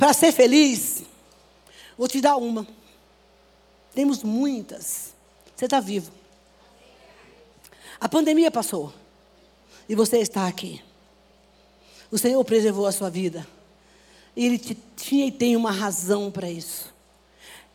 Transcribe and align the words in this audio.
para 0.00 0.14
ser 0.14 0.32
feliz, 0.32 1.02
vou 1.98 2.08
te 2.08 2.22
dar 2.22 2.38
uma. 2.38 2.66
Temos 3.94 4.22
muitas. 4.22 5.12
Você 5.54 5.66
está 5.66 5.78
vivo. 5.78 6.10
A 8.00 8.08
pandemia 8.08 8.50
passou. 8.50 8.94
E 9.86 9.94
você 9.94 10.16
está 10.16 10.46
aqui. 10.46 10.82
O 12.10 12.16
Senhor 12.16 12.42
preservou 12.46 12.86
a 12.86 12.92
sua 12.92 13.10
vida. 13.10 13.46
E 14.34 14.46
Ele 14.46 14.58
tinha 14.96 15.26
e 15.26 15.30
tem 15.30 15.54
uma 15.54 15.70
razão 15.70 16.30
para 16.30 16.50
isso. 16.50 16.90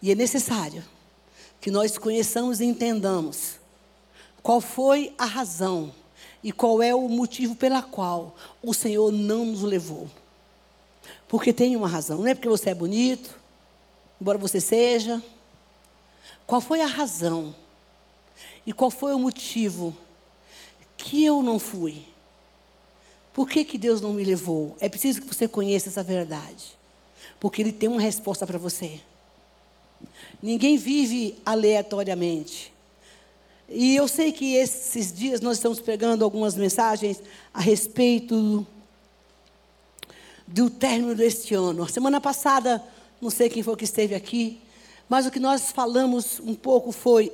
E 0.01 0.11
é 0.11 0.15
necessário 0.15 0.83
que 1.61 1.69
nós 1.69 1.95
conheçamos 1.95 2.59
e 2.59 2.65
entendamos 2.65 3.59
qual 4.41 4.59
foi 4.59 5.13
a 5.15 5.25
razão 5.25 5.93
e 6.43 6.51
qual 6.51 6.81
é 6.81 6.95
o 6.95 7.07
motivo 7.07 7.55
pela 7.55 7.83
qual 7.83 8.35
o 8.63 8.73
Senhor 8.73 9.11
não 9.11 9.45
nos 9.45 9.61
levou. 9.61 10.09
Porque 11.35 11.51
tem 11.51 11.75
uma 11.75 11.89
razão. 11.89 12.19
Não 12.19 12.27
é 12.27 12.33
porque 12.33 12.47
você 12.47 12.69
é 12.69 12.73
bonito, 12.73 13.37
embora 14.21 14.37
você 14.37 14.61
seja. 14.61 15.21
Qual 16.47 16.61
foi 16.61 16.79
a 16.79 16.85
razão? 16.85 17.53
E 18.65 18.71
qual 18.71 18.89
foi 18.89 19.13
o 19.13 19.19
motivo 19.19 19.93
que 20.95 21.25
eu 21.25 21.43
não 21.43 21.59
fui? 21.59 22.05
Por 23.33 23.49
que, 23.49 23.65
que 23.65 23.77
Deus 23.77 23.99
não 23.99 24.13
me 24.13 24.23
levou? 24.23 24.77
É 24.79 24.87
preciso 24.87 25.21
que 25.21 25.27
você 25.27 25.45
conheça 25.45 25.89
essa 25.89 26.01
verdade. 26.01 26.77
Porque 27.37 27.61
Ele 27.61 27.73
tem 27.73 27.89
uma 27.89 27.99
resposta 27.99 28.47
para 28.47 28.57
você. 28.57 29.01
Ninguém 30.41 30.77
vive 30.77 31.37
aleatoriamente. 31.45 32.71
E 33.67 33.93
eu 33.93 34.07
sei 34.07 34.31
que 34.31 34.55
esses 34.55 35.11
dias 35.11 35.41
nós 35.41 35.57
estamos 35.57 35.81
pegando 35.81 36.23
algumas 36.23 36.55
mensagens 36.55 37.21
a 37.53 37.59
respeito 37.59 38.65
do 40.47 40.69
término 40.69 41.15
deste 41.15 41.53
ano. 41.53 41.87
Semana 41.89 42.21
passada, 42.21 42.83
não 43.21 43.29
sei 43.29 43.49
quem 43.49 43.63
foi 43.63 43.75
que 43.75 43.83
esteve 43.83 44.15
aqui, 44.15 44.61
mas 45.09 45.25
o 45.25 45.31
que 45.31 45.39
nós 45.39 45.71
falamos 45.71 46.39
um 46.39 46.55
pouco 46.55 46.91
foi: 46.91 47.31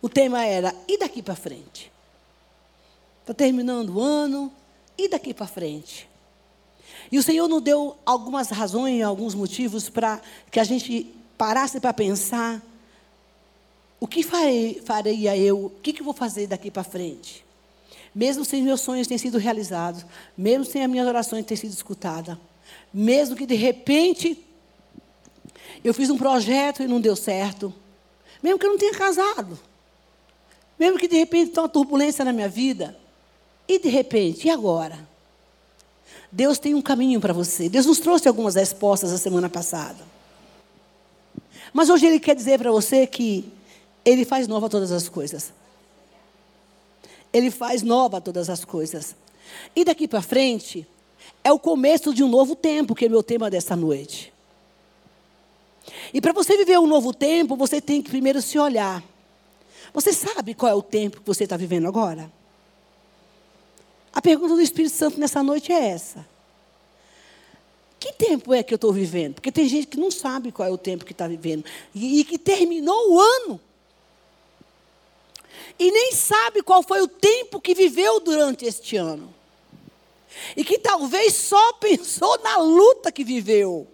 o 0.00 0.08
tema 0.08 0.44
era, 0.44 0.74
e 0.88 0.98
daqui 0.98 1.22
para 1.22 1.34
frente? 1.34 1.92
Está 3.20 3.34
terminando 3.34 3.96
o 3.96 4.00
ano, 4.00 4.52
e 4.96 5.08
daqui 5.08 5.34
para 5.34 5.46
frente? 5.46 6.08
E 7.10 7.18
o 7.18 7.22
Senhor 7.22 7.48
nos 7.48 7.62
deu 7.62 7.96
algumas 8.04 8.50
razões, 8.50 9.02
alguns 9.02 9.34
motivos 9.34 9.88
para 9.88 10.20
que 10.50 10.58
a 10.58 10.64
gente 10.64 11.14
parasse 11.38 11.80
para 11.80 11.92
pensar: 11.92 12.62
o 14.00 14.06
que 14.06 14.22
farei, 14.22 14.80
eu? 15.38 15.66
O 15.66 15.70
que, 15.70 15.92
que 15.92 16.02
vou 16.02 16.14
fazer 16.14 16.46
daqui 16.46 16.70
para 16.70 16.84
frente? 16.84 17.45
Mesmo 18.16 18.46
sem 18.46 18.62
meus 18.62 18.80
sonhos 18.80 19.06
terem 19.06 19.18
sido 19.18 19.36
realizados, 19.36 20.06
mesmo 20.38 20.64
sem 20.64 20.82
as 20.82 20.88
minhas 20.88 21.06
orações 21.06 21.44
terem 21.44 21.60
sido 21.60 21.74
escutadas, 21.74 22.38
mesmo 22.90 23.36
que 23.36 23.44
de 23.44 23.54
repente 23.54 24.42
eu 25.84 25.92
fiz 25.92 26.08
um 26.08 26.16
projeto 26.16 26.82
e 26.82 26.88
não 26.88 26.98
deu 26.98 27.14
certo, 27.14 27.74
mesmo 28.42 28.58
que 28.58 28.64
eu 28.64 28.70
não 28.70 28.78
tenha 28.78 28.94
casado, 28.94 29.58
mesmo 30.78 30.98
que 30.98 31.06
de 31.06 31.18
repente 31.18 31.50
tenha 31.50 31.64
uma 31.64 31.68
turbulência 31.68 32.24
na 32.24 32.32
minha 32.32 32.48
vida, 32.48 32.96
e 33.68 33.78
de 33.78 33.90
repente, 33.90 34.46
e 34.46 34.50
agora? 34.50 35.06
Deus 36.32 36.58
tem 36.58 36.74
um 36.74 36.80
caminho 36.80 37.20
para 37.20 37.34
você. 37.34 37.68
Deus 37.68 37.84
nos 37.84 37.98
trouxe 37.98 38.26
algumas 38.28 38.54
respostas 38.54 39.12
a 39.12 39.18
semana 39.18 39.50
passada. 39.50 40.02
Mas 41.70 41.90
hoje 41.90 42.06
Ele 42.06 42.18
quer 42.18 42.34
dizer 42.34 42.58
para 42.58 42.72
você 42.72 43.06
que 43.06 43.52
Ele 44.02 44.24
faz 44.24 44.48
nova 44.48 44.70
todas 44.70 44.90
as 44.90 45.06
coisas. 45.06 45.52
Ele 47.36 47.50
faz 47.50 47.82
nova 47.82 48.18
todas 48.18 48.48
as 48.48 48.64
coisas. 48.64 49.14
E 49.74 49.84
daqui 49.84 50.08
para 50.08 50.22
frente, 50.22 50.86
é 51.44 51.52
o 51.52 51.58
começo 51.58 52.14
de 52.14 52.24
um 52.24 52.28
novo 52.30 52.56
tempo, 52.56 52.94
que 52.94 53.04
é 53.04 53.08
meu 53.10 53.22
tema 53.22 53.50
dessa 53.50 53.76
noite. 53.76 54.32
E 56.14 56.20
para 56.20 56.32
você 56.32 56.56
viver 56.56 56.78
um 56.78 56.86
novo 56.86 57.12
tempo, 57.12 57.54
você 57.54 57.78
tem 57.78 58.00
que 58.00 58.08
primeiro 58.08 58.40
se 58.40 58.58
olhar. 58.58 59.04
Você 59.92 60.14
sabe 60.14 60.54
qual 60.54 60.72
é 60.72 60.74
o 60.74 60.80
tempo 60.80 61.20
que 61.20 61.26
você 61.26 61.44
está 61.44 61.58
vivendo 61.58 61.86
agora? 61.86 62.32
A 64.14 64.22
pergunta 64.22 64.54
do 64.54 64.62
Espírito 64.62 64.94
Santo 64.94 65.20
nessa 65.20 65.42
noite 65.42 65.70
é 65.70 65.88
essa. 65.88 66.26
Que 68.00 68.14
tempo 68.14 68.54
é 68.54 68.62
que 68.62 68.72
eu 68.72 68.76
estou 68.76 68.94
vivendo? 68.94 69.34
Porque 69.34 69.52
tem 69.52 69.68
gente 69.68 69.88
que 69.88 70.00
não 70.00 70.10
sabe 70.10 70.50
qual 70.50 70.66
é 70.66 70.72
o 70.72 70.78
tempo 70.78 71.04
que 71.04 71.12
está 71.12 71.28
vivendo. 71.28 71.66
E, 71.94 72.20
e 72.20 72.24
que 72.24 72.38
terminou 72.38 73.12
o 73.12 73.20
ano. 73.20 73.60
E 75.78 75.90
nem 75.90 76.12
sabe 76.12 76.62
qual 76.62 76.82
foi 76.82 77.02
o 77.02 77.08
tempo 77.08 77.60
que 77.60 77.74
viveu 77.74 78.20
durante 78.20 78.64
este 78.64 78.96
ano. 78.96 79.32
E 80.56 80.64
que 80.64 80.78
talvez 80.78 81.34
só 81.34 81.72
pensou 81.80 82.38
na 82.42 82.58
luta 82.58 83.12
que 83.12 83.24
viveu. 83.24 83.86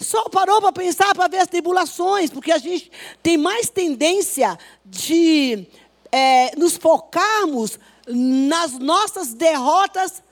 Só 0.00 0.28
parou 0.28 0.60
para 0.60 0.72
pensar, 0.72 1.14
para 1.14 1.28
ver 1.28 1.38
as 1.38 1.48
tribulações, 1.48 2.30
porque 2.30 2.50
a 2.50 2.58
gente 2.58 2.90
tem 3.22 3.36
mais 3.36 3.68
tendência 3.68 4.58
de 4.84 5.66
é, 6.10 6.56
nos 6.56 6.76
focarmos 6.76 7.78
nas 8.08 8.72
nossas 8.72 9.34
derrotas 9.34 10.22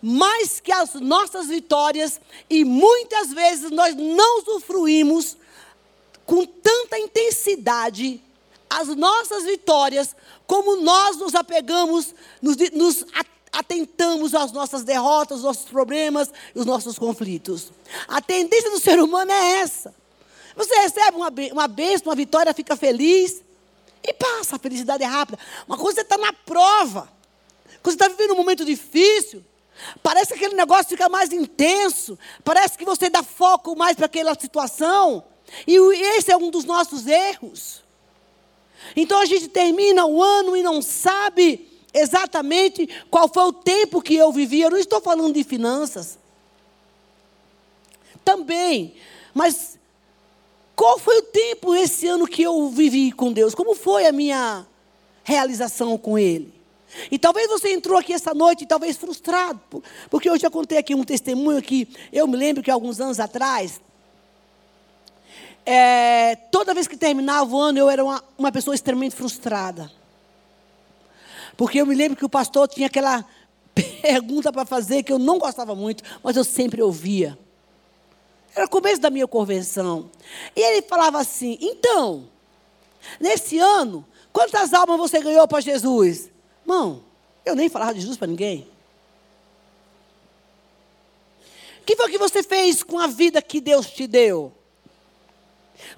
mais 0.00 0.60
que 0.60 0.72
as 0.72 0.94
nossas 0.94 1.48
vitórias, 1.48 2.20
e 2.48 2.64
muitas 2.64 3.32
vezes 3.32 3.70
nós 3.70 3.94
não 3.96 4.38
usufruímos 4.38 5.36
com 6.24 6.44
tanta 6.44 6.98
intensidade 6.98 8.22
as 8.68 8.88
nossas 8.88 9.44
vitórias, 9.44 10.14
como 10.46 10.76
nós 10.76 11.16
nos 11.16 11.34
apegamos, 11.34 12.14
nos, 12.42 12.56
nos 12.72 13.04
atentamos 13.52 14.34
às 14.34 14.52
nossas 14.52 14.84
derrotas, 14.84 15.38
os 15.38 15.44
nossos 15.44 15.64
problemas 15.64 16.30
e 16.54 16.58
os 16.58 16.66
nossos 16.66 16.98
conflitos. 16.98 17.72
A 18.06 18.20
tendência 18.20 18.70
do 18.70 18.80
ser 18.80 19.00
humano 19.00 19.30
é 19.30 19.60
essa. 19.60 19.94
Você 20.54 20.74
recebe 20.76 21.16
uma, 21.16 21.32
uma 21.52 21.68
bênção, 21.68 22.08
uma 22.08 22.16
vitória, 22.16 22.52
fica 22.52 22.76
feliz 22.76 23.42
e 24.02 24.12
passa. 24.12 24.56
A 24.56 24.58
felicidade 24.58 25.02
é 25.02 25.06
rápida. 25.06 25.38
Uma 25.66 25.76
coisa 25.76 26.00
é 26.00 26.02
estar 26.02 26.18
na 26.18 26.32
prova. 26.32 27.08
Quando 27.82 27.96
você 27.96 28.04
está 28.04 28.08
vivendo 28.08 28.32
um 28.32 28.36
momento 28.36 28.64
difícil, 28.64 29.44
parece 30.02 30.28
que 30.28 30.34
aquele 30.34 30.54
negócio 30.54 30.88
fica 30.88 31.08
mais 31.08 31.32
intenso. 31.32 32.18
Parece 32.44 32.76
que 32.76 32.84
você 32.84 33.08
dá 33.08 33.22
foco 33.22 33.76
mais 33.76 33.96
para 33.96 34.06
aquela 34.06 34.34
situação. 34.38 35.24
E 35.66 35.76
esse 36.16 36.30
é 36.30 36.36
um 36.36 36.50
dos 36.50 36.64
nossos 36.64 37.06
erros. 37.06 37.82
Então 38.96 39.20
a 39.20 39.26
gente 39.26 39.48
termina 39.48 40.06
o 40.06 40.22
ano 40.22 40.56
e 40.56 40.62
não 40.62 40.80
sabe 40.82 41.68
exatamente 41.92 42.88
qual 43.10 43.28
foi 43.32 43.44
o 43.44 43.52
tempo 43.52 44.02
que 44.02 44.14
eu 44.14 44.32
vivi. 44.32 44.60
Eu 44.60 44.70
não 44.70 44.78
estou 44.78 45.00
falando 45.00 45.34
de 45.34 45.44
finanças. 45.44 46.18
Também. 48.24 48.94
Mas 49.34 49.78
qual 50.74 50.98
foi 50.98 51.18
o 51.18 51.22
tempo 51.22 51.74
esse 51.74 52.06
ano 52.06 52.26
que 52.26 52.42
eu 52.42 52.68
vivi 52.70 53.10
com 53.12 53.32
Deus? 53.32 53.54
Como 53.54 53.74
foi 53.74 54.06
a 54.06 54.12
minha 54.12 54.66
realização 55.24 55.98
com 55.98 56.18
Ele? 56.18 56.58
E 57.10 57.18
talvez 57.18 57.48
você 57.48 57.72
entrou 57.72 57.98
aqui 57.98 58.12
essa 58.12 58.32
noite, 58.32 58.66
talvez 58.66 58.96
frustrado, 58.96 59.60
porque 60.08 60.28
eu 60.28 60.38
já 60.38 60.50
contei 60.50 60.78
aqui 60.78 60.94
um 60.94 61.04
testemunho 61.04 61.60
que 61.60 61.88
eu 62.12 62.26
me 62.26 62.36
lembro 62.36 62.62
que 62.62 62.70
alguns 62.70 62.98
anos 63.00 63.20
atrás, 63.20 63.80
é, 65.70 66.34
toda 66.50 66.72
vez 66.72 66.88
que 66.88 66.96
terminava 66.96 67.54
o 67.54 67.60
ano, 67.60 67.78
eu 67.78 67.90
era 67.90 68.02
uma, 68.02 68.24
uma 68.38 68.50
pessoa 68.50 68.74
extremamente 68.74 69.14
frustrada. 69.14 69.92
Porque 71.58 71.78
eu 71.78 71.84
me 71.84 71.94
lembro 71.94 72.16
que 72.16 72.24
o 72.24 72.28
pastor 72.28 72.66
tinha 72.66 72.86
aquela 72.86 73.22
pergunta 74.00 74.50
para 74.50 74.64
fazer 74.64 75.02
que 75.02 75.12
eu 75.12 75.18
não 75.18 75.38
gostava 75.38 75.74
muito, 75.74 76.02
mas 76.22 76.38
eu 76.38 76.44
sempre 76.44 76.80
ouvia. 76.80 77.38
Era 78.56 78.64
o 78.64 78.70
começo 78.70 78.98
da 78.98 79.10
minha 79.10 79.26
convenção. 79.26 80.10
E 80.56 80.60
ele 80.60 80.80
falava 80.80 81.18
assim: 81.20 81.58
então, 81.60 82.30
nesse 83.20 83.58
ano, 83.58 84.06
quantas 84.32 84.72
almas 84.72 84.96
você 84.96 85.20
ganhou 85.20 85.46
para 85.46 85.60
Jesus? 85.60 86.30
Irmão, 86.62 87.04
eu 87.44 87.54
nem 87.54 87.68
falava 87.68 87.92
de 87.92 88.00
Jesus 88.00 88.16
para 88.16 88.28
ninguém. 88.28 88.66
O 91.82 91.84
que 91.84 91.94
foi 91.94 92.10
que 92.10 92.16
você 92.16 92.42
fez 92.42 92.82
com 92.82 92.98
a 92.98 93.06
vida 93.06 93.42
que 93.42 93.60
Deus 93.60 93.90
te 93.90 94.06
deu? 94.06 94.54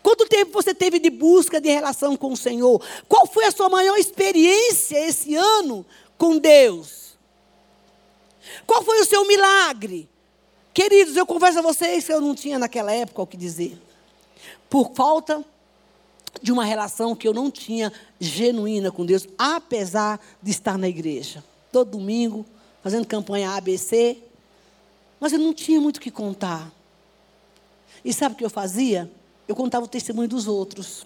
Quanto 0.02 0.26
tempo 0.26 0.52
você 0.52 0.74
teve 0.74 0.98
de 0.98 1.10
busca 1.10 1.60
de 1.60 1.68
relação 1.68 2.16
com 2.16 2.32
o 2.32 2.36
Senhor? 2.36 2.82
Qual 3.08 3.26
foi 3.26 3.46
a 3.46 3.50
sua 3.50 3.68
maior 3.68 3.96
experiência 3.96 4.98
esse 5.08 5.34
ano 5.34 5.84
com 6.16 6.38
Deus? 6.38 7.16
Qual 8.66 8.82
foi 8.82 9.00
o 9.00 9.04
seu 9.04 9.26
milagre? 9.26 10.08
Queridos, 10.72 11.16
eu 11.16 11.26
confesso 11.26 11.58
a 11.58 11.62
vocês 11.62 12.04
que 12.04 12.12
eu 12.12 12.20
não 12.20 12.34
tinha 12.34 12.58
naquela 12.58 12.92
época 12.92 13.22
o 13.22 13.26
que 13.26 13.36
dizer. 13.36 13.78
Por 14.68 14.92
falta 14.94 15.44
de 16.40 16.52
uma 16.52 16.64
relação 16.64 17.16
que 17.16 17.26
eu 17.26 17.34
não 17.34 17.50
tinha 17.50 17.92
genuína 18.20 18.90
com 18.90 19.04
Deus, 19.04 19.26
apesar 19.36 20.20
de 20.42 20.50
estar 20.50 20.78
na 20.78 20.88
igreja. 20.88 21.42
Todo 21.72 21.98
domingo, 21.98 22.46
fazendo 22.82 23.06
campanha 23.06 23.50
ABC. 23.50 24.18
Mas 25.18 25.32
eu 25.32 25.38
não 25.38 25.52
tinha 25.52 25.80
muito 25.80 25.98
o 25.98 26.00
que 26.00 26.10
contar. 26.10 26.70
E 28.04 28.12
sabe 28.12 28.34
o 28.34 28.38
que 28.38 28.44
eu 28.44 28.50
fazia? 28.50 29.10
Eu 29.50 29.56
contava 29.56 29.84
o 29.84 29.88
testemunho 29.88 30.28
dos 30.28 30.46
outros. 30.46 31.04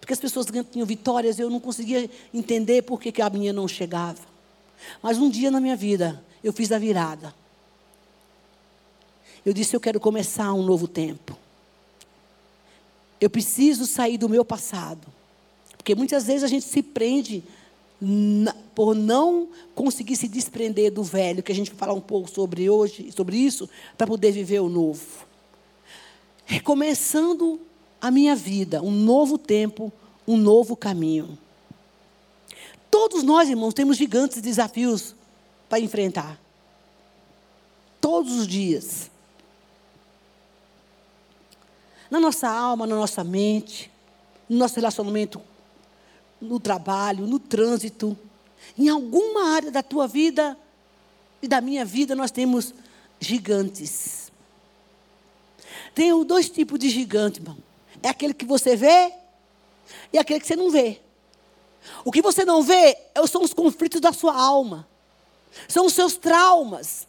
Porque 0.00 0.14
as 0.14 0.18
pessoas 0.18 0.46
tinham 0.70 0.86
vitórias, 0.86 1.38
eu 1.38 1.50
não 1.50 1.60
conseguia 1.60 2.08
entender 2.32 2.80
por 2.80 2.98
que, 2.98 3.20
a 3.20 3.28
minha 3.28 3.52
não 3.52 3.68
chegava. 3.68 4.22
Mas 5.02 5.18
um 5.18 5.28
dia 5.28 5.50
na 5.50 5.60
minha 5.60 5.76
vida, 5.76 6.24
eu 6.42 6.50
fiz 6.50 6.72
a 6.72 6.78
virada. 6.78 7.34
Eu 9.44 9.52
disse: 9.52 9.76
Eu 9.76 9.80
quero 9.80 10.00
começar 10.00 10.50
um 10.54 10.62
novo 10.62 10.88
tempo. 10.88 11.36
Eu 13.20 13.28
preciso 13.28 13.84
sair 13.84 14.16
do 14.16 14.30
meu 14.30 14.46
passado. 14.46 15.06
Porque 15.76 15.94
muitas 15.94 16.24
vezes 16.24 16.44
a 16.44 16.48
gente 16.48 16.64
se 16.64 16.82
prende 16.82 17.44
por 18.74 18.94
não 18.94 19.46
conseguir 19.74 20.16
se 20.16 20.26
desprender 20.26 20.90
do 20.90 21.02
velho, 21.02 21.42
que 21.42 21.52
a 21.52 21.54
gente 21.54 21.70
vai 21.70 21.78
falar 21.78 21.92
um 21.92 22.00
pouco 22.00 22.30
sobre 22.30 22.70
hoje, 22.70 23.12
sobre 23.12 23.36
isso, 23.36 23.68
para 23.98 24.06
poder 24.06 24.32
viver 24.32 24.60
o 24.60 24.70
novo. 24.70 25.31
Recomeçando 26.52 27.58
a 27.98 28.10
minha 28.10 28.36
vida, 28.36 28.82
um 28.82 28.90
novo 28.90 29.38
tempo, 29.38 29.90
um 30.28 30.36
novo 30.36 30.76
caminho. 30.76 31.38
Todos 32.90 33.22
nós, 33.22 33.48
irmãos, 33.48 33.72
temos 33.72 33.96
gigantes 33.96 34.42
desafios 34.42 35.14
para 35.66 35.80
enfrentar. 35.80 36.38
Todos 38.02 38.34
os 38.34 38.46
dias. 38.46 39.10
Na 42.10 42.20
nossa 42.20 42.50
alma, 42.50 42.86
na 42.86 42.96
nossa 42.96 43.24
mente, 43.24 43.90
no 44.46 44.58
nosso 44.58 44.74
relacionamento 44.76 45.40
no 46.38 46.60
trabalho, 46.60 47.26
no 47.26 47.38
trânsito, 47.38 48.14
em 48.76 48.90
alguma 48.90 49.54
área 49.54 49.70
da 49.70 49.82
tua 49.82 50.06
vida 50.06 50.54
e 51.40 51.48
da 51.48 51.62
minha 51.62 51.82
vida, 51.82 52.14
nós 52.14 52.30
temos 52.30 52.74
gigantes. 53.18 54.21
Tem 55.94 56.24
dois 56.24 56.48
tipos 56.48 56.78
de 56.78 56.88
gigante, 56.88 57.40
irmão. 57.40 57.56
É 58.02 58.08
aquele 58.08 58.34
que 58.34 58.44
você 58.44 58.74
vê 58.74 59.12
e 60.12 60.18
aquele 60.18 60.40
que 60.40 60.46
você 60.46 60.56
não 60.56 60.70
vê. 60.70 61.00
O 62.04 62.12
que 62.12 62.22
você 62.22 62.44
não 62.44 62.62
vê 62.62 62.96
são 63.28 63.42
os 63.42 63.52
conflitos 63.52 64.00
da 64.00 64.12
sua 64.12 64.34
alma, 64.34 64.88
são 65.68 65.86
os 65.86 65.92
seus 65.92 66.16
traumas, 66.16 67.06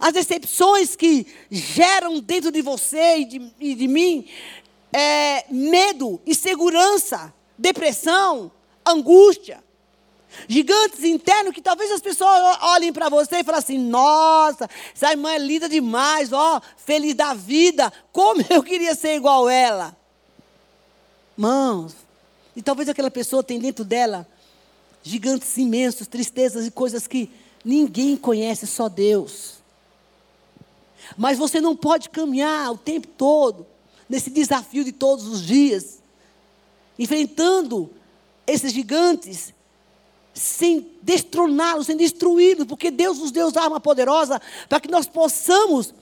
as 0.00 0.12
decepções 0.12 0.96
que 0.96 1.26
geram 1.50 2.20
dentro 2.20 2.50
de 2.50 2.60
você 2.60 3.18
e 3.18 3.24
de, 3.24 3.52
e 3.60 3.74
de 3.74 3.88
mim 3.88 4.28
é, 4.92 5.44
medo, 5.50 6.20
insegurança, 6.26 7.32
depressão, 7.58 8.50
angústia. 8.86 9.63
Gigantes 10.48 11.04
internos 11.04 11.54
que 11.54 11.62
talvez 11.62 11.90
as 11.90 12.00
pessoas 12.00 12.58
olhem 12.62 12.92
para 12.92 13.08
você 13.08 13.36
e 13.36 13.44
falem 13.44 13.58
assim: 13.58 13.78
nossa, 13.78 14.68
essa 14.94 15.10
irmã 15.10 15.32
é 15.32 15.38
linda 15.38 15.68
demais, 15.68 16.32
ó, 16.32 16.60
feliz 16.76 17.14
da 17.14 17.34
vida, 17.34 17.92
como 18.12 18.44
eu 18.50 18.62
queria 18.62 18.94
ser 18.94 19.16
igual 19.16 19.48
ela. 19.48 19.96
Mãos, 21.36 21.94
e 22.54 22.62
talvez 22.62 22.88
aquela 22.88 23.10
pessoa 23.10 23.42
tenha 23.42 23.60
dentro 23.60 23.84
dela 23.84 24.26
gigantes 25.02 25.56
imensos, 25.58 26.06
tristezas 26.06 26.66
e 26.66 26.70
coisas 26.70 27.06
que 27.06 27.30
ninguém 27.64 28.16
conhece, 28.16 28.66
só 28.66 28.88
Deus. 28.88 29.54
Mas 31.16 31.38
você 31.38 31.60
não 31.60 31.76
pode 31.76 32.08
caminhar 32.08 32.72
o 32.72 32.78
tempo 32.78 33.06
todo 33.08 33.66
nesse 34.08 34.30
desafio 34.30 34.84
de 34.84 34.92
todos 34.92 35.26
os 35.26 35.42
dias, 35.42 36.02
enfrentando 36.98 37.90
esses 38.46 38.72
gigantes, 38.72 39.52
sem 40.34 40.90
destroná-los, 41.00 41.86
sem 41.86 41.96
destruí-los, 41.96 42.66
porque 42.66 42.90
Deus 42.90 43.18
nos 43.18 43.30
deu 43.30 43.50
arma 43.56 43.78
poderosa 43.78 44.42
para 44.68 44.80
que 44.80 44.90
nós 44.90 45.06
possamos 45.06 45.94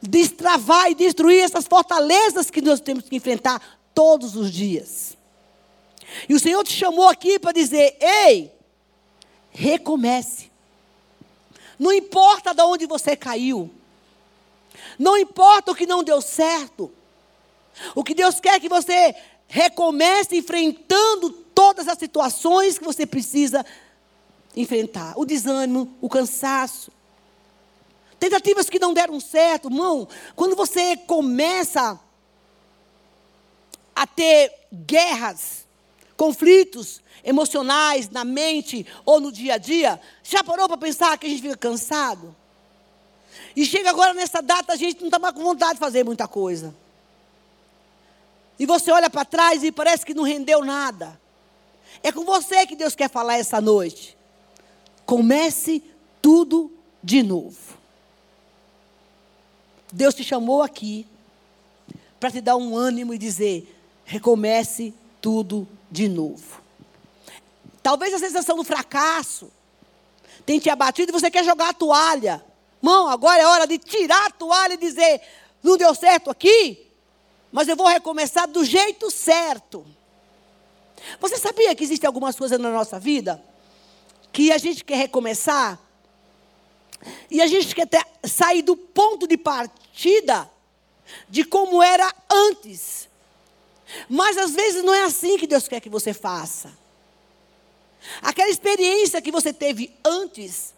destravar 0.00 0.90
e 0.90 0.94
destruir 0.94 1.40
essas 1.40 1.66
fortalezas 1.66 2.50
que 2.50 2.62
nós 2.62 2.80
temos 2.80 3.08
que 3.08 3.16
enfrentar 3.16 3.60
todos 3.92 4.36
os 4.36 4.52
dias. 4.52 5.16
E 6.28 6.34
o 6.34 6.38
Senhor 6.38 6.62
te 6.62 6.72
chamou 6.72 7.08
aqui 7.08 7.38
para 7.38 7.52
dizer: 7.52 7.96
ei, 8.00 8.52
recomece. 9.50 10.50
Não 11.78 11.92
importa 11.92 12.54
de 12.54 12.62
onde 12.62 12.86
você 12.86 13.16
caiu. 13.16 13.70
Não 14.98 15.16
importa 15.16 15.72
o 15.72 15.74
que 15.74 15.86
não 15.86 16.02
deu 16.02 16.20
certo. 16.20 16.92
O 17.94 18.02
que 18.02 18.14
Deus 18.14 18.40
quer 18.40 18.54
é 18.54 18.60
que 18.60 18.68
você 18.68 19.14
recomece 19.46 20.36
enfrentando 20.36 21.32
todas 21.58 21.88
as 21.88 21.98
situações 21.98 22.78
que 22.78 22.84
você 22.84 23.04
precisa 23.04 23.66
enfrentar: 24.54 25.14
o 25.16 25.24
desânimo, 25.24 25.92
o 26.00 26.08
cansaço, 26.08 26.92
tentativas 28.16 28.70
que 28.70 28.78
não 28.78 28.94
deram 28.94 29.18
certo. 29.18 29.68
Irmão, 29.68 30.06
quando 30.36 30.54
você 30.54 30.96
começa 30.96 31.98
a 33.92 34.06
ter 34.06 34.54
guerras, 34.72 35.66
conflitos 36.16 37.02
emocionais 37.24 38.08
na 38.08 38.24
mente 38.24 38.86
ou 39.04 39.18
no 39.18 39.32
dia 39.32 39.54
a 39.54 39.58
dia, 39.58 40.00
já 40.22 40.44
parou 40.44 40.68
para 40.68 40.76
pensar 40.76 41.18
que 41.18 41.26
a 41.26 41.28
gente 41.28 41.42
fica 41.42 41.56
cansado? 41.56 42.36
E 43.56 43.66
chega 43.66 43.90
agora 43.90 44.14
nessa 44.14 44.40
data, 44.40 44.74
a 44.74 44.76
gente 44.76 45.00
não 45.00 45.08
está 45.08 45.18
mais 45.18 45.34
com 45.34 45.42
vontade 45.42 45.72
de 45.72 45.80
fazer 45.80 46.04
muita 46.04 46.28
coisa. 46.28 46.72
E 48.60 48.64
você 48.64 48.92
olha 48.92 49.10
para 49.10 49.24
trás 49.24 49.64
e 49.64 49.72
parece 49.72 50.06
que 50.06 50.14
não 50.14 50.22
rendeu 50.22 50.64
nada. 50.64 51.18
É 52.02 52.12
com 52.12 52.24
você 52.24 52.66
que 52.66 52.76
Deus 52.76 52.94
quer 52.94 53.10
falar 53.10 53.38
essa 53.38 53.60
noite. 53.60 54.16
Comece 55.04 55.82
tudo 56.20 56.72
de 57.02 57.22
novo. 57.22 57.78
Deus 59.92 60.14
te 60.14 60.22
chamou 60.22 60.62
aqui 60.62 61.06
para 62.20 62.30
te 62.30 62.40
dar 62.40 62.56
um 62.56 62.76
ânimo 62.76 63.14
e 63.14 63.18
dizer: 63.18 63.74
recomece 64.04 64.94
tudo 65.20 65.66
de 65.90 66.08
novo. 66.08 66.60
Talvez 67.82 68.12
a 68.12 68.18
sensação 68.18 68.56
do 68.56 68.64
fracasso 68.64 69.50
tenha 70.44 70.60
te 70.60 70.68
abatido 70.68 71.10
e 71.10 71.18
você 71.18 71.30
quer 71.30 71.44
jogar 71.44 71.70
a 71.70 71.74
toalha. 71.74 72.44
Mão, 72.80 73.08
agora 73.08 73.42
é 73.42 73.46
hora 73.46 73.66
de 73.66 73.78
tirar 73.78 74.26
a 74.26 74.30
toalha 74.30 74.74
e 74.74 74.78
dizer: 74.78 75.20
não 75.62 75.76
deu 75.76 75.94
certo 75.94 76.30
aqui, 76.30 76.86
mas 77.50 77.68
eu 77.68 77.76
vou 77.76 77.86
recomeçar 77.86 78.46
do 78.46 78.64
jeito 78.64 79.10
certo. 79.10 79.86
Você 81.20 81.36
sabia 81.36 81.74
que 81.74 81.84
existem 81.84 82.06
algumas 82.06 82.36
coisas 82.36 82.58
na 82.58 82.70
nossa 82.70 82.98
vida 82.98 83.42
que 84.32 84.52
a 84.52 84.58
gente 84.58 84.84
quer 84.84 84.96
recomeçar 84.96 85.78
e 87.30 87.40
a 87.40 87.46
gente 87.46 87.74
quer 87.74 87.86
ter, 87.86 88.04
sair 88.24 88.62
do 88.62 88.76
ponto 88.76 89.26
de 89.26 89.36
partida 89.36 90.50
de 91.28 91.44
como 91.44 91.82
era 91.82 92.12
antes. 92.30 93.08
Mas 94.08 94.36
às 94.36 94.52
vezes 94.52 94.84
não 94.84 94.94
é 94.94 95.04
assim 95.04 95.38
que 95.38 95.46
Deus 95.46 95.66
quer 95.66 95.80
que 95.80 95.88
você 95.88 96.12
faça. 96.12 96.70
Aquela 98.22 98.48
experiência 98.48 99.20
que 99.20 99.32
você 99.32 99.52
teve 99.52 99.94
antes, 100.04 100.72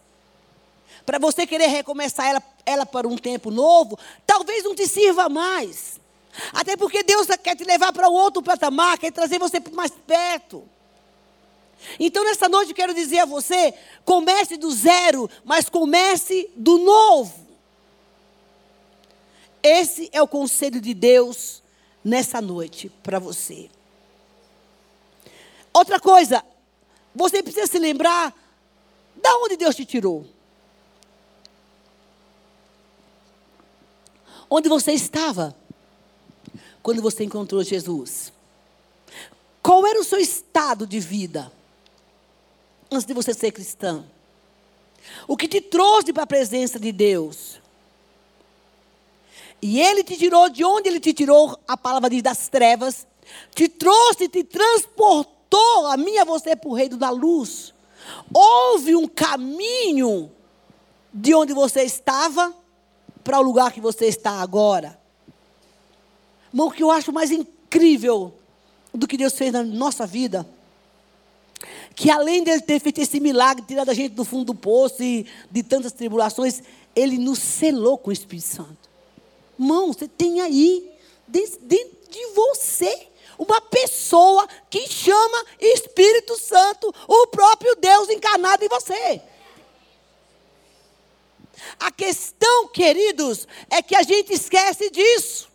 para 1.05 1.19
você 1.19 1.47
querer 1.47 1.67
recomeçar 1.67 2.27
ela, 2.27 2.43
ela 2.65 2.87
para 2.87 3.09
um 3.09 3.17
tempo 3.17 3.51
novo, 3.51 3.99
talvez 4.27 4.65
não 4.65 4.75
te 4.75 4.87
sirva 4.87 5.29
mais. 5.29 6.00
Até 6.53 6.77
porque 6.77 7.03
Deus 7.03 7.27
quer 7.43 7.57
te 7.57 7.65
levar 7.65 7.93
para 7.93 8.09
um 8.09 8.13
outro 8.13 8.43
patamar, 8.43 8.99
quer 8.99 9.13
trazer 9.13 9.39
você 9.39 9.61
mais 9.73 9.91
perto. 9.91 10.65
Então, 11.99 12.25
nessa 12.25 12.49
noite, 12.49 12.71
eu 12.71 12.77
quero 12.77 12.95
dizer 12.95 13.21
a 13.21 13.25
você: 13.25 13.75
comece 14.05 14.57
do 14.57 14.71
zero, 14.71 15.29
mas 15.45 15.69
comece 15.69 16.51
do 16.55 16.79
novo. 16.79 17.49
Esse 19.63 20.09
é 20.13 20.23
o 20.23 20.29
conselho 20.29 20.81
de 20.81 20.95
Deus 20.95 21.63
nessa 22.05 22.41
noite 22.41 22.91
para 23.03 23.19
você. 23.19 23.69
Outra 25.73 26.01
coisa, 26.01 26.45
você 27.15 27.43
precisa 27.43 27.67
se 27.67 27.79
lembrar 27.79 28.35
da 29.17 29.37
onde 29.39 29.57
Deus 29.57 29.77
te 29.77 29.85
tirou. 29.85 30.27
Onde 34.49 34.69
você 34.69 34.93
estava 34.93 35.55
quando 36.83 37.03
você 37.03 37.25
encontrou 37.25 37.63
Jesus? 37.63 38.33
Qual 39.63 39.87
era 39.87 40.01
o 40.01 40.05
seu 40.05 40.19
estado 40.19 40.87
de 40.87 40.99
vida 41.01 41.53
antes 42.91 43.07
de 43.07 43.13
você 43.13 43.35
ser 43.35 43.53
cristã? 43.53 44.05
O 45.27 45.37
que 45.37 45.49
te 45.49 45.61
trouxe 45.61 46.13
para 46.13 46.25
a 46.25 46.27
presença 46.27 46.79
de 46.79 46.93
Deus? 46.93 47.61
E 49.63 49.81
ele 49.81 50.03
te 50.03 50.17
tirou 50.17 50.49
de 50.49 50.65
onde 50.65 50.89
ele 50.89 51.01
te 51.01 51.13
tirou, 51.13 51.59
a 51.69 51.77
palavra 51.77 52.09
diz, 52.09 52.23
das 52.23 52.49
trevas, 52.49 53.07
te 53.55 53.69
trouxe, 53.69 54.29
te 54.29 54.43
transportou 54.43 55.87
a 55.87 55.97
mim 55.97 56.13
e 56.13 56.19
a 56.19 56.25
você 56.25 56.57
para 56.57 56.69
o 56.69 56.75
reino 56.75 56.97
da 56.97 57.11
luz. 57.11 57.75
Houve 58.33 58.97
um 58.97 59.07
caminho 59.07 60.31
de 61.13 61.35
onde 61.35 61.53
você 61.53 61.83
estava 61.83 62.55
para 63.23 63.39
o 63.39 63.43
lugar 63.43 63.73
que 63.73 63.81
você 63.81 64.07
está 64.07 64.41
agora. 64.41 65.00
Irmão, 66.53 66.69
o 66.69 66.71
que 66.71 66.83
eu 66.83 66.91
acho 66.91 67.13
mais 67.13 67.31
incrível 67.31 68.35
do 68.93 69.07
que 69.07 69.17
Deus 69.17 69.35
fez 69.35 69.53
na 69.53 69.63
nossa 69.63 70.07
vida, 70.07 70.47
que 71.95 72.11
além 72.11 72.43
de 72.43 72.51
ele 72.51 72.61
ter 72.61 72.81
feito 72.81 73.01
esse 73.01 73.21
milagre, 73.21 73.65
tirado 73.67 73.91
a 73.91 73.95
gente 73.95 74.13
do 74.15 74.25
fundo 74.25 74.47
do 74.47 74.55
poço 74.55 75.03
e 75.03 75.27
de 75.51 75.63
tantas 75.63 75.93
tribulações, 75.93 76.63
ele 76.95 77.19
nos 77.19 77.39
selou 77.39 77.99
com 77.99 78.11
o 78.11 78.13
Espírito 78.13 78.47
Santo. 78.47 78.91
Irmão, 79.59 79.93
você 79.93 80.09
tem 80.09 80.41
aí, 80.41 80.91
dentro 81.29 81.61
de 82.11 82.27
você, 82.35 83.09
uma 83.39 83.61
pessoa 83.61 84.49
que 84.69 84.89
chama 84.89 85.45
Espírito 85.61 86.37
Santo, 86.39 86.93
o 87.07 87.27
próprio 87.29 87.77
Deus 87.77 88.09
encarnado 88.09 88.65
em 88.65 88.69
você. 88.69 89.21
A 91.79 91.91
questão, 91.91 92.69
queridos, 92.69 93.47
é 93.69 93.83
que 93.83 93.95
a 93.95 94.03
gente 94.03 94.33
esquece 94.33 94.91
disso. 94.91 95.50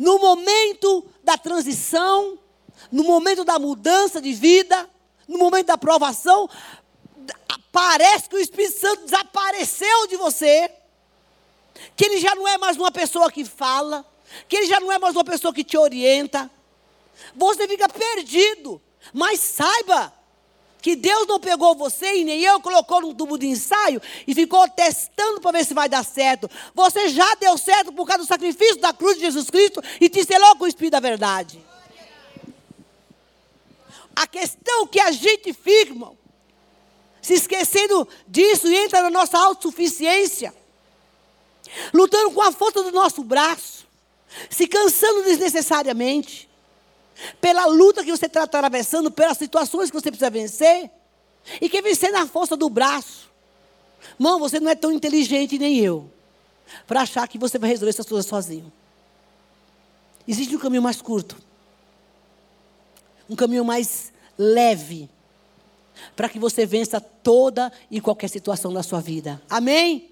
No 0.00 0.18
momento 0.18 1.04
da 1.22 1.36
transição, 1.36 2.38
no 2.90 3.04
momento 3.04 3.44
da 3.44 3.58
mudança 3.58 4.18
de 4.18 4.32
vida, 4.32 4.88
no 5.28 5.36
momento 5.36 5.66
da 5.66 5.74
aprovação, 5.74 6.48
parece 7.70 8.26
que 8.26 8.34
o 8.34 8.38
Espírito 8.38 8.80
Santo 8.80 9.04
desapareceu 9.04 10.06
de 10.06 10.16
você, 10.16 10.72
que 11.94 12.06
ele 12.06 12.18
já 12.18 12.34
não 12.34 12.48
é 12.48 12.56
mais 12.56 12.78
uma 12.78 12.90
pessoa 12.90 13.30
que 13.30 13.44
fala, 13.44 14.02
que 14.48 14.56
ele 14.56 14.66
já 14.68 14.80
não 14.80 14.90
é 14.90 14.98
mais 14.98 15.14
uma 15.14 15.22
pessoa 15.22 15.52
que 15.52 15.62
te 15.62 15.76
orienta. 15.76 16.50
Você 17.36 17.68
fica 17.68 17.86
perdido, 17.86 18.80
mas 19.12 19.38
saiba 19.38 20.14
que 20.80 20.96
Deus 20.96 21.26
não 21.26 21.38
pegou 21.38 21.74
você 21.74 22.16
e 22.16 22.24
nem 22.24 22.42
eu, 22.42 22.60
colocou 22.60 23.00
num 23.00 23.14
tubo 23.14 23.38
de 23.38 23.46
ensaio 23.46 24.00
e 24.26 24.34
ficou 24.34 24.68
testando 24.68 25.40
para 25.40 25.58
ver 25.58 25.64
se 25.64 25.74
vai 25.74 25.88
dar 25.88 26.04
certo. 26.04 26.50
Você 26.74 27.08
já 27.08 27.34
deu 27.36 27.56
certo 27.56 27.92
por 27.92 28.06
causa 28.06 28.24
do 28.24 28.28
sacrifício 28.28 28.80
da 28.80 28.92
cruz 28.92 29.16
de 29.16 29.22
Jesus 29.22 29.48
Cristo 29.50 29.82
e 30.00 30.08
te 30.08 30.24
selou 30.24 30.56
com 30.56 30.64
o 30.64 30.68
Espírito 30.68 30.92
da 30.92 31.00
verdade. 31.00 31.64
A 34.14 34.26
questão 34.26 34.86
que 34.86 35.00
a 35.00 35.12
gente 35.12 35.52
fica, 35.52 35.92
irmão, 35.92 36.18
se 37.22 37.34
esquecendo 37.34 38.06
disso 38.26 38.68
e 38.68 38.76
entra 38.76 39.02
na 39.02 39.10
nossa 39.10 39.38
autossuficiência, 39.38 40.54
lutando 41.92 42.32
com 42.32 42.42
a 42.42 42.50
força 42.50 42.82
do 42.82 42.90
nosso 42.90 43.22
braço, 43.22 43.86
se 44.48 44.66
cansando 44.66 45.22
desnecessariamente 45.22 46.49
pela 47.40 47.66
luta 47.66 48.04
que 48.04 48.10
você 48.10 48.26
está 48.26 48.42
atravessando, 48.42 49.10
pelas 49.10 49.38
situações 49.38 49.90
que 49.90 50.00
você 50.00 50.10
precisa 50.10 50.30
vencer, 50.30 50.90
e 51.60 51.68
quer 51.68 51.82
vencer 51.82 52.12
na 52.12 52.26
força 52.26 52.56
do 52.56 52.68
braço. 52.68 53.30
Mão, 54.18 54.38
você 54.38 54.60
não 54.60 54.70
é 54.70 54.74
tão 54.74 54.92
inteligente 54.92 55.58
nem 55.58 55.78
eu, 55.78 56.10
para 56.86 57.02
achar 57.02 57.26
que 57.28 57.38
você 57.38 57.58
vai 57.58 57.70
resolver 57.70 57.90
essas 57.90 58.06
coisas 58.06 58.26
sozinho. 58.26 58.72
Existe 60.26 60.54
um 60.54 60.58
caminho 60.58 60.82
mais 60.82 61.02
curto, 61.02 61.36
um 63.28 63.36
caminho 63.36 63.64
mais 63.64 64.12
leve, 64.38 65.08
para 66.16 66.28
que 66.28 66.38
você 66.38 66.64
vença 66.64 67.00
toda 67.00 67.70
e 67.90 68.00
qualquer 68.00 68.28
situação 68.28 68.72
da 68.72 68.82
sua 68.82 69.00
vida. 69.00 69.40
Amém? 69.48 70.10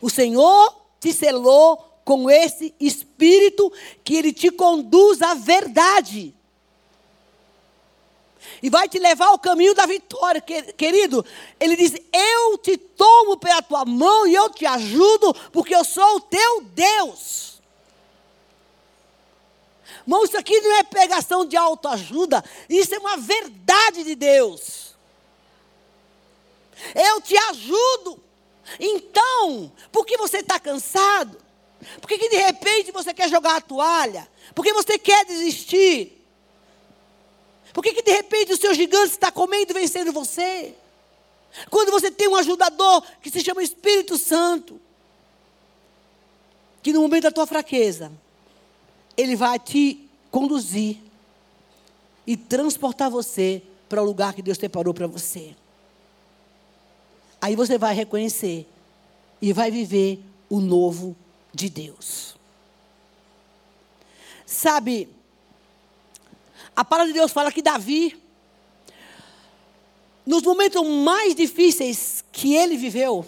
O 0.00 0.08
Senhor 0.08 0.76
te 1.00 1.12
selou 1.12 1.78
com 2.04 2.30
esse 2.30 2.72
espírito 2.78 3.72
que 4.04 4.14
ele 4.14 4.32
te 4.32 4.50
conduz 4.50 5.20
à 5.22 5.34
verdade. 5.34 6.35
E 8.62 8.70
vai 8.70 8.88
te 8.88 8.98
levar 8.98 9.26
ao 9.26 9.38
caminho 9.38 9.74
da 9.74 9.86
vitória, 9.86 10.40
querido. 10.40 11.24
Ele 11.60 11.76
diz: 11.76 11.94
Eu 12.12 12.58
te 12.58 12.76
tomo 12.76 13.36
pela 13.36 13.62
tua 13.62 13.84
mão 13.84 14.26
e 14.26 14.34
eu 14.34 14.50
te 14.50 14.64
ajudo, 14.64 15.34
porque 15.52 15.74
eu 15.74 15.84
sou 15.84 16.16
o 16.16 16.20
teu 16.20 16.62
Deus. 16.62 17.60
Irmão, 20.06 20.24
isso 20.24 20.38
aqui 20.38 20.60
não 20.60 20.76
é 20.76 20.84
pegação 20.84 21.44
de 21.44 21.56
autoajuda, 21.56 22.44
isso 22.68 22.94
é 22.94 22.98
uma 22.98 23.16
verdade 23.16 24.04
de 24.04 24.14
Deus. 24.14 24.94
Eu 26.94 27.20
te 27.20 27.36
ajudo. 27.36 28.22
Então, 28.78 29.72
por 29.92 30.04
que 30.04 30.16
você 30.16 30.38
está 30.38 30.58
cansado? 30.58 31.36
Por 32.00 32.08
que, 32.08 32.18
que 32.18 32.28
de 32.28 32.36
repente 32.36 32.92
você 32.92 33.12
quer 33.12 33.28
jogar 33.28 33.56
a 33.56 33.60
toalha? 33.60 34.28
Por 34.54 34.64
que 34.64 34.72
você 34.72 34.98
quer 34.98 35.24
desistir? 35.24 36.15
Por 37.76 37.82
que, 37.82 37.92
que 37.92 38.00
de 38.00 38.10
repente 38.10 38.54
o 38.54 38.56
seu 38.56 38.72
gigante 38.72 39.10
está 39.10 39.30
comendo 39.30 39.70
e 39.70 39.74
vencendo 39.74 40.10
você? 40.10 40.74
Quando 41.68 41.90
você 41.90 42.10
tem 42.10 42.26
um 42.26 42.34
ajudador 42.34 43.02
que 43.20 43.30
se 43.30 43.42
chama 43.42 43.62
Espírito 43.62 44.16
Santo, 44.16 44.80
que 46.82 46.90
no 46.90 47.02
momento 47.02 47.24
da 47.24 47.30
tua 47.30 47.46
fraqueza, 47.46 48.10
ele 49.14 49.36
vai 49.36 49.58
te 49.58 50.08
conduzir 50.30 51.02
e 52.26 52.34
transportar 52.34 53.10
você 53.10 53.62
para 53.90 54.00
o 54.00 54.06
lugar 54.06 54.32
que 54.32 54.40
Deus 54.40 54.56
preparou 54.56 54.94
para 54.94 55.06
você. 55.06 55.54
Aí 57.42 57.54
você 57.54 57.76
vai 57.76 57.94
reconhecer 57.94 58.66
e 59.38 59.52
vai 59.52 59.70
viver 59.70 60.18
o 60.48 60.60
novo 60.60 61.14
de 61.52 61.68
Deus. 61.68 62.36
Sabe, 64.46 65.10
a 66.76 66.84
palavra 66.84 67.12
de 67.12 67.18
Deus 67.18 67.32
fala 67.32 67.50
que 67.50 67.62
Davi, 67.62 68.16
nos 70.24 70.42
momentos 70.42 70.86
mais 70.86 71.34
difíceis 71.34 72.22
que 72.30 72.54
ele 72.54 72.76
viveu, 72.76 73.26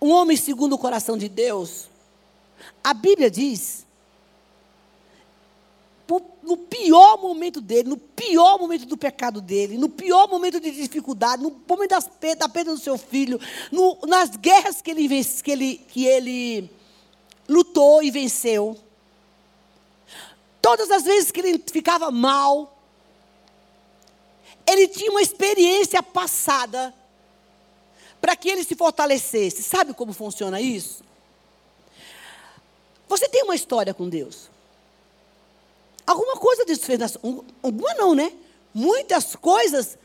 um 0.00 0.10
homem 0.10 0.36
segundo 0.36 0.74
o 0.74 0.78
coração 0.78 1.16
de 1.16 1.28
Deus, 1.28 1.88
a 2.84 2.94
Bíblia 2.94 3.30
diz 3.30 3.88
no 6.48 6.56
pior 6.56 7.20
momento 7.20 7.60
dele, 7.60 7.90
no 7.90 7.98
pior 7.98 8.58
momento 8.58 8.86
do 8.86 8.96
pecado 8.96 9.38
dele, 9.42 9.76
no 9.76 9.90
pior 9.90 10.26
momento 10.26 10.58
de 10.58 10.70
dificuldade, 10.70 11.42
no 11.42 11.54
momento 11.68 11.90
das, 11.90 12.10
da 12.38 12.48
perda 12.48 12.72
do 12.72 12.80
seu 12.80 12.96
filho, 12.96 13.38
no, 13.70 13.98
nas 14.06 14.34
guerras 14.34 14.80
que 14.80 14.90
ele, 14.90 15.06
que, 15.42 15.50
ele, 15.50 15.76
que 15.88 16.06
ele 16.06 16.70
lutou 17.46 18.02
e 18.02 18.10
venceu. 18.10 18.78
Todas 20.68 20.90
as 20.90 21.04
vezes 21.04 21.30
que 21.30 21.40
ele 21.40 21.64
ficava 21.72 22.10
mal, 22.10 22.78
ele 24.66 24.86
tinha 24.86 25.10
uma 25.10 25.22
experiência 25.22 26.02
passada 26.02 26.94
para 28.20 28.36
que 28.36 28.50
ele 28.50 28.62
se 28.62 28.74
fortalecesse. 28.74 29.62
Sabe 29.62 29.94
como 29.94 30.12
funciona 30.12 30.60
isso? 30.60 31.02
Você 33.08 33.26
tem 33.30 33.44
uma 33.44 33.54
história 33.54 33.94
com 33.94 34.10
Deus. 34.10 34.50
Alguma 36.06 36.36
coisa 36.36 36.66
Deus 36.66 36.84
fez. 36.84 36.98
Na, 36.98 37.06
alguma 37.62 37.94
não, 37.94 38.14
né? 38.14 38.30
Muitas 38.74 39.34
coisas 39.34 39.96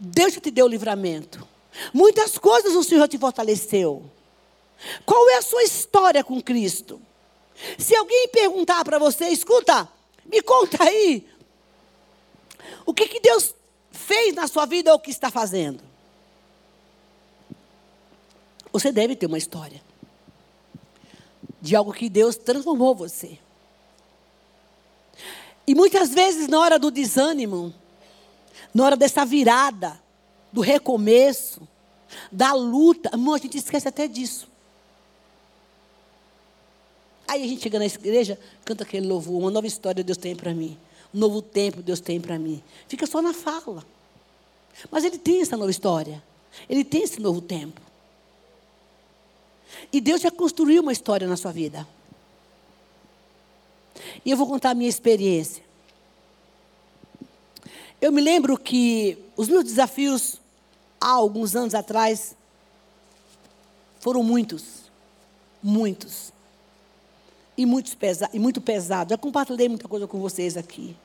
Deus 0.00 0.32
te 0.32 0.50
deu 0.50 0.66
livramento. 0.66 1.46
Muitas 1.92 2.38
coisas 2.38 2.74
o 2.74 2.82
Senhor 2.82 3.06
te 3.06 3.18
fortaleceu. 3.18 4.10
Qual 5.04 5.28
é 5.28 5.36
a 5.36 5.42
sua 5.42 5.62
história 5.62 6.24
com 6.24 6.40
Cristo? 6.40 7.02
Se 7.76 7.94
alguém 7.94 8.28
perguntar 8.28 8.84
para 8.84 8.98
você, 8.98 9.28
escuta, 9.28 9.88
me 10.24 10.42
conta 10.42 10.84
aí, 10.84 11.26
o 12.86 12.94
que, 12.94 13.08
que 13.08 13.20
Deus 13.20 13.54
fez 13.90 14.34
na 14.34 14.46
sua 14.46 14.66
vida 14.66 14.92
ou 14.92 14.98
o 14.98 15.00
que 15.00 15.10
está 15.10 15.30
fazendo? 15.30 15.82
Você 18.72 18.92
deve 18.92 19.16
ter 19.16 19.26
uma 19.26 19.38
história 19.38 19.82
de 21.60 21.74
algo 21.74 21.92
que 21.92 22.08
Deus 22.08 22.36
transformou 22.36 22.94
você. 22.94 23.38
E 25.66 25.74
muitas 25.74 26.10
vezes, 26.10 26.48
na 26.48 26.60
hora 26.60 26.78
do 26.78 26.90
desânimo, 26.90 27.74
na 28.72 28.84
hora 28.84 28.96
dessa 28.96 29.24
virada, 29.24 30.00
do 30.52 30.60
recomeço, 30.60 31.66
da 32.32 32.52
luta, 32.52 33.10
amor, 33.12 33.34
a 33.34 33.38
gente 33.38 33.58
esquece 33.58 33.86
até 33.86 34.08
disso. 34.08 34.47
Aí 37.28 37.44
a 37.44 37.46
gente 37.46 37.62
chega 37.62 37.78
na 37.78 37.84
igreja, 37.84 38.38
canta 38.64 38.84
aquele 38.84 39.06
louvor, 39.06 39.38
uma 39.38 39.50
nova 39.50 39.66
história 39.66 40.02
Deus 40.02 40.16
tem 40.16 40.34
para 40.34 40.54
mim. 40.54 40.78
Um 41.14 41.18
novo 41.18 41.42
tempo 41.42 41.82
Deus 41.82 42.00
tem 42.00 42.18
para 42.18 42.38
mim. 42.38 42.62
Fica 42.88 43.06
só 43.06 43.20
na 43.20 43.34
fala. 43.34 43.84
Mas 44.90 45.04
ele 45.04 45.18
tem 45.18 45.42
essa 45.42 45.54
nova 45.54 45.70
história. 45.70 46.22
Ele 46.68 46.82
tem 46.82 47.02
esse 47.02 47.20
novo 47.20 47.42
tempo. 47.42 47.82
E 49.92 50.00
Deus 50.00 50.22
já 50.22 50.30
construiu 50.30 50.82
uma 50.82 50.92
história 50.92 51.28
na 51.28 51.36
sua 51.36 51.52
vida. 51.52 51.86
E 54.24 54.30
eu 54.30 54.36
vou 54.36 54.46
contar 54.46 54.70
a 54.70 54.74
minha 54.74 54.88
experiência. 54.88 55.62
Eu 58.00 58.10
me 58.10 58.22
lembro 58.22 58.56
que 58.56 59.18
os 59.36 59.48
meus 59.48 59.64
desafios, 59.64 60.36
há 60.98 61.10
alguns 61.10 61.54
anos 61.54 61.74
atrás, 61.74 62.34
foram 64.00 64.22
muitos. 64.22 64.90
Muitos. 65.62 66.32
E, 67.58 67.66
muitos 67.66 67.92
pesa 67.94 68.30
e 68.32 68.38
muito 68.38 68.60
pesados. 68.60 69.10
Já 69.10 69.18
compartilhei 69.18 69.68
muita 69.68 69.88
coisa 69.88 70.06
com 70.06 70.20
vocês 70.20 70.56
aqui. 70.56 70.96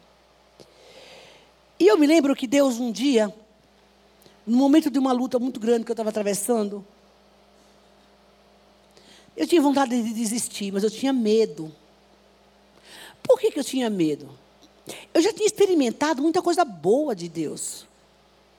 E 1.80 1.88
eu 1.88 1.98
me 1.98 2.06
lembro 2.06 2.36
que 2.36 2.46
Deus, 2.46 2.80
um 2.80 2.92
dia, 2.92 3.34
no 4.46 4.56
momento 4.56 4.92
de 4.92 5.00
uma 5.00 5.12
luta 5.12 5.40
muito 5.40 5.60
grande 5.60 5.84
que 5.84 5.92
eu 5.92 5.94
estava 5.94 6.10
atravessando, 6.10 6.86
eu 9.36 9.48
tinha 9.48 9.62
vontade 9.62 10.00
de 10.00 10.14
desistir, 10.14 10.72
mas 10.72 10.84
eu 10.84 10.92
tinha 10.92 11.12
medo. 11.12 11.74
Por 13.24 13.40
que, 13.40 13.50
que 13.50 13.60
eu 13.60 13.64
tinha 13.64 13.90
medo? 13.90 14.30
Eu 15.12 15.24
já 15.24 15.34
tinha 15.34 15.48
experimentado 15.48 16.22
muita 16.22 16.40
coisa 16.40 16.64
boa 16.64 17.16
de 17.16 17.28
Deus. 17.28 17.88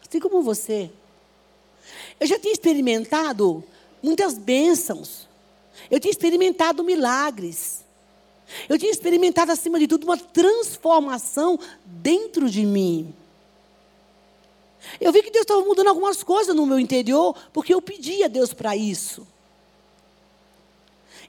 Assim 0.06 0.18
como 0.18 0.42
você. 0.42 0.90
Eu 2.18 2.26
já 2.26 2.40
tinha 2.40 2.52
experimentado 2.52 3.62
muitas 4.02 4.36
bênçãos. 4.36 5.28
Eu 5.88 6.00
tinha 6.00 6.10
experimentado 6.10 6.82
milagres. 6.82 7.83
Eu 8.68 8.78
tinha 8.78 8.90
experimentado, 8.90 9.52
acima 9.52 9.78
de 9.78 9.86
tudo, 9.86 10.04
uma 10.04 10.18
transformação 10.18 11.58
dentro 11.84 12.48
de 12.48 12.64
mim. 12.64 13.14
Eu 15.00 15.12
vi 15.12 15.22
que 15.22 15.30
Deus 15.30 15.42
estava 15.42 15.62
mudando 15.62 15.88
algumas 15.88 16.22
coisas 16.22 16.54
no 16.54 16.66
meu 16.66 16.78
interior, 16.78 17.34
porque 17.52 17.72
eu 17.74 17.80
pedi 17.80 18.22
a 18.22 18.28
Deus 18.28 18.52
para 18.52 18.76
isso. 18.76 19.26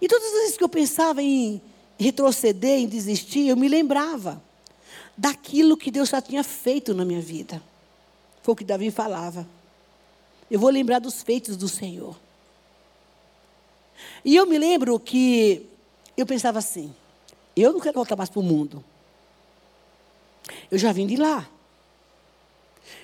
E 0.02 0.08
todas 0.08 0.28
as 0.28 0.40
vezes 0.42 0.58
que 0.58 0.64
eu 0.64 0.70
pensava 0.70 1.22
em 1.22 1.62
retroceder, 1.98 2.80
em 2.80 2.88
desistir, 2.88 3.48
eu 3.48 3.56
me 3.56 3.68
lembrava 3.68 4.42
daquilo 5.18 5.78
que 5.78 5.90
Deus 5.90 6.10
já 6.10 6.22
tinha 6.22 6.44
feito 6.44 6.94
na 6.94 7.06
minha 7.06 7.22
vida. 7.22 7.62
Foi 8.44 8.54
o 8.54 8.56
que 8.56 8.64
Davi 8.64 8.92
falava. 8.92 9.48
Eu 10.52 10.60
vou 10.60 10.70
lembrar 10.70 11.00
dos 11.00 11.24
feitos 11.24 11.56
do 11.56 11.68
Senhor. 11.68 12.16
E 14.24 14.36
eu 14.36 14.46
me 14.46 14.58
lembro 14.58 15.00
que 15.00 15.66
eu 16.18 16.26
pensava 16.26 16.60
assim: 16.60 16.94
eu 17.56 17.72
não 17.72 17.80
quero 17.80 17.96
voltar 17.96 18.16
mais 18.16 18.30
para 18.30 18.40
o 18.40 18.44
mundo. 18.44 18.84
Eu 20.70 20.78
já 20.78 20.92
vim 20.92 21.08
de 21.08 21.16
lá. 21.16 21.48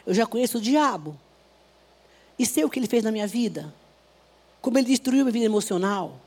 Eu 0.06 0.14
já 0.14 0.26
conheço 0.26 0.58
o 0.58 0.62
diabo. 0.62 1.18
E 2.38 2.46
sei 2.46 2.64
o 2.64 2.70
que 2.70 2.80
ele 2.80 2.88
fez 2.88 3.04
na 3.04 3.12
minha 3.12 3.28
vida. 3.28 3.74
Como 4.62 4.78
ele 4.78 4.88
destruiu 4.88 5.24
minha 5.24 5.32
vida 5.32 5.46
emocional. 5.46 6.20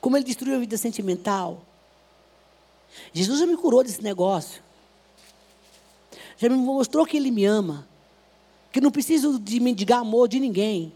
Como 0.00 0.16
ele 0.16 0.24
destruiu 0.24 0.56
a 0.56 0.58
vida 0.58 0.76
sentimental. 0.76 1.62
Jesus 3.12 3.40
já 3.40 3.46
me 3.46 3.56
curou 3.56 3.82
desse 3.84 4.02
negócio. 4.02 4.62
Já 6.36 6.48
me 6.48 6.56
mostrou 6.56 7.06
que 7.06 7.16
ele 7.16 7.30
me 7.30 7.44
ama. 7.44 7.86
Que 8.72 8.80
não 8.80 8.90
preciso 8.90 9.38
de 9.38 9.60
mendigar 9.60 10.00
amor 10.00 10.28
de 10.28 10.40
ninguém. 10.40 10.92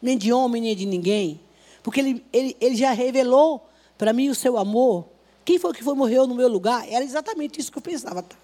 Nem 0.00 0.16
de 0.16 0.32
homem, 0.32 0.62
nem 0.62 0.76
de 0.76 0.86
ninguém. 0.86 1.40
Porque 1.82 2.00
ele, 2.00 2.24
ele, 2.32 2.56
ele 2.60 2.76
já 2.76 2.92
revelou 2.92 3.66
para 3.96 4.12
mim 4.12 4.28
o 4.28 4.34
seu 4.34 4.56
amor. 4.56 5.06
Quem 5.44 5.58
foi 5.58 5.72
que 5.72 5.84
foi 5.84 5.94
morreu 5.94 6.26
no 6.26 6.34
meu 6.34 6.48
lugar? 6.48 6.88
Era 6.90 7.04
exatamente 7.04 7.60
isso 7.60 7.70
que 7.70 7.78
eu 7.78 7.82
pensava. 7.82 8.22
Tá? 8.22 8.36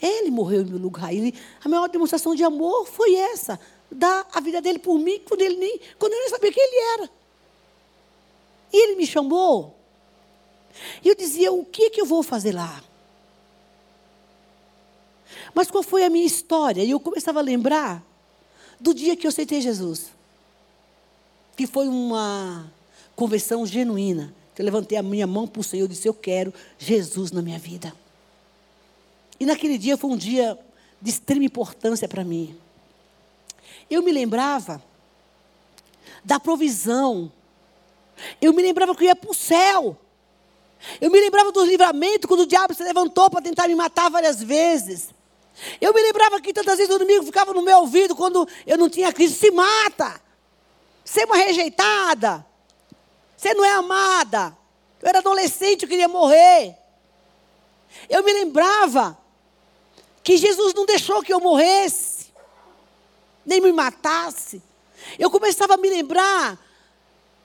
Ele 0.00 0.30
morreu 0.30 0.62
em 0.62 0.66
meu 0.66 0.78
lugar. 0.78 1.12
Ele, 1.12 1.34
a 1.64 1.68
maior 1.68 1.88
demonstração 1.88 2.34
de 2.34 2.44
amor 2.44 2.86
foi 2.86 3.14
essa. 3.14 3.58
Dar 3.90 4.26
a 4.32 4.40
vida 4.40 4.60
dele 4.60 4.78
por 4.78 4.98
mim 4.98 5.20
quando, 5.26 5.42
ele 5.42 5.56
nem, 5.56 5.80
quando 5.98 6.12
eu 6.12 6.18
nem 6.20 6.28
sabia 6.28 6.52
quem 6.52 6.62
ele 6.62 7.00
era. 7.00 7.10
E 8.72 8.82
ele 8.82 8.96
me 8.96 9.06
chamou. 9.06 9.74
E 11.02 11.08
eu 11.08 11.14
dizia: 11.14 11.52
o 11.52 11.64
que, 11.64 11.90
que 11.90 12.00
eu 12.00 12.06
vou 12.06 12.22
fazer 12.22 12.52
lá? 12.52 12.82
Mas 15.54 15.70
qual 15.70 15.82
foi 15.82 16.04
a 16.04 16.10
minha 16.10 16.26
história? 16.26 16.82
E 16.82 16.90
eu 16.90 17.00
começava 17.00 17.38
a 17.38 17.42
lembrar 17.42 18.02
do 18.80 18.92
dia 18.92 19.16
que 19.16 19.26
eu 19.26 19.28
aceitei 19.28 19.60
Jesus. 19.60 20.10
Que 21.56 21.66
foi 21.66 21.86
uma 21.86 22.70
conversão 23.14 23.64
genuína. 23.64 24.34
Eu 24.58 24.64
levantei 24.64 24.96
a 24.96 25.02
minha 25.02 25.26
mão 25.26 25.46
para 25.46 25.60
o 25.60 25.64
Senhor 25.64 25.86
e 25.86 25.88
disse: 25.88 26.08
Eu 26.08 26.14
quero 26.14 26.52
Jesus 26.78 27.32
na 27.32 27.42
minha 27.42 27.58
vida. 27.58 27.92
E 29.38 29.46
naquele 29.46 29.76
dia 29.76 29.96
foi 29.96 30.10
um 30.10 30.16
dia 30.16 30.58
de 31.00 31.10
extrema 31.10 31.44
importância 31.44 32.08
para 32.08 32.24
mim. 32.24 32.56
Eu 33.90 34.02
me 34.02 34.12
lembrava 34.12 34.82
da 36.24 36.38
provisão. 36.38 37.30
Eu 38.40 38.52
me 38.52 38.62
lembrava 38.62 38.94
que 38.94 39.04
eu 39.04 39.08
ia 39.08 39.16
para 39.16 39.30
o 39.30 39.34
céu. 39.34 39.98
Eu 41.00 41.10
me 41.10 41.20
lembrava 41.20 41.50
dos 41.50 41.66
livramentos 41.68 42.28
quando 42.28 42.40
o 42.40 42.46
diabo 42.46 42.74
se 42.74 42.82
levantou 42.82 43.28
para 43.30 43.42
tentar 43.42 43.66
me 43.66 43.74
matar 43.74 44.10
várias 44.10 44.42
vezes. 44.42 45.08
Eu 45.80 45.92
me 45.92 46.02
lembrava 46.02 46.40
que 46.40 46.52
tantas 46.52 46.78
vezes 46.78 46.92
o 46.92 46.96
inimigo 46.96 47.24
ficava 47.24 47.52
no 47.52 47.62
meu 47.62 47.78
ouvido 47.78 48.14
quando 48.14 48.46
eu 48.66 48.76
não 48.76 48.88
tinha 48.88 49.12
crise. 49.12 49.34
Se 49.34 49.50
mata. 49.50 50.20
Você 51.04 51.22
é 51.22 51.26
uma 51.26 51.36
rejeitada. 51.36 52.44
Você 53.44 53.52
não 53.52 53.62
é 53.62 53.72
amada. 53.72 54.56
Eu 55.02 55.08
era 55.10 55.18
adolescente, 55.18 55.82
eu 55.82 55.88
queria 55.88 56.08
morrer. 56.08 56.74
Eu 58.08 58.24
me 58.24 58.32
lembrava 58.32 59.18
que 60.22 60.38
Jesus 60.38 60.72
não 60.72 60.86
deixou 60.86 61.22
que 61.22 61.30
eu 61.30 61.38
morresse, 61.38 62.32
nem 63.44 63.60
me 63.60 63.70
matasse. 63.70 64.62
Eu 65.18 65.30
começava 65.30 65.74
a 65.74 65.76
me 65.76 65.90
lembrar 65.90 66.58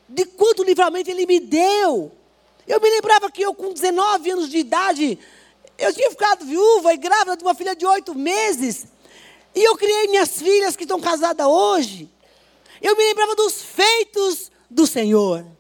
de 0.08 0.24
quanto 0.24 0.64
livramento 0.64 1.12
Ele 1.12 1.26
me 1.26 1.38
deu. 1.38 2.10
Eu 2.66 2.80
me 2.80 2.90
lembrava 2.90 3.30
que 3.30 3.42
eu, 3.42 3.54
com 3.54 3.74
19 3.74 4.32
anos 4.32 4.50
de 4.50 4.58
idade, 4.58 5.20
eu 5.78 5.94
tinha 5.94 6.10
ficado 6.12 6.46
viúva 6.46 6.94
e 6.94 6.98
grávida 6.98 7.36
de 7.36 7.44
uma 7.44 7.54
filha 7.54 7.76
de 7.76 7.86
oito 7.86 8.16
meses. 8.16 8.86
E 9.54 9.62
eu 9.62 9.76
criei 9.76 10.08
minhas 10.08 10.42
filhas 10.42 10.78
que 10.78 10.84
estão 10.84 11.02
casadas 11.02 11.46
hoje. 11.46 12.10
Eu 12.82 12.96
me 12.96 13.04
lembrava 13.04 13.36
dos 13.36 13.62
feitos 13.62 14.50
do 14.70 14.88
Senhor. 14.88 15.59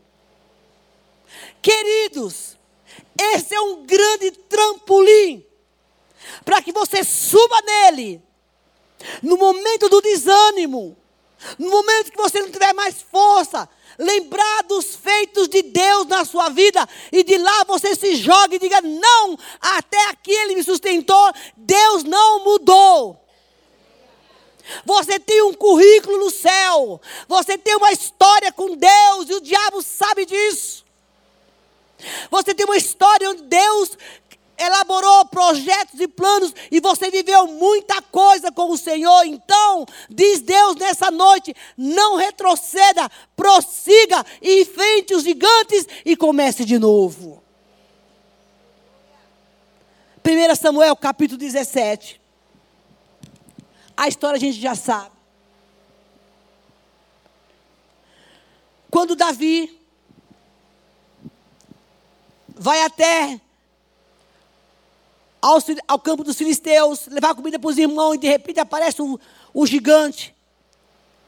Queridos, 1.62 2.58
esse 3.17 3.54
é 3.54 3.62
um 3.62 3.86
grande 3.86 4.32
trampolim 4.32 5.45
para 6.45 6.62
que 6.62 6.72
você 6.72 7.04
suba 7.04 7.62
nele. 7.62 8.22
No 9.22 9.38
momento 9.38 9.88
do 9.88 10.02
desânimo, 10.02 10.98
no 11.58 11.69
momento 11.69 12.12
que 12.12 12.17
você 12.17 12.41
não 12.41 12.52
tiver 12.52 12.74
mais 12.74 13.02
força, 13.02 13.69
lembrar 13.98 14.63
dos 14.63 14.95
feitos 14.95 15.48
de 15.48 15.62
Deus 15.62 16.06
na 16.08 16.26
sua 16.26 16.50
vida 16.50 16.88
e 17.12 17.24
de 17.24 17.38
lá 17.38 17.63
você 17.65 17.95
se 17.95 18.15
joga 18.15 18.56
e 18.56 18.60
diga: 18.60 18.82
Não, 18.82 19.38
até 19.60 20.10
aqui 20.10 20.32
Ele 20.32 20.56
me 20.56 20.63
sustentou, 20.63 21.32
Deus 21.56 22.04
não 22.04 22.43
mudou. 22.43 23.26
Você 24.86 25.19
tem 25.19 25.41
um 25.41 25.54
currículo 25.54 26.17
no 26.19 26.30
céu, 26.30 27.02
você 27.28 27.58
tem 27.58 27.76
uma 27.76 27.91
história 27.91 28.52
com 28.52 28.76
Deus 28.76 29.30
e 29.30 29.34
o 29.34 29.41
diabo 29.41 29.82
sabe 29.82 30.26
disso. 30.26 30.86
Você 32.30 32.54
tem 32.54 32.66
uma 32.66 32.78
história 32.78 33.30
onde 33.30 33.44
Deus 33.44 33.98
elaborou 34.60 35.26
projetos 35.26 36.00
e 36.00 36.08
planos 36.08 36.54
e 36.70 36.82
você 36.82 37.10
viveu 37.10 37.48
muita 37.48 38.02
coisa 38.02 38.52
com 38.52 38.70
o 38.72 38.78
Senhor. 38.78 39.24
Então, 39.26 39.86
diz 40.10 40.42
Deus 40.42 40.76
nessa 40.76 41.10
noite: 41.10 41.56
não 41.78 42.18
retroceda, 42.18 43.10
prossiga, 43.36 44.26
enfrente 44.42 45.16
os 45.16 45.24
gigantes 45.24 45.88
e 46.06 46.16
comece 46.16 46.66
de 46.66 46.78
novo. 46.78 47.42
1 50.26 50.56
Samuel 50.56 50.96
capítulo 50.96 51.40
17. 51.40 52.20
A 53.96 54.08
história 54.08 54.38
a 54.38 54.40
gente 54.40 54.60
já 54.60 54.76
sabe. 54.76 55.12
Quando 58.92 59.16
Davi 59.16 59.79
vai 62.60 62.84
até 62.84 63.39
ao, 65.41 65.58
ao 65.88 65.98
campo 65.98 66.26
dos 66.26 66.36
filisteus, 66.36 67.08
levar 67.08 67.34
comida 67.34 67.58
para 67.58 67.69
os 67.69 67.78
irmãos 67.78 68.15
e 68.15 68.17
de 68.17 68.28
repente 68.28 68.60
aparece 68.60 69.02
o, 69.02 69.65
gigante. 69.65 70.36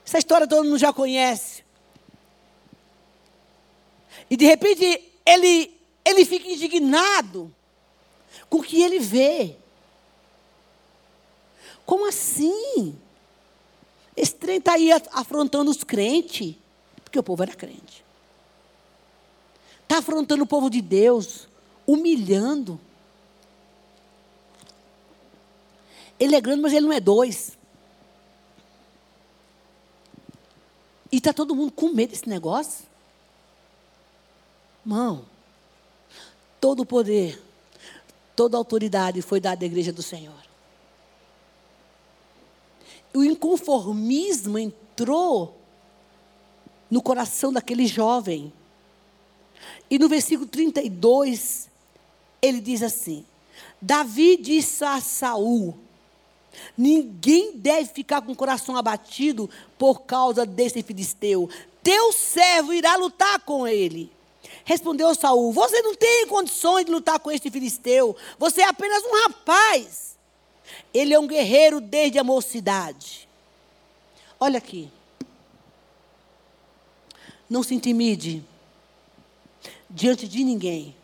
Essa 0.06 0.18
história 0.18 0.46
todo 0.46 0.66
mundo 0.66 0.78
já 0.78 0.92
conhece. 0.92 1.64
E 4.30 4.36
de 4.36 4.46
repente 4.46 4.84
ele, 5.26 5.74
ele 6.04 6.26
fica 6.26 6.50
indignado 6.50 7.54
com 8.50 8.58
o 8.58 8.64
que 8.64 8.82
ele 8.82 9.00
vê. 9.00 9.56
Como 11.86 12.08
assim? 12.08 12.94
Esse 14.18 14.36
trem 14.36 14.58
está 14.58 14.74
aí 14.74 14.90
afrontando 15.14 15.72
os 15.72 15.84
crentes, 15.84 16.56
porque 17.06 17.18
o 17.18 17.24
povo 17.24 17.42
era 17.44 17.56
crente. 17.56 18.04
Está 19.92 20.00
afrontando 20.00 20.46
o 20.46 20.48
povo 20.48 20.70
de 20.70 20.82
Deus, 20.82 21.50
humilhando. 21.86 22.80
Ele 26.18 26.34
é 26.34 26.40
grande, 26.40 26.62
mas 26.62 26.72
ele 26.72 26.86
não 26.86 26.94
é 26.94 27.02
dois. 27.02 27.58
E 31.12 31.18
está 31.18 31.34
todo 31.34 31.54
mundo 31.54 31.74
com 31.74 31.90
medo 31.90 32.12
desse 32.12 32.30
negócio. 32.30 32.86
Irmão, 34.86 35.26
todo 36.62 36.84
o 36.84 36.86
poder, 36.86 37.44
toda 38.34 38.56
a 38.56 38.60
autoridade 38.60 39.22
foi 39.22 39.42
dada 39.42 39.66
à 39.66 39.68
igreja 39.68 39.92
do 39.92 40.02
Senhor. 40.02 40.42
O 43.14 43.26
inconformismo 43.26 44.58
entrou 44.58 45.60
no 46.90 47.02
coração 47.02 47.52
daquele 47.52 47.86
jovem. 47.86 48.54
E 49.92 50.00
no 50.00 50.08
versículo 50.08 50.48
32, 50.48 51.70
ele 52.42 52.62
diz 52.62 52.82
assim: 52.82 53.26
Davi 53.82 54.38
disse 54.38 54.86
a 54.86 55.02
Saul: 55.02 55.78
Ninguém 56.78 57.58
deve 57.58 57.90
ficar 57.90 58.22
com 58.22 58.32
o 58.32 58.36
coração 58.36 58.78
abatido 58.78 59.50
por 59.78 60.04
causa 60.04 60.46
desse 60.46 60.82
filisteu. 60.82 61.50
Teu 61.84 62.14
servo 62.14 62.72
irá 62.74 62.96
lutar 62.96 63.42
com 63.42 63.68
ele. 63.68 64.10
Respondeu 64.64 65.14
Saul: 65.14 65.52
Você 65.52 65.82
não 65.82 65.94
tem 65.94 66.26
condições 66.26 66.86
de 66.86 66.92
lutar 66.92 67.20
com 67.20 67.30
este 67.30 67.52
filisteu. 67.52 68.16
Você 68.40 68.62
é 68.62 68.70
apenas 68.70 69.04
um 69.04 69.24
rapaz. 69.24 70.18
Ele 70.94 71.14
é 71.14 71.20
um 71.20 71.28
guerreiro 71.28 71.82
desde 71.82 72.18
a 72.18 72.24
mocidade. 72.24 73.28
Olha 74.40 74.58
aqui. 74.58 74.90
Não 77.50 77.62
se 77.62 77.76
intimide 77.76 78.42
diante 79.92 80.28
de 80.28 80.44
ninguém. 80.44 80.96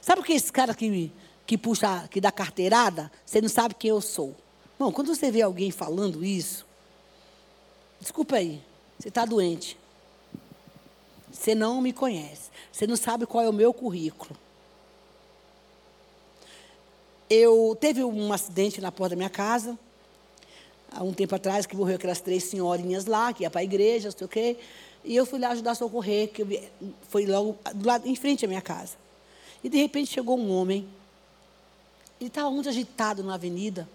Sabe 0.00 0.20
o 0.20 0.24
que 0.24 0.32
esse 0.32 0.52
cara 0.52 0.74
que 0.74 1.12
que 1.46 1.56
puxa, 1.56 2.08
que 2.10 2.20
dá 2.20 2.32
carteirada, 2.32 3.10
você 3.24 3.40
não 3.40 3.48
sabe 3.48 3.74
quem 3.74 3.90
eu 3.90 4.00
sou. 4.00 4.34
Bom, 4.78 4.90
quando 4.90 5.14
você 5.14 5.30
vê 5.30 5.42
alguém 5.42 5.70
falando 5.70 6.24
isso, 6.24 6.66
desculpa 8.00 8.36
aí, 8.36 8.60
você 8.98 9.08
está 9.08 9.24
doente. 9.24 9.78
Você 11.32 11.54
não 11.54 11.80
me 11.80 11.92
conhece. 11.92 12.50
Você 12.72 12.86
não 12.86 12.96
sabe 12.96 13.26
qual 13.26 13.44
é 13.44 13.48
o 13.48 13.52
meu 13.52 13.72
currículo. 13.72 14.36
Eu 17.28 17.76
teve 17.80 18.02
um 18.02 18.32
acidente 18.32 18.80
na 18.80 18.90
porta 18.90 19.10
da 19.10 19.16
minha 19.16 19.30
casa, 19.30 19.78
há 20.90 21.02
um 21.02 21.12
tempo 21.12 21.34
atrás, 21.34 21.66
que 21.66 21.76
morreu 21.76 21.96
aquelas 21.96 22.20
três 22.20 22.44
senhorinhas 22.44 23.06
lá, 23.06 23.32
que 23.32 23.42
ia 23.42 23.50
para 23.50 23.60
a 23.60 23.64
igreja, 23.64 24.08
não 24.08 24.16
sei 24.16 24.24
o 24.24 24.28
quê. 24.28 24.56
E 25.06 25.14
eu 25.14 25.24
fui 25.24 25.38
lá 25.38 25.50
ajudar 25.50 25.70
a 25.70 25.74
socorrer, 25.76 26.28
que 26.32 26.68
foi 27.08 27.24
logo 27.26 27.56
do 27.72 27.86
lado, 27.86 28.08
em 28.08 28.16
frente 28.16 28.44
à 28.44 28.48
minha 28.48 28.60
casa. 28.60 28.96
E 29.62 29.68
de 29.68 29.78
repente 29.78 30.12
chegou 30.12 30.36
um 30.36 30.50
homem. 30.50 30.86
Ele 32.20 32.26
estava 32.26 32.50
muito 32.50 32.68
agitado 32.68 33.22
na 33.22 33.34
avenida. 33.34 33.88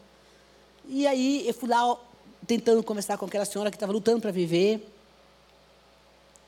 E 0.87 1.05
aí 1.05 1.45
eu 1.45 1.53
fui 1.53 1.67
lá 1.67 1.97
tentando 2.47 2.81
conversar 2.81 3.17
com 3.17 3.25
aquela 3.25 3.43
senhora 3.43 3.69
que 3.69 3.75
estava 3.75 3.91
lutando 3.91 4.21
para 4.21 4.31
viver. 4.31 4.87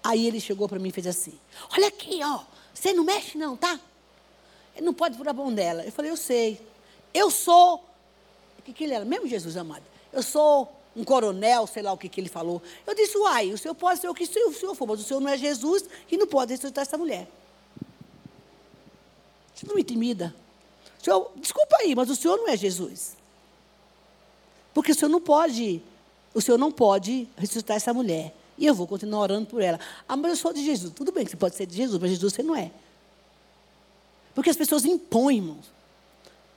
Aí 0.02 0.26
ele 0.26 0.40
chegou 0.40 0.70
para 0.70 0.80
mim 0.80 0.88
e 0.90 0.94
fez 0.94 1.08
assim: 1.08 1.38
Olha 1.74 1.90
aqui, 1.90 2.22
ó, 2.24 2.40
você 2.74 2.94
não 2.94 3.04
mexe 3.04 3.38
não, 3.38 3.58
tá? 3.58 3.78
Ele 4.78 4.86
não 4.86 4.94
pode 4.94 5.18
furar 5.18 5.34
a 5.34 5.38
mão 5.38 5.54
dela. 5.54 5.84
Eu 5.84 5.92
falei: 5.92 6.10
Eu 6.10 6.18
sei. 6.18 6.60
Eu 7.14 7.30
sou. 7.30 7.84
O 8.58 8.62
que, 8.62 8.72
que 8.72 8.86
ele 8.86 8.94
era? 8.94 9.04
Mesmo 9.04 9.28
Jesus 9.28 9.58
amado. 9.58 9.84
Eu 10.14 10.24
sou 10.24 10.72
um 10.96 11.04
coronel, 11.04 11.66
sei 11.66 11.82
lá 11.82 11.92
o 11.92 11.98
que, 11.98 12.08
que 12.08 12.22
ele 12.22 12.30
falou. 12.30 12.62
Eu 12.86 12.96
disse: 12.96 13.18
Uai, 13.18 13.52
o 13.52 13.58
senhor 13.58 13.74
pode 13.76 14.00
ser 14.00 14.10
o 14.10 14.14
que 14.14 14.24
o 14.24 14.54
senhor 14.54 14.76
for, 14.76 14.88
mas 14.88 15.00
o 15.00 15.04
senhor 15.04 15.20
não 15.20 15.30
é 15.30 15.38
Jesus 15.38 15.86
e 16.12 16.18
não 16.18 16.28
pode 16.28 16.52
ressuscitar 16.52 16.84
essa 16.84 16.98
mulher. 16.98 17.28
Isso 19.56 19.68
não 19.68 19.76
me 19.76 19.82
intimida. 19.82 20.34
Senhor, 21.02 21.32
desculpa 21.36 21.78
aí, 21.80 21.96
mas 21.96 22.10
o 22.10 22.16
senhor 22.16 22.38
não 22.38 22.48
é 22.48 22.56
Jesus. 22.56 23.18
Porque 24.74 24.92
o 24.92 24.96
senhor 24.96 25.10
não 25.10 25.22
pode, 25.22 25.82
o 26.34 26.42
senhor 26.42 26.58
não 26.58 26.72
pode 26.72 27.28
ressuscitar 27.38 27.78
essa 27.78 27.94
mulher. 27.94 28.36
E 28.58 28.66
eu 28.66 28.74
vou 28.74 28.88
continuar 28.88 29.22
orando 29.22 29.48
por 29.48 29.62
ela. 29.62 29.80
Ah, 30.08 30.16
mas 30.16 30.32
eu 30.32 30.38
sou 30.38 30.54
de 30.54 30.64
Jesus. 30.64 30.94
Tudo 30.94 31.12
bem 31.12 31.26
que 31.26 31.32
você 31.32 31.38
pode 31.38 31.56
ser 31.56 31.66
de 31.66 31.76
Jesus, 31.76 32.00
mas 32.00 32.12
Jesus 32.12 32.34
você 32.34 32.44
não 32.44 32.56
é. 32.56 32.72
Porque 34.34 34.50
as 34.50 34.58
pessoas 34.58 34.86
impõem, 34.86 35.38
irmãos, 35.38 35.66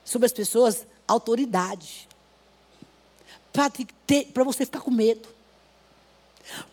sobre 0.04 0.26
as 0.26 0.32
pessoas 0.32 0.86
autoridade. 1.06 2.08
Para 4.32 4.44
você 4.44 4.64
ficar 4.64 4.80
com 4.80 4.90
medo. 4.90 5.28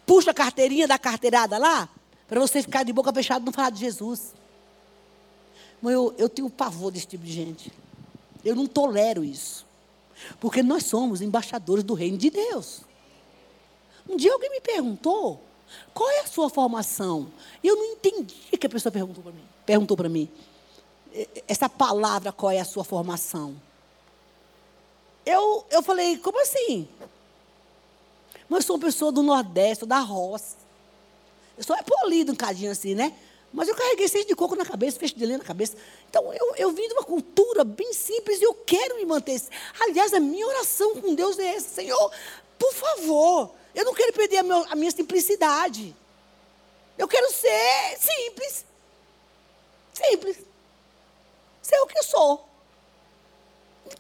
Puxa 0.06 0.32
a 0.32 0.34
carteirinha 0.34 0.88
da 0.88 1.00
carteirada 1.00 1.58
lá, 1.58 1.89
para 2.28 2.39
você 2.39 2.62
ficar 2.62 2.84
de 2.84 2.93
boca 2.93 3.12
fechada 3.12 3.41
e 3.41 3.46
não 3.46 3.54
falar 3.54 3.69
de 3.69 3.80
Jesus. 3.80 4.34
Mas 5.82 5.93
eu, 5.93 6.13
eu 6.17 6.30
tenho 6.30 6.50
pavor 6.50 6.91
desse 6.91 7.08
tipo 7.08 7.26
de 7.26 7.32
gente. 7.32 7.72
Eu 8.43 8.56
não 8.56 8.67
tolero 8.67 9.24
isso. 9.24 9.65
Porque 10.39 10.62
nós 10.62 10.86
somos 10.86 11.22
embaixadores 11.22 11.84
do 11.84 11.93
reino 11.93 12.17
de 12.17 12.30
Deus. 12.30 12.82
Um 14.08 14.15
dia 14.15 14.34
alguém 14.34 14.50
me 14.50 14.62
perguntou, 14.62 15.41
qual 15.93 16.10
é 16.10 16.22
a 16.22 16.28
sua 16.28 16.50
formação? 16.50 17.28
Eu 17.63 17.76
não 17.76 17.86
entendi 17.93 18.36
que 18.58 18.67
a 18.67 18.69
pessoa 18.69 18.91
perguntou 18.91 19.24
para 19.24 19.32
mim. 19.32 19.43
Perguntou 19.65 19.98
para 19.98 20.10
mim. 20.10 20.30
Essa 21.48 21.69
palavra, 21.69 22.32
qual 22.32 22.52
é 22.52 22.60
a 22.60 22.65
sua 22.65 22.84
formação? 22.84 23.56
Eu, 25.25 25.65
eu 25.69 25.81
falei, 25.81 26.17
como 26.17 26.41
assim? 26.41 26.88
Mas 28.49 28.59
eu 28.59 28.67
sou 28.67 28.75
uma 28.75 28.86
pessoa 28.86 29.12
do 29.12 29.23
Nordeste, 29.23 29.86
da 29.86 29.99
roça. 29.99 30.57
Eu 31.57 31.63
sou 31.63 31.75
é 31.75 31.81
polido 31.81 32.31
um 32.31 32.36
cadinho 32.36 32.71
assim, 32.71 32.95
né? 32.95 33.15
Mas 33.53 33.67
eu 33.67 33.75
carreguei 33.75 34.07
seis 34.07 34.25
de 34.25 34.36
coco 34.36 34.55
na 34.55 34.65
cabeça, 34.65 34.99
feixe 34.99 35.13
de 35.13 35.25
lenha 35.25 35.38
na 35.38 35.43
cabeça. 35.43 35.77
Então, 36.09 36.33
eu, 36.33 36.55
eu 36.55 36.71
vim 36.71 36.88
de 36.88 36.93
uma 36.93 37.03
cultura 37.03 37.63
bem 37.63 37.93
simples 37.93 38.41
e 38.41 38.43
eu 38.43 38.53
quero 38.53 38.95
me 38.95 39.05
manter. 39.05 39.39
Aliás, 39.79 40.12
a 40.13 40.19
minha 40.19 40.47
oração 40.47 40.99
com 40.99 41.13
Deus 41.13 41.38
é 41.38 41.55
essa. 41.55 41.69
Senhor, 41.69 42.12
por 42.57 42.73
favor, 42.73 43.51
eu 43.75 43.86
não 43.86 43.93
quero 43.93 44.12
perder 44.13 44.38
a, 44.38 44.43
meu, 44.43 44.65
a 44.69 44.75
minha 44.75 44.89
simplicidade. 44.89 45.95
Eu 46.97 47.07
quero 47.07 47.31
ser 47.31 47.97
simples. 47.99 48.65
Simples. 49.93 50.38
Ser 51.62 51.77
o 51.77 51.88
que 51.88 51.97
eu 51.99 52.03
sou. 52.03 52.49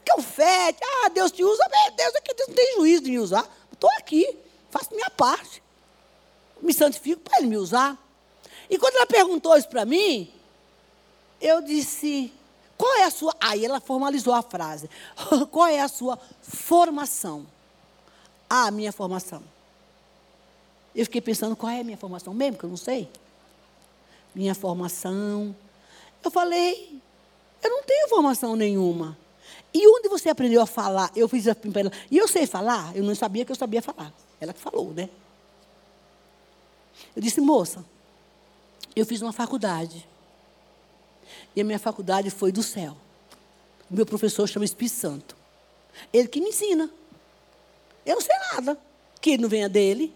Confete. 0.09 0.79
Ah, 0.83 1.09
Deus 1.09 1.31
te 1.31 1.43
usa. 1.43 1.63
Deus 1.95 2.15
aqui 2.15 2.33
Deus 2.33 2.49
não 2.49 2.55
tem 2.55 2.75
juízo 2.75 3.03
de 3.03 3.11
me 3.11 3.19
usar. 3.19 3.47
Estou 3.71 3.89
aqui. 3.97 4.37
Faço 4.69 4.93
minha 4.93 5.09
parte. 5.09 5.61
Me 6.61 6.73
santifico 6.73 7.21
para 7.21 7.39
Ele 7.39 7.47
me 7.47 7.57
usar. 7.57 7.97
E 8.69 8.77
quando 8.77 8.95
ela 8.95 9.05
perguntou 9.05 9.57
isso 9.57 9.67
para 9.67 9.85
mim, 9.85 10.31
eu 11.41 11.61
disse: 11.61 12.31
qual 12.77 12.93
é 12.95 13.03
a 13.03 13.11
sua. 13.11 13.35
Aí 13.39 13.65
ela 13.65 13.79
formalizou 13.79 14.33
a 14.33 14.41
frase: 14.41 14.89
qual 15.51 15.67
é 15.67 15.79
a 15.79 15.87
sua 15.87 16.17
formação? 16.41 17.45
Ah, 18.49 18.67
a 18.67 18.71
minha 18.71 18.91
formação. 18.91 19.43
Eu 20.95 21.05
fiquei 21.05 21.21
pensando, 21.21 21.55
qual 21.55 21.71
é 21.71 21.79
a 21.79 21.83
minha 21.83 21.97
formação 21.97 22.33
mesmo, 22.33 22.57
que 22.57 22.65
eu 22.65 22.69
não 22.69 22.77
sei. 22.77 23.09
Minha 24.35 24.53
formação. 24.53 25.55
Eu 26.23 26.29
falei, 26.29 27.01
eu 27.63 27.69
não 27.69 27.83
tenho 27.83 28.09
formação 28.09 28.55
nenhuma. 28.55 29.17
E 29.73 29.87
onde 29.87 30.07
você 30.07 30.29
aprendeu 30.29 30.61
a 30.61 30.65
falar? 30.67 31.11
Eu 31.15 31.27
fiz 31.27 31.47
a 31.47 31.55
ela. 31.75 31.91
E 32.11 32.17
eu 32.17 32.27
sei 32.27 32.45
falar? 32.45 32.95
Eu 32.95 33.03
não 33.03 33.15
sabia 33.15 33.43
que 33.43 33.51
eu 33.51 33.55
sabia 33.55 33.81
falar. 33.81 34.13
Ela 34.39 34.53
que 34.53 34.59
falou, 34.59 34.93
né? 34.93 35.09
Eu 37.15 37.21
disse, 37.21 37.41
moça, 37.41 37.83
eu 38.95 39.05
fiz 39.05 39.21
uma 39.21 39.33
faculdade. 39.33 40.07
E 41.55 41.61
a 41.61 41.63
minha 41.63 41.79
faculdade 41.79 42.29
foi 42.29 42.51
do 42.51 42.61
céu. 42.61 42.95
O 43.89 43.95
meu 43.95 44.05
professor 44.05 44.47
chama 44.47 44.65
Espírito 44.65 44.95
Santo. 44.95 45.35
Ele 46.11 46.27
que 46.27 46.39
me 46.39 46.49
ensina. 46.49 46.89
Eu 48.05 48.15
não 48.15 48.21
sei 48.21 48.35
nada. 48.53 48.79
Que 49.19 49.37
não 49.37 49.49
venha 49.49 49.69
dele. 49.69 50.13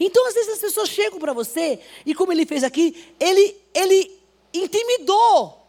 Então, 0.00 0.26
às 0.26 0.34
vezes, 0.34 0.54
as 0.54 0.58
pessoas 0.58 0.88
chegam 0.88 1.18
para 1.18 1.32
você, 1.32 1.78
e 2.04 2.14
como 2.14 2.32
ele 2.32 2.44
fez 2.44 2.64
aqui, 2.64 3.14
ele, 3.20 3.56
ele 3.72 4.20
intimidou. 4.52 5.65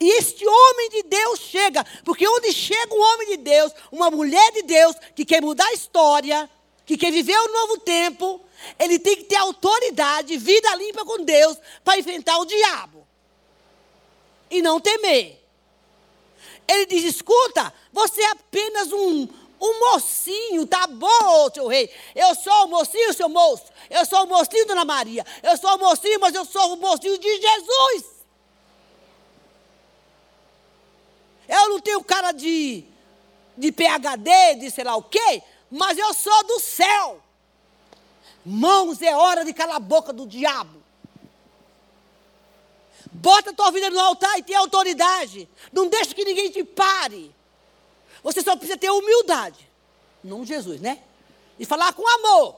E 0.00 0.10
este 0.18 0.46
homem 0.46 0.90
de 0.90 1.02
Deus 1.04 1.40
chega, 1.40 1.84
porque 2.04 2.26
onde 2.26 2.52
chega 2.52 2.94
um 2.94 3.00
homem 3.00 3.28
de 3.28 3.36
Deus, 3.38 3.72
uma 3.92 4.10
mulher 4.10 4.52
de 4.52 4.62
Deus, 4.62 4.96
que 5.14 5.24
quer 5.24 5.40
mudar 5.40 5.66
a 5.66 5.72
história, 5.72 6.50
que 6.84 6.96
quer 6.96 7.12
viver 7.12 7.38
um 7.38 7.52
novo 7.52 7.78
tempo, 7.78 8.40
ele 8.78 8.98
tem 8.98 9.16
que 9.16 9.24
ter 9.24 9.36
autoridade, 9.36 10.36
vida 10.36 10.74
limpa 10.74 11.04
com 11.04 11.24
Deus, 11.24 11.56
para 11.82 11.98
enfrentar 11.98 12.38
o 12.38 12.44
diabo. 12.44 13.06
E 14.50 14.60
não 14.60 14.80
temer. 14.80 15.40
Ele 16.66 16.86
diz: 16.86 17.04
escuta, 17.04 17.72
você 17.92 18.20
é 18.22 18.30
apenas 18.30 18.92
um, 18.92 19.28
um 19.60 19.80
mocinho, 19.80 20.66
tá 20.66 20.86
bom, 20.86 21.50
seu 21.52 21.66
rei? 21.66 21.90
Eu 22.14 22.34
sou 22.34 22.64
o 22.64 22.68
mocinho, 22.68 23.14
seu 23.14 23.28
moço. 23.28 23.64
Eu 23.88 24.04
sou 24.04 24.24
o 24.24 24.26
mocinho, 24.26 24.66
dona 24.66 24.84
Maria. 24.84 25.24
Eu 25.42 25.56
sou 25.56 25.74
o 25.74 25.78
mocinho, 25.78 26.18
mas 26.20 26.34
eu 26.34 26.44
sou 26.44 26.74
o 26.74 26.76
mocinho 26.76 27.18
de 27.18 27.40
Jesus. 27.40 28.13
Eu 31.48 31.68
não 31.70 31.80
tenho 31.80 32.02
cara 32.02 32.32
de, 32.32 32.84
de 33.56 33.72
PHD, 33.72 34.56
de 34.60 34.70
sei 34.70 34.84
lá 34.84 34.96
o 34.96 35.02
quê, 35.02 35.42
mas 35.70 35.98
eu 35.98 36.12
sou 36.14 36.44
do 36.44 36.60
céu. 36.60 37.20
Mãos, 38.44 39.00
é 39.00 39.16
hora 39.16 39.44
de 39.44 39.52
calar 39.52 39.76
a 39.76 39.80
boca 39.80 40.12
do 40.12 40.26
diabo. 40.26 40.82
Bota 43.10 43.50
a 43.50 43.54
tua 43.54 43.70
vida 43.70 43.88
no 43.90 44.00
altar 44.00 44.38
e 44.38 44.42
tenha 44.42 44.58
autoridade. 44.58 45.48
Não 45.72 45.88
deixe 45.88 46.14
que 46.14 46.24
ninguém 46.24 46.50
te 46.50 46.64
pare. 46.64 47.34
Você 48.22 48.42
só 48.42 48.56
precisa 48.56 48.76
ter 48.76 48.90
humildade. 48.90 49.68
De 50.22 50.44
Jesus, 50.46 50.80
né? 50.80 51.02
E 51.58 51.64
falar 51.64 51.92
com 51.92 52.06
amor. 52.06 52.56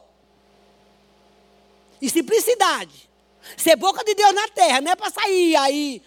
E 2.01 2.09
simplicidade. 2.09 3.09
Ser 3.57 3.77
boca 3.77 4.03
de 4.05 4.15
Deus 4.15 4.33
na 4.33 4.49
terra, 4.49 4.81
não 4.81 4.91
é 4.91 4.97
para 4.97 5.11
sair 5.11 5.57
aí. 5.57 6.03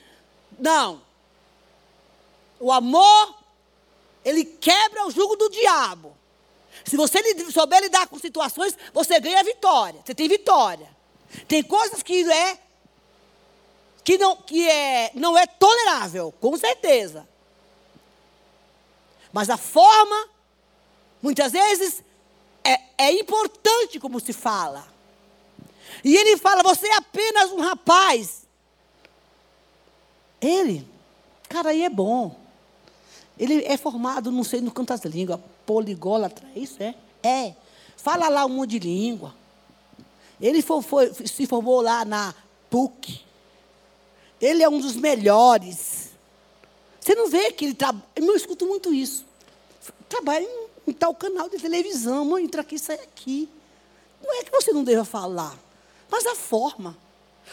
Não. 0.57 1.01
O 2.59 2.71
amor, 2.71 3.35
ele 4.23 4.43
quebra 4.43 5.07
o 5.07 5.11
jugo 5.11 5.35
do 5.35 5.49
diabo. 5.49 6.15
Se 6.85 6.97
você 6.97 7.19
souber 7.51 7.81
lidar 7.81 8.07
com 8.07 8.19
situações, 8.19 8.77
você 8.93 9.19
ganha 9.19 9.43
vitória. 9.43 10.01
Você 10.05 10.15
tem 10.15 10.27
vitória. 10.27 10.89
Tem 11.47 11.63
coisas 11.63 12.01
que 12.01 12.29
é 12.31 12.57
que 14.03 14.17
não, 14.17 14.35
que 14.37 14.67
é, 14.67 15.11
não 15.13 15.37
é 15.37 15.45
tolerável, 15.45 16.33
com 16.39 16.57
certeza. 16.57 17.27
Mas 19.31 19.49
a 19.49 19.57
forma, 19.57 20.29
muitas 21.21 21.51
vezes, 21.51 22.03
é, 22.63 22.79
é 22.97 23.11
importante 23.11 23.99
como 23.99 24.19
se 24.19 24.33
fala. 24.33 24.87
E 26.03 26.15
ele 26.15 26.37
fala: 26.37 26.63
você 26.63 26.87
é 26.87 26.95
apenas 26.95 27.51
um 27.51 27.61
rapaz. 27.61 28.47
Ele, 30.41 30.87
cara, 31.47 31.69
aí 31.69 31.83
é 31.83 31.89
bom. 31.89 32.38
Ele 33.39 33.63
é 33.65 33.77
formado, 33.77 34.31
não 34.31 34.43
sei, 34.43 34.59
no 34.59 34.71
canto 34.71 34.89
das 34.89 35.01
línguas, 35.05 35.39
poligólatra, 35.65 36.45
é 36.53 36.59
isso 36.59 36.83
é? 36.83 36.93
É. 37.23 37.55
Fala 37.95 38.27
lá 38.27 38.45
um 38.45 38.49
monte 38.49 38.71
de 38.71 38.79
língua. 38.79 39.33
Ele 40.41 40.61
foi, 40.61 40.81
foi, 40.81 41.13
se 41.13 41.45
formou 41.47 41.81
lá 41.81 42.03
na 42.03 42.33
PUC. 42.69 43.21
Ele 44.41 44.61
é 44.63 44.69
um 44.69 44.79
dos 44.79 44.95
melhores. 44.95 46.09
Você 46.99 47.15
não 47.15 47.29
vê 47.29 47.51
que 47.51 47.65
ele 47.65 47.73
trabalha. 47.73 48.05
Eu 48.15 48.35
escuto 48.35 48.65
muito 48.65 48.93
isso. 48.93 49.25
trabalha 50.07 50.43
em, 50.43 50.67
em 50.87 50.93
tal 50.93 51.13
canal 51.15 51.49
de 51.49 51.57
televisão, 51.57 52.25
mãe, 52.25 52.43
entra 52.43 52.61
aqui, 52.61 52.77
sai 52.77 52.95
aqui. 52.95 53.49
Não 54.21 54.33
é 54.39 54.43
que 54.43 54.51
você 54.51 54.71
não 54.71 54.83
deva 54.83 55.05
falar, 55.05 55.57
mas 56.09 56.25
a 56.25 56.35
forma. 56.35 56.97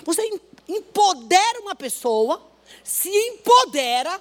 Você 0.04 0.40
empodera 0.68 1.60
uma 1.60 1.74
pessoa, 1.74 2.42
se 2.84 3.08
empodera, 3.08 4.20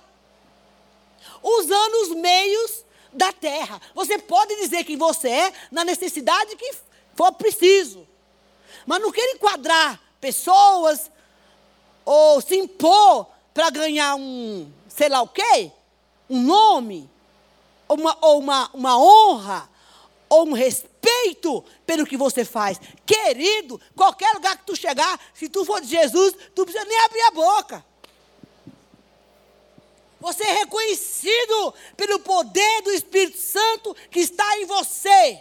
usando 1.42 1.94
os 2.04 2.16
meios 2.16 2.86
da 3.14 3.32
terra. 3.32 3.82
Você 3.94 4.18
pode 4.18 4.56
dizer 4.58 4.84
que 4.84 4.96
você 4.96 5.30
é 5.30 5.54
na 5.72 5.84
necessidade 5.84 6.56
que 6.56 6.76
for 7.16 7.32
preciso. 7.34 8.08
Mas 8.86 9.02
não 9.02 9.12
quer 9.12 9.32
enquadrar 9.32 10.00
pessoas 10.20 11.10
ou 12.04 12.42
se 12.42 12.56
impor 12.56 13.28
para 13.54 13.70
ganhar 13.70 14.16
um, 14.16 14.72
sei 14.88 15.10
lá 15.10 15.22
o 15.22 15.28
quê, 15.28 15.72
um 16.30 16.42
nome, 16.42 17.10
ou 17.88 17.98
uma, 17.98 18.18
ou 18.22 18.40
uma, 18.40 18.70
uma 18.74 18.98
honra, 19.00 19.70
ou 20.30 20.48
um 20.48 20.54
respeito 20.54 21.64
pelo 21.86 22.06
que 22.06 22.18
você 22.18 22.44
faz. 22.44 22.80
Querido, 23.06 23.80
qualquer 23.96 24.34
lugar 24.34 24.58
que 24.58 24.66
tu 24.66 24.76
chegar, 24.76 25.20
se 25.34 25.48
tu 25.48 25.64
for 25.64 25.82
de 25.82 25.88
Jesus, 25.88 26.36
tu 26.54 26.66
precisa 26.66 26.86
nem 26.86 27.00
abrir 27.06 27.22
a 27.22 27.32
boca. 27.32 27.86
Você 30.26 30.44
é 30.44 30.54
reconhecido 30.54 31.72
pelo 31.96 32.20
poder 32.20 32.82
do 32.82 32.90
Espírito 32.90 33.38
Santo 33.38 33.96
que 34.10 34.22
está 34.22 34.60
em 34.60 34.66
você. 34.66 35.40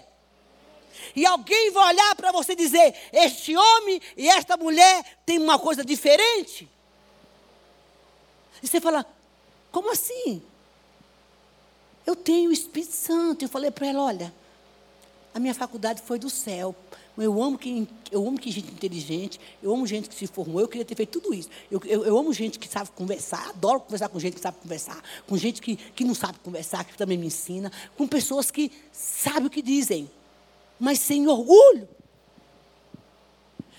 E 1.17 1.25
alguém 1.25 1.71
vai 1.71 1.95
olhar 1.95 2.15
para 2.15 2.31
você 2.31 2.53
e 2.53 2.57
dizer: 2.57 2.95
Este 3.11 3.57
homem 3.57 3.99
e 4.15 4.29
esta 4.29 4.59
mulher 4.59 5.03
têm 5.25 5.39
uma 5.39 5.59
coisa 5.59 5.83
diferente. 5.83 6.69
E 8.63 8.69
você 8.69 8.79
fala: 8.79 9.07
Como 9.73 9.91
assim? 9.91 10.43
Eu 12.05 12.15
tenho 12.15 12.51
o 12.51 12.53
Espírito 12.53 12.93
Santo. 12.93 13.43
Eu 13.43 13.49
falei 13.49 13.71
para 13.71 13.87
ela: 13.87 14.03
Olha, 14.03 14.35
a 15.33 15.41
minha 15.41 15.55
faculdade 15.55 16.03
foi 16.03 16.19
do 16.19 16.29
céu. 16.29 16.77
Eu 17.17 17.41
amo, 17.41 17.57
quem, 17.57 17.87
eu 18.11 18.27
amo 18.27 18.39
que 18.39 18.51
gente 18.51 18.73
inteligente, 18.73 19.41
eu 19.63 19.73
amo 19.73 19.87
gente 19.87 20.09
que 20.09 20.15
se 20.15 20.27
formou, 20.27 20.61
eu 20.61 20.67
queria 20.67 20.85
ter 20.85 20.97
feito 20.97 21.21
tudo 21.21 21.33
isso. 21.33 21.49
Eu, 21.71 21.81
eu, 21.85 22.05
eu, 22.05 22.19
amo 22.19 22.33
gente 22.33 22.59
que 22.59 22.67
sabe 22.67 22.91
conversar, 22.91 23.51
adoro 23.51 23.81
conversar 23.81 24.09
com 24.09 24.19
gente 24.19 24.35
que 24.35 24.41
sabe 24.41 24.59
conversar, 24.61 25.01
com 25.27 25.37
gente 25.37 25.63
que, 25.63 25.77
que 25.77 26.05
não 26.05 26.15
sabe 26.15 26.39
conversar, 26.41 26.85
que 26.85 26.97
também 26.97 27.17
me 27.17 27.27
ensina, 27.27 27.71
com 27.97 28.07
pessoas 28.09 28.51
que 28.51 28.73
sabem 28.93 29.47
o 29.47 29.51
que 29.51 29.63
dizem, 29.63 30.11
mas 30.79 30.99
sem 30.99 31.29
orgulho. 31.29 31.89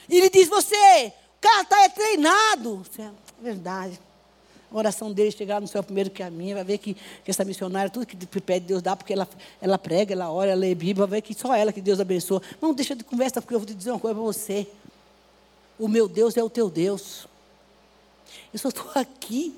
E 0.10 0.18
ele 0.18 0.30
diz: 0.30 0.48
você, 0.48 1.08
o 1.08 1.42
cara 1.42 1.62
está 1.62 1.84
é 1.84 1.90
treinado. 1.90 2.86
É 2.98 3.12
verdade. 3.42 4.00
A 4.76 4.78
oração 4.78 5.14
dele 5.14 5.32
chegar 5.32 5.62
no 5.62 5.68
céu 5.70 5.82
primeiro 5.82 6.10
que 6.10 6.22
a 6.22 6.30
minha, 6.30 6.54
vai 6.54 6.66
ver 6.66 6.78
que, 6.80 6.96
que 6.96 7.32
essa 7.32 7.46
missionária, 7.46 7.90
tudo 7.90 8.06
que 8.06 8.18
pede 8.42 8.66
Deus 8.66 8.82
dá, 8.82 8.94
porque 8.94 9.14
ela, 9.14 9.26
ela 9.62 9.78
prega, 9.78 10.14
ela 10.14 10.30
ora, 10.30 10.52
ela 10.52 10.60
lê 10.60 10.76
Bíblia, 10.76 11.08
vai 11.08 11.20
ver 11.20 11.22
que 11.22 11.34
só 11.34 11.56
ela 11.56 11.72
que 11.72 11.80
Deus 11.80 11.98
abençoa. 12.02 12.42
Não 12.62 12.74
deixa 12.74 12.94
de 12.94 13.02
conversa, 13.02 13.42
porque 13.42 13.56
eu 13.56 13.60
vou 13.60 13.66
te 13.66 13.74
dizer 13.74 13.92
uma 13.92 14.00
coisa 14.00 14.14
para 14.14 14.24
você. 14.26 14.68
O 15.80 15.88
meu 15.88 16.10
Deus 16.10 16.36
é 16.36 16.44
o 16.44 16.50
teu 16.50 16.70
Deus. 16.70 17.26
Eu 18.52 18.60
só 18.60 18.68
estou 18.68 18.92
aqui 18.96 19.56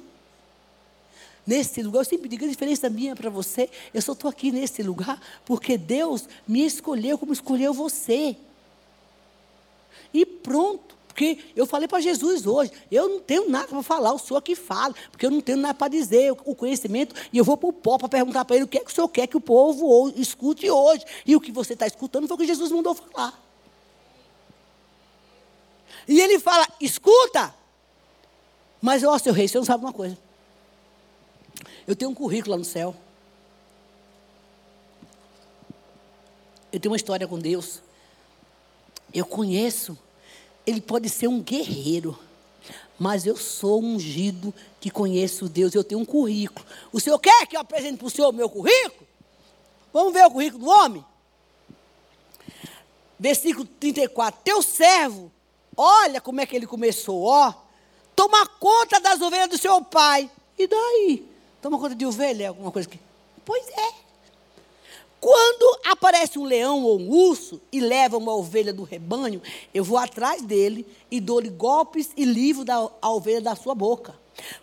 nesse 1.47 1.81
lugar. 1.81 2.01
Eu 2.01 2.05
sempre 2.05 2.29
digo 2.29 2.45
a 2.45 2.47
diferença 2.47 2.87
minha 2.87 3.15
para 3.15 3.31
você. 3.31 3.71
Eu 3.95 4.03
só 4.03 4.11
estou 4.11 4.29
aqui 4.29 4.51
nesse 4.51 4.83
lugar 4.83 5.19
porque 5.45 5.79
Deus 5.79 6.29
me 6.47 6.63
escolheu 6.63 7.17
como 7.17 7.33
escolheu 7.33 7.73
você. 7.73 8.37
E 10.13 10.27
pronto. 10.27 10.96
Porque 11.17 11.39
eu 11.55 11.65
falei 11.65 11.87
para 11.87 11.99
Jesus 11.99 12.45
hoje, 12.45 12.71
eu 12.91 13.09
não 13.09 13.19
tenho 13.19 13.49
nada 13.49 13.67
para 13.67 13.81
falar, 13.81 14.13
o 14.13 14.19
senhor 14.19 14.39
que 14.39 14.55
fala, 14.55 14.93
porque 15.09 15.25
eu 15.25 15.31
não 15.31 15.41
tenho 15.41 15.57
nada 15.57 15.73
para 15.73 15.87
dizer, 15.87 16.31
o 16.31 16.53
conhecimento, 16.53 17.15
e 17.33 17.39
eu 17.39 17.43
vou 17.43 17.57
para 17.57 17.69
o 17.69 17.73
pó 17.73 17.97
para 17.97 18.07
perguntar 18.07 18.45
para 18.45 18.55
ele 18.55 18.65
o 18.65 18.67
que 18.67 18.77
é 18.77 18.81
que 18.81 18.91
o 18.91 18.93
senhor 18.93 19.07
quer 19.07 19.25
que 19.25 19.35
o 19.35 19.41
povo 19.41 20.13
escute 20.15 20.69
hoje. 20.69 21.03
E 21.25 21.35
o 21.35 21.41
que 21.41 21.51
você 21.51 21.73
está 21.73 21.87
escutando 21.87 22.27
foi 22.27 22.35
o 22.35 22.37
que 22.37 22.45
Jesus 22.45 22.71
mandou 22.71 22.93
falar. 22.93 23.33
E 26.07 26.21
ele 26.21 26.37
fala, 26.37 26.67
escuta, 26.79 27.51
mas 28.79 29.03
ó, 29.03 29.17
seu 29.17 29.33
rei, 29.33 29.47
você 29.47 29.57
não 29.57 29.65
sabe 29.65 29.83
uma 29.83 29.93
coisa. 29.93 30.15
Eu 31.87 31.95
tenho 31.95 32.11
um 32.11 32.13
currículo 32.13 32.51
lá 32.51 32.57
no 32.59 32.63
céu. 32.63 32.95
Eu 36.71 36.79
tenho 36.79 36.91
uma 36.91 36.97
história 36.97 37.27
com 37.27 37.39
Deus. 37.39 37.81
Eu 39.11 39.25
conheço 39.25 39.97
ele 40.67 40.81
pode 40.81 41.07
ser 41.07 41.29
um 41.29 41.41
guerreiro, 41.41 42.19
mas 42.99 43.25
eu 43.25 43.37
sou 43.37 43.81
ungido 43.81 44.53
que 44.81 44.91
conheço 44.91 45.47
Deus, 45.47 45.73
eu 45.73 45.83
tenho 45.83 46.01
um 46.01 46.05
currículo. 46.05 46.65
O 46.91 46.99
senhor 46.99 47.17
quer 47.19 47.47
que 47.47 47.55
eu 47.55 47.61
apresente 47.61 47.97
para 47.97 48.07
o 48.07 48.09
senhor 48.09 48.29
o 48.29 48.33
meu 48.33 48.49
currículo? 48.49 49.07
Vamos 49.93 50.11
ver 50.11 50.25
o 50.25 50.31
currículo 50.31 50.65
do 50.65 50.69
homem? 50.69 51.05
Versículo 53.17 53.65
34. 53.79 54.41
Teu 54.43 54.61
servo, 54.61 55.31
olha 55.75 56.19
como 56.19 56.41
é 56.41 56.45
que 56.45 56.55
ele 56.55 56.67
começou, 56.67 57.23
ó. 57.23 57.53
Toma 58.13 58.45
conta 58.45 58.99
das 58.99 59.21
ovelhas 59.21 59.47
do 59.47 59.57
seu 59.57 59.81
pai. 59.83 60.29
E 60.57 60.67
daí? 60.67 61.25
Toma 61.61 61.79
conta 61.79 61.95
de 61.95 62.05
ovelha, 62.05 62.49
alguma 62.49 62.71
coisa 62.71 62.89
que. 62.89 62.99
Pois 63.45 63.65
é. 63.69 64.06
Quando 65.19 65.79
aparece 65.85 66.37
um 66.37 66.45
leão 66.45 66.83
ou 66.83 66.99
um 66.99 67.09
urso 67.09 67.59
e 67.71 67.79
leva 67.79 68.17
uma 68.17 68.35
ovelha 68.35 68.71
do 68.71 68.83
rebanho, 68.83 69.41
eu 69.73 69.83
vou 69.83 69.97
atrás 69.97 70.41
dele 70.43 70.85
e 71.09 71.19
dou-lhe 71.19 71.49
golpes 71.49 72.11
e 72.15 72.23
livro 72.23 72.63
da, 72.63 72.75
a 73.01 73.11
ovelha 73.11 73.41
da 73.41 73.55
sua 73.55 73.73
boca. 73.73 74.15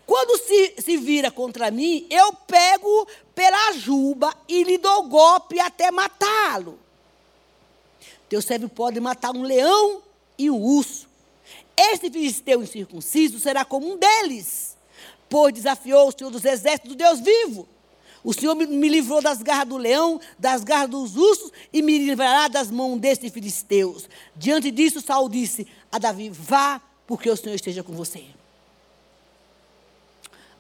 Quando 0.06 0.38
se, 0.38 0.74
se 0.78 0.96
vira 0.96 1.30
contra 1.30 1.70
mim, 1.70 2.06
eu 2.08 2.32
pego 2.46 3.08
pela 3.34 3.72
juba 3.72 4.34
e 4.48 4.62
lhe 4.62 4.78
dou 4.78 5.04
golpe 5.04 5.58
até 5.58 5.90
matá-lo. 5.90 6.78
Teu 8.28 8.40
servo 8.40 8.68
pode 8.68 9.00
matar 9.00 9.34
um 9.34 9.42
leão 9.42 10.02
e 10.38 10.50
um 10.50 10.60
urso. 10.60 11.08
Este 11.76 12.10
filisteu 12.10 12.62
incircunciso 12.62 13.40
será 13.40 13.64
como 13.64 13.92
um 13.92 13.98
deles, 13.98 14.76
pois 15.28 15.52
desafiou 15.52 16.08
o 16.08 16.12
Senhor 16.12 16.30
dos 16.30 16.44
exércitos 16.44 16.90
do 16.90 16.96
Deus 16.96 17.18
vivo. 17.18 17.68
O 18.24 18.32
Senhor 18.32 18.54
me 18.54 18.88
livrou 18.88 19.20
das 19.20 19.42
garras 19.42 19.68
do 19.68 19.76
leão, 19.76 20.18
das 20.38 20.64
garras 20.64 20.88
dos 20.88 21.14
ursos, 21.14 21.52
e 21.70 21.82
me 21.82 21.98
livrará 21.98 22.48
das 22.48 22.70
mãos 22.70 22.98
destes 22.98 23.30
filisteus. 23.30 24.08
Diante 24.34 24.70
disso, 24.70 25.02
Saul 25.02 25.28
disse 25.28 25.66
a 25.92 25.98
Davi: 25.98 26.30
Vá, 26.30 26.80
porque 27.06 27.28
o 27.28 27.36
Senhor 27.36 27.54
esteja 27.54 27.82
com 27.82 27.92
você. 27.92 28.24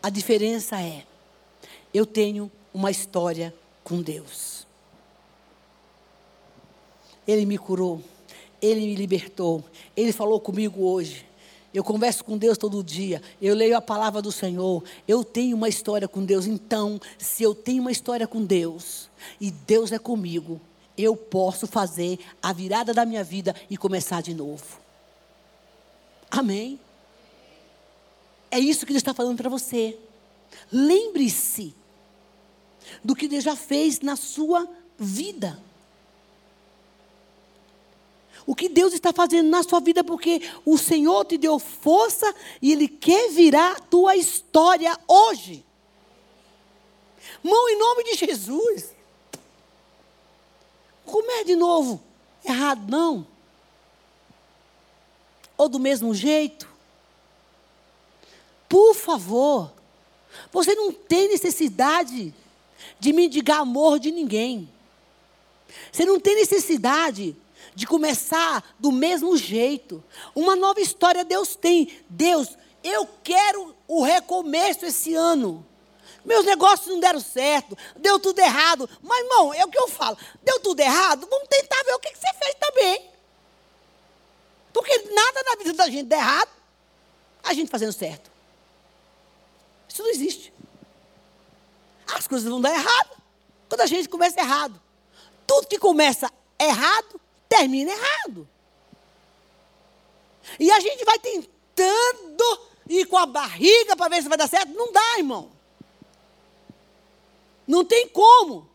A 0.02 0.10
diferença 0.10 0.78
é, 0.78 1.06
eu 1.94 2.04
tenho 2.04 2.52
uma 2.74 2.90
história 2.90 3.54
com 3.82 4.02
Deus. 4.02 4.66
Ele 7.26 7.46
me 7.46 7.56
curou, 7.56 8.02
ele 8.60 8.82
me 8.82 8.94
libertou, 8.94 9.64
ele 9.96 10.12
falou 10.12 10.38
comigo 10.38 10.84
hoje. 10.84 11.24
Eu 11.74 11.82
converso 11.82 12.24
com 12.24 12.38
Deus 12.38 12.56
todo 12.56 12.84
dia. 12.84 13.20
Eu 13.42 13.52
leio 13.52 13.76
a 13.76 13.82
palavra 13.82 14.22
do 14.22 14.30
Senhor. 14.30 14.84
Eu 15.08 15.24
tenho 15.24 15.56
uma 15.56 15.68
história 15.68 16.06
com 16.06 16.24
Deus. 16.24 16.46
Então, 16.46 17.00
se 17.18 17.42
eu 17.42 17.52
tenho 17.52 17.80
uma 17.80 17.90
história 17.90 18.28
com 18.28 18.44
Deus 18.44 19.10
e 19.40 19.50
Deus 19.50 19.90
é 19.90 19.98
comigo, 19.98 20.60
eu 20.96 21.16
posso 21.16 21.66
fazer 21.66 22.20
a 22.40 22.52
virada 22.52 22.94
da 22.94 23.04
minha 23.04 23.24
vida 23.24 23.56
e 23.68 23.76
começar 23.76 24.22
de 24.22 24.32
novo. 24.32 24.78
Amém? 26.30 26.78
É 28.52 28.60
isso 28.60 28.86
que 28.86 28.92
Deus 28.92 29.02
está 29.02 29.12
falando 29.12 29.38
para 29.38 29.50
você. 29.50 29.98
Lembre-se 30.70 31.74
do 33.02 33.16
que 33.16 33.26
Deus 33.26 33.42
já 33.42 33.56
fez 33.56 33.98
na 33.98 34.14
sua 34.14 34.68
vida 34.96 35.58
o 38.46 38.54
que 38.54 38.68
Deus 38.68 38.92
está 38.92 39.12
fazendo 39.12 39.48
na 39.48 39.62
sua 39.62 39.80
vida, 39.80 40.04
porque 40.04 40.42
o 40.64 40.76
Senhor 40.76 41.24
te 41.24 41.38
deu 41.38 41.58
força 41.58 42.34
e 42.60 42.72
Ele 42.72 42.88
quer 42.88 43.30
virar 43.30 43.72
a 43.72 43.80
tua 43.80 44.16
história 44.16 44.98
hoje. 45.08 45.64
Mão 47.42 47.68
em 47.68 47.78
nome 47.78 48.04
de 48.04 48.14
Jesus. 48.14 48.94
Comer 51.04 51.44
de 51.44 51.56
novo. 51.56 52.02
Errado 52.44 52.90
não. 52.90 53.26
Ou 55.56 55.68
do 55.68 55.78
mesmo 55.78 56.14
jeito. 56.14 56.68
Por 58.68 58.94
favor. 58.94 59.72
Você 60.52 60.74
não 60.74 60.92
tem 60.92 61.28
necessidade 61.28 62.34
de 62.98 63.12
mendigar 63.12 63.60
amor 63.60 63.98
de 63.98 64.10
ninguém. 64.10 64.68
Você 65.92 66.04
não 66.04 66.18
tem 66.18 66.34
necessidade 66.34 67.36
de 67.74 67.86
começar 67.86 68.62
do 68.78 68.92
mesmo 68.92 69.36
jeito. 69.36 70.02
Uma 70.34 70.54
nova 70.54 70.80
história 70.80 71.24
Deus 71.24 71.56
tem. 71.56 72.02
Deus, 72.08 72.56
eu 72.82 73.08
quero 73.22 73.74
o 73.88 74.02
recomeço 74.02 74.86
esse 74.86 75.14
ano. 75.14 75.66
Meus 76.24 76.44
negócios 76.46 76.88
não 76.88 77.00
deram 77.00 77.20
certo, 77.20 77.76
deu 77.96 78.18
tudo 78.18 78.38
errado. 78.38 78.88
Mas, 79.02 79.24
irmão, 79.24 79.52
é 79.52 79.64
o 79.64 79.68
que 79.68 79.78
eu 79.78 79.88
falo. 79.88 80.16
Deu 80.42 80.58
tudo 80.60 80.80
errado, 80.80 81.26
vamos 81.28 81.48
tentar 81.48 81.82
ver 81.84 81.92
o 81.94 81.98
que 81.98 82.08
você 82.08 82.32
fez 82.42 82.54
também. 82.58 83.10
Porque 84.72 84.96
nada 85.10 85.42
na 85.44 85.56
vida 85.56 85.72
da 85.74 85.86
gente 85.86 86.04
dá 86.04 86.16
errado, 86.16 86.50
a 87.42 87.52
gente 87.52 87.70
fazendo 87.70 87.92
certo. 87.92 88.30
Isso 89.88 90.02
não 90.02 90.10
existe. 90.10 90.52
As 92.12 92.26
coisas 92.26 92.48
vão 92.48 92.60
dar 92.60 92.72
errado. 92.72 93.10
Toda 93.68 93.86
gente 93.86 94.08
começa 94.08 94.40
errado. 94.40 94.80
Tudo 95.46 95.68
que 95.68 95.78
começa 95.78 96.30
errado, 96.58 97.20
termina 97.54 97.92
errado. 97.92 98.48
E 100.58 100.70
a 100.70 100.80
gente 100.80 101.04
vai 101.04 101.18
tentando 101.18 102.60
ir 102.88 103.06
com 103.06 103.16
a 103.16 103.26
barriga 103.26 103.96
para 103.96 104.08
ver 104.08 104.22
se 104.22 104.28
vai 104.28 104.36
dar 104.36 104.48
certo. 104.48 104.72
Não 104.72 104.92
dá, 104.92 105.18
irmão. 105.18 105.50
Não 107.66 107.84
tem 107.84 108.08
como. 108.08 108.68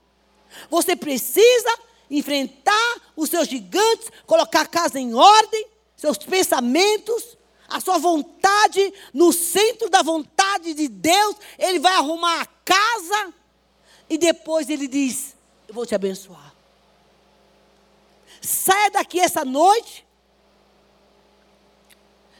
Você 0.69 0.95
precisa 0.95 1.77
enfrentar 2.09 3.01
os 3.15 3.29
seus 3.29 3.47
gigantes, 3.47 4.09
colocar 4.25 4.61
a 4.61 4.65
casa 4.65 4.99
em 4.99 5.13
ordem, 5.13 5.67
seus 5.95 6.17
pensamentos, 6.17 7.37
a 7.67 7.79
sua 7.79 7.99
vontade 7.99 8.93
no 9.13 9.31
centro 9.31 9.89
da 9.89 10.01
vontade 10.01 10.73
de 10.73 10.87
Deus. 10.87 11.35
Ele 11.57 11.79
vai 11.79 11.93
arrumar 11.93 12.41
a 12.41 12.45
casa 12.63 13.33
e 14.09 14.17
depois 14.17 14.69
ele 14.69 14.87
diz: 14.87 15.35
Eu 15.67 15.73
vou 15.73 15.85
te 15.85 15.93
abençoar. 15.93 16.48
Saia 18.41 18.91
daqui 18.91 19.19
essa 19.19 19.43
noite 19.43 20.06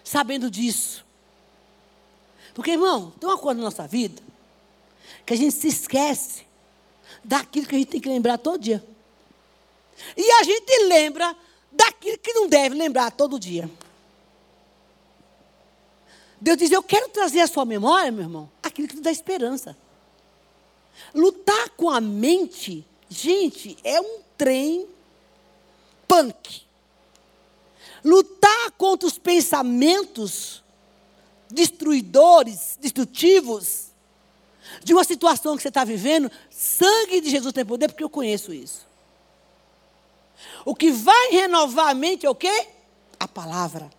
sabendo 0.04 0.50
disso. 0.50 1.06
Porque, 2.54 2.72
irmão, 2.72 3.12
tem 3.20 3.30
uma 3.30 3.38
coisa 3.38 3.60
na 3.60 3.66
nossa 3.66 3.88
vida 3.88 4.22
que 5.26 5.34
a 5.34 5.38
gente 5.38 5.54
se 5.54 5.68
esquece 5.68 6.46
daquilo 7.24 7.68
que 7.68 7.76
a 7.76 7.78
gente 7.78 7.90
tem 7.90 8.02
que 8.02 8.10
lembrar 8.10 8.38
todo 8.38 8.60
dia. 8.60 8.84
E 10.18 10.32
a 10.32 10.44
gente 10.44 10.86
lembra 10.88 11.36
daquilo 11.72 12.18
que 12.18 12.34
não 12.34 12.48
deve 12.48 12.76
lembrar 12.76 13.12
todo 13.12 13.40
dia. 13.40 13.70
Deus 16.42 16.58
diz: 16.58 16.72
Eu 16.72 16.82
quero 16.82 17.10
trazer 17.10 17.42
à 17.42 17.48
sua 17.48 17.66
memória, 17.66 18.12
meu 18.12 18.24
irmão, 18.24 18.50
aquilo 18.64 18.88
que 18.88 18.96
te 18.96 19.02
dá 19.02 19.12
esperança. 19.12 19.78
Lutar 21.14 21.70
com 21.72 21.90
a 21.90 22.02
mente, 22.02 22.86
gente, 23.10 23.78
é 23.84 24.02
um 24.02 24.20
trem 24.38 24.88
punk. 26.10 26.64
Lutar 28.04 28.72
contra 28.72 29.08
os 29.08 29.18
pensamentos 29.18 30.64
destruidores, 31.50 32.78
destrutivos, 32.80 33.88
de 34.84 34.94
uma 34.94 35.04
situação 35.04 35.56
que 35.56 35.64
você 35.64 35.70
está 35.70 35.84
vivendo, 35.84 36.32
sangue 36.50 37.22
de 37.22 37.30
Jesus 37.30 37.52
tem 37.54 37.66
poder, 37.66 37.88
porque 37.90 38.04
eu 38.04 38.10
conheço 38.10 38.54
isso. 38.54 38.88
O 40.64 40.76
que 40.76 40.92
vai 40.92 41.32
renovar 41.32 41.90
a 41.90 41.94
mente 41.94 42.26
é 42.26 42.30
o 42.30 42.36
quê? 42.36 42.68
A 43.20 43.28
palavra. 43.28 43.90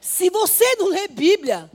Se 0.00 0.30
você 0.30 0.76
não 0.76 0.88
lê 0.88 1.06
Bíblia, 1.08 1.70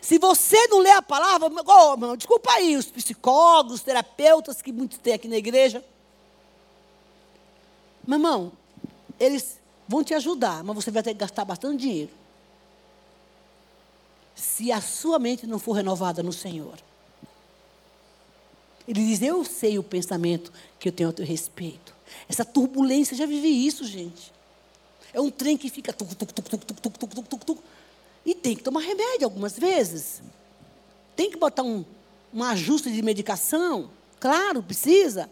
se 0.00 0.18
você 0.18 0.68
não 0.68 0.78
lê 0.78 0.90
a 0.90 1.02
palavra, 1.02 1.50
oh, 1.50 2.16
desculpa 2.16 2.52
aí, 2.52 2.76
os 2.76 2.86
psicólogos, 2.86 3.74
os 3.74 3.82
terapeutas 3.82 4.62
que 4.62 4.72
muitos 4.72 4.98
têm 4.98 5.14
aqui 5.14 5.28
na 5.28 5.36
igreja. 5.36 5.84
Meu 8.06 8.18
irmão, 8.18 8.52
eles 9.18 9.58
vão 9.88 10.02
te 10.02 10.14
ajudar, 10.14 10.62
mas 10.64 10.74
você 10.76 10.90
vai 10.90 11.02
ter 11.02 11.14
que 11.14 11.20
gastar 11.20 11.44
bastante 11.44 11.80
dinheiro. 11.80 12.10
Se 14.34 14.72
a 14.72 14.80
sua 14.80 15.18
mente 15.18 15.46
não 15.46 15.58
for 15.58 15.72
renovada 15.72 16.22
no 16.22 16.32
Senhor. 16.32 16.74
Ele 18.86 19.06
diz: 19.06 19.22
Eu 19.22 19.44
sei 19.44 19.78
o 19.78 19.82
pensamento 19.82 20.52
que 20.78 20.88
eu 20.88 20.92
tenho 20.92 21.08
a 21.08 21.12
teu 21.12 21.24
respeito. 21.24 21.94
Essa 22.28 22.44
turbulência, 22.44 23.16
já 23.16 23.26
vivi 23.26 23.66
isso, 23.66 23.84
gente. 23.84 24.32
É 25.12 25.20
um 25.20 25.30
trem 25.30 25.56
que 25.56 25.70
fica. 25.70 25.92
Tuc, 25.92 26.14
tuc, 26.14 26.32
tuc, 26.32 26.48
tuc, 26.48 26.64
tuc, 26.64 26.80
tuc, 26.80 26.98
tuc, 26.98 27.28
tuc, 27.28 27.44
tuc, 27.44 27.58
e 28.26 28.34
tem 28.34 28.56
que 28.56 28.62
tomar 28.62 28.80
remédio 28.80 29.24
algumas 29.24 29.58
vezes. 29.58 30.22
Tem 31.14 31.30
que 31.30 31.36
botar 31.36 31.62
um, 31.62 31.84
um 32.32 32.42
ajuste 32.42 32.90
de 32.90 33.00
medicação. 33.02 33.90
Claro, 34.18 34.62
precisa. 34.62 35.30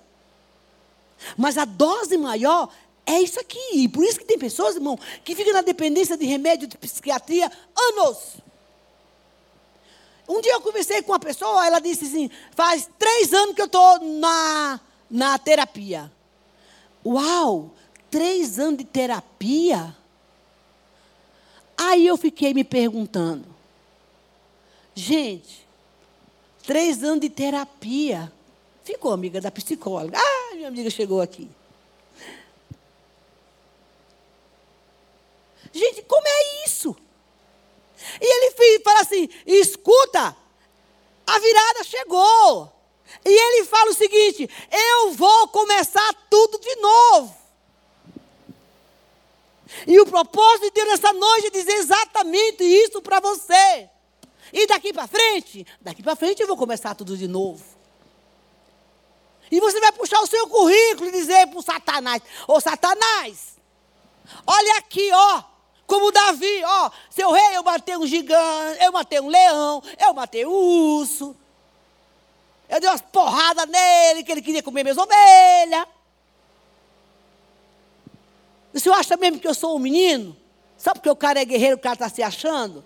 Mas 1.37 1.59
a 1.59 1.65
dose 1.65 2.17
maior 2.17 2.69
é 3.05 3.21
isso 3.21 3.41
aqui. 3.41 3.59
E 3.75 3.89
por 3.89 4.05
isso 4.05 4.19
que 4.19 4.25
tem 4.25 4.39
pessoas, 4.39 4.77
irmão, 4.77 4.99
que 5.25 5.35
ficam 5.35 5.53
na 5.53 5.63
dependência 5.63 6.17
de 6.17 6.25
remédio 6.25 6.69
de 6.69 6.79
psiquiatria 6.79 7.51
anos. 7.77 8.37
Um 10.29 10.41
dia 10.41 10.53
eu 10.53 10.61
conversei 10.61 11.03
com 11.03 11.13
uma 11.13 11.19
pessoa, 11.19 11.67
ela 11.67 11.81
disse 11.81 12.05
assim: 12.05 12.31
faz 12.53 12.89
três 12.99 13.33
anos 13.33 13.55
que 13.55 13.61
eu 13.61 13.67
estou 13.67 14.01
na, 14.01 14.81
na 15.11 15.39
terapia. 15.39 16.11
Uau! 17.05 17.71
Três 18.11 18.59
anos 18.59 18.79
de 18.79 18.85
terapia? 18.85 19.97
Aí 21.77 22.07
eu 22.07 22.17
fiquei 22.17 22.55
me 22.55 22.63
perguntando: 22.63 23.45
gente, 24.95 25.67
três 26.65 27.03
anos 27.03 27.21
de 27.21 27.31
terapia. 27.31 28.33
Ficou 28.85 29.13
amiga 29.13 29.41
da 29.41 29.51
psicóloga. 29.51 30.19
Ah, 30.19 30.42
minha 30.63 30.69
amiga 30.69 30.91
chegou 30.91 31.21
aqui. 31.21 31.51
Gente, 35.73 36.03
como 36.03 36.27
é 36.27 36.65
isso? 36.65 36.95
E 38.21 38.25
ele 38.25 38.81
fala 38.81 39.01
assim: 39.01 39.29
escuta, 39.45 40.37
a 41.27 41.39
virada 41.39 41.85
chegou. 41.85 42.73
E 43.25 43.29
ele 43.29 43.65
fala 43.65 43.91
o 43.91 43.95
seguinte: 43.95 44.49
eu 44.71 45.13
vou 45.13 45.49
começar 45.49 46.15
tudo 46.31 46.61
de 46.61 46.77
novo. 46.77 47.43
E 49.87 49.99
o 49.99 50.07
propósito 50.07 50.65
de 50.65 50.71
Deus 50.71 50.89
nessa 50.91 51.13
noite 51.13 51.47
é 51.47 51.51
dizer 51.51 51.73
exatamente 51.73 52.63
isso 52.63 53.03
para 53.03 53.19
você. 53.21 53.89
E 54.53 54.67
daqui 54.67 54.93
para 54.93 55.09
frente, 55.09 55.67
daqui 55.81 56.03
para 56.03 56.15
frente 56.15 56.41
eu 56.41 56.47
vou 56.47 56.59
começar 56.59 56.95
tudo 56.95 57.17
de 57.17 57.27
novo. 57.27 57.72
E 59.53 59.61
você 59.61 59.79
vai 59.81 59.93
puxar 59.93 60.19
o 60.23 60.27
seu 60.27 60.49
currículo 60.49 61.11
e 61.11 61.13
dizer 61.13 61.47
para 61.49 61.59
o 61.59 61.63
Satanás: 61.63 62.23
Ô 62.49 62.59
Satanás, 62.59 63.59
olha 64.47 64.79
aqui, 64.79 65.11
ó. 65.13 65.45
Como 65.87 66.11
Davi, 66.11 66.65
ó, 66.65 66.91
seu 67.11 67.31
rei, 67.33 67.55
eu 67.55 67.63
matei 67.63 67.95
um 67.99 68.07
gigante, 68.07 68.83
eu 68.83 68.91
matei 68.93 69.21
um 69.21 69.29
leão, 69.29 69.83
eu 70.01 70.15
matei 70.15 70.47
um 70.47 70.51
urso. 70.51 71.37
Eu 72.67 72.81
dei 72.81 72.89
umas 72.89 73.03
porradas 73.03 73.69
nele, 73.69 74.23
que 74.23 74.33
ele 74.33 74.41
queria 74.41 74.63
comer 74.63 74.85
minhas 74.85 74.97
ovelhas. 74.97 75.87
O 78.73 78.81
senhor 78.81 78.95
acha 78.95 79.19
mesmo 79.19 79.39
que 79.39 79.47
eu 79.47 79.53
sou 79.53 79.77
um 79.77 79.79
menino? 79.79 80.35
Só 80.79 80.95
porque 80.95 81.11
o 81.11 81.17
cara 81.17 81.43
é 81.43 81.45
guerreiro, 81.45 81.77
o 81.77 81.81
cara 81.81 81.95
está 81.95 82.09
se 82.09 82.23
achando? 82.23 82.83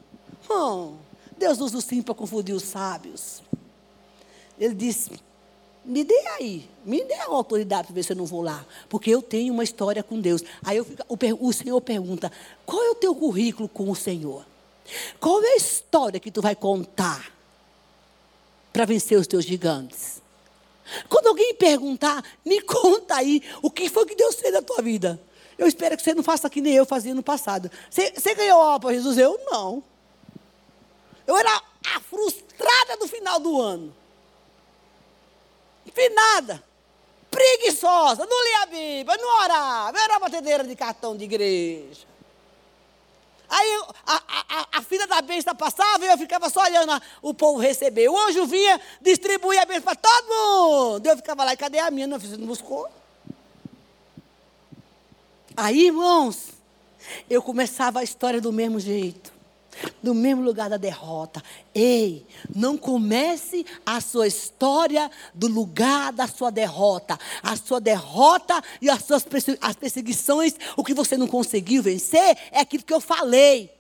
Não. 0.49 0.99
Deus 1.39 1.61
usa 1.61 1.79
o 1.79 1.81
sim 1.81 2.03
para 2.03 2.15
confundir 2.15 2.57
os 2.57 2.65
sábios. 2.65 3.41
Ele 4.59 4.75
disse: 4.75 5.13
me 5.87 6.03
dê 6.03 6.19
aí, 6.39 6.69
me 6.85 7.05
dê 7.05 7.15
a 7.15 7.27
autoridade 7.27 7.87
para 7.87 7.95
ver 7.95 8.03
se 8.03 8.13
eu 8.13 8.17
não 8.17 8.27
vou 8.27 8.43
lá. 8.43 8.67
Porque 8.89 9.09
eu 9.09 9.23
tenho 9.23 9.55
uma 9.55 9.63
história 9.63 10.03
com 10.03 10.21
Deus. 10.21 10.43
Aí 10.65 10.83
fico, 10.83 11.03
o, 11.09 11.49
o 11.49 11.53
Senhor 11.53 11.81
pergunta: 11.81 12.31
qual 12.65 12.83
é 12.83 12.91
o 12.91 12.95
teu 12.95 13.15
currículo 13.15 13.69
com 13.69 13.89
o 13.89 13.95
Senhor? 13.95 14.45
Qual 15.21 15.43
é 15.43 15.53
a 15.53 15.57
história 15.57 16.19
que 16.19 16.31
tu 16.31 16.43
vai 16.43 16.57
contar 16.57 17.33
para 18.73 18.85
vencer 18.85 19.19
os 19.19 19.27
teus 19.27 19.45
gigantes? 19.45 20.21
Quando 21.09 21.29
alguém 21.29 21.55
perguntar, 21.55 22.23
me 22.45 22.61
conta 22.67 23.17
aí 23.17 23.43
o 23.63 23.71
que 23.71 23.89
foi 23.89 24.07
que 24.07 24.17
Deus 24.17 24.35
fez 24.35 24.53
na 24.53 24.63
tua 24.63 24.83
vida. 24.83 25.21
Eu 25.57 25.67
espero 25.67 25.97
que 25.97 26.03
você 26.03 26.15
não 26.15 26.23
faça 26.23 26.51
que 26.51 26.61
nem 26.61 26.75
eu 26.75 26.85
fazia 26.85 27.15
no 27.15 27.23
passado. 27.23 27.71
Você, 27.89 28.13
você 28.13 28.35
ganhou 28.35 28.61
a 28.63 28.79
para 28.79 28.93
Jesus? 28.93 29.17
Eu 29.17 29.41
não. 29.47 29.83
Eu 31.27 31.37
era 31.37 31.63
a 31.95 32.01
frustrada 32.01 32.97
do 32.99 33.09
final 33.09 33.41
do 33.41 33.61
ano 33.61 33.95
fiz 35.93 36.15
nada. 36.15 36.63
Preguiçosa, 37.31 38.25
não 38.25 38.45
lia 38.45 38.63
a 38.63 38.67
Bíblia, 38.67 39.17
não 39.19 39.43
orava, 39.43 39.99
era 39.99 40.19
batedeira 40.19 40.65
de 40.65 40.75
cartão 40.75 41.17
de 41.17 41.25
igreja. 41.25 42.07
Aí 43.49 43.83
a, 44.07 44.23
a, 44.29 44.69
a 44.79 44.83
filha 44.83 45.07
da 45.07 45.21
bênção 45.21 45.55
passava 45.55 46.05
e 46.05 46.09
eu 46.09 46.19
ficava 46.19 46.49
só 46.51 46.63
olhando 46.63 47.01
o 47.23 47.33
povo 47.33 47.61
receber. 47.61 48.09
O 48.09 48.19
anjo 48.19 48.47
vinha, 48.47 48.81
distribuía 49.01 49.63
a 49.63 49.67
bênção 49.67 49.83
para 49.83 49.95
todo 49.97 50.29
mundo. 50.29 51.07
Eu 51.07 51.17
ficava 51.17 51.45
lá, 51.45 51.53
e 51.53 51.57
cadê 51.57 51.79
a 51.79 51.91
minha? 51.91 52.07
Não, 52.07 52.19
você 52.19 52.37
não 52.37 52.47
buscou? 52.47 52.89
Aí, 55.57 55.87
irmãos, 55.87 56.49
eu 57.31 57.41
começava 57.43 58.01
a 58.01 58.03
história 58.03 58.41
do 58.41 58.53
mesmo 58.53 58.81
jeito 58.81 59.36
no 60.03 60.15
mesmo 60.15 60.43
lugar 60.43 60.71
da 60.71 60.77
derrota. 60.77 61.43
Ei, 61.75 62.27
não 62.55 62.77
comece 62.77 63.67
a 63.85 64.01
sua 64.01 64.27
história 64.27 65.11
do 65.35 65.47
lugar 65.47 66.13
da 66.13 66.27
sua 66.27 66.51
derrota. 66.51 67.19
A 67.43 67.57
sua 67.57 67.81
derrota 67.81 68.63
e 68.81 68.89
as 68.89 69.05
suas 69.05 69.27
as 69.61 69.77
perseguições, 69.77 70.55
o 70.77 70.85
que 70.85 70.95
você 70.95 71.17
não 71.17 71.27
conseguiu 71.27 71.83
vencer, 71.83 72.37
é 72.51 72.61
aquilo 72.61 72.85
que 72.85 72.95
eu 72.95 73.01
falei. 73.01 73.75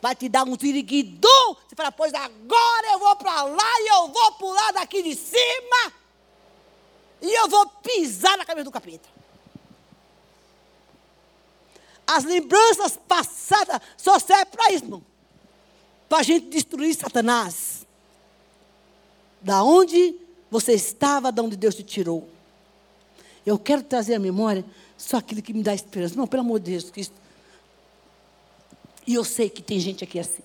Vai 0.00 0.14
te 0.14 0.28
dar 0.28 0.44
um 0.44 0.56
tiriguidum. 0.56 1.56
Você 1.66 1.74
fala, 1.74 1.92
pois 1.92 2.12
agora 2.12 2.92
eu 2.92 2.98
vou 2.98 3.16
para 3.16 3.42
lá 3.44 3.80
e 3.80 3.94
eu 3.94 4.08
vou 4.08 4.32
pular 4.32 4.72
daqui 4.72 5.02
de 5.02 5.14
cima. 5.14 5.92
E 7.22 7.32
eu 7.40 7.48
vou 7.48 7.66
pisar 7.82 8.36
na 8.36 8.44
cabeça 8.44 8.64
do 8.64 8.70
capeta. 8.70 9.08
As 12.06 12.22
lembranças 12.22 12.98
passadas 13.08 13.80
só 13.96 14.18
servem 14.18 14.46
para 14.46 14.72
isso, 14.72 14.84
irmão 14.84 15.13
para 16.08 16.18
a 16.18 16.22
gente 16.22 16.46
destruir 16.48 16.94
Satanás. 16.94 17.86
da 19.40 19.62
onde 19.62 20.16
você 20.50 20.72
estava, 20.72 21.30
da 21.30 21.42
onde 21.42 21.56
Deus 21.56 21.74
te 21.74 21.82
tirou. 21.82 22.26
Eu 23.44 23.58
quero 23.58 23.82
trazer 23.82 24.14
à 24.14 24.18
memória 24.18 24.64
só 24.96 25.18
aquilo 25.18 25.42
que 25.42 25.52
me 25.52 25.62
dá 25.62 25.74
esperança. 25.74 26.16
Não, 26.16 26.26
pelo 26.26 26.40
amor 26.40 26.60
de 26.60 26.70
Deus 26.70 26.90
Cristo. 26.90 27.14
E 29.06 29.14
eu 29.14 29.24
sei 29.24 29.50
que 29.50 29.62
tem 29.62 29.78
gente 29.78 30.02
aqui 30.02 30.18
assim. 30.18 30.42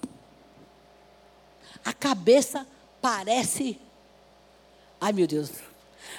A 1.86 1.94
cabeça 1.94 2.68
parece. 3.02 3.80
Ai, 5.00 5.14
meu 5.14 5.26
Deus. 5.26 5.50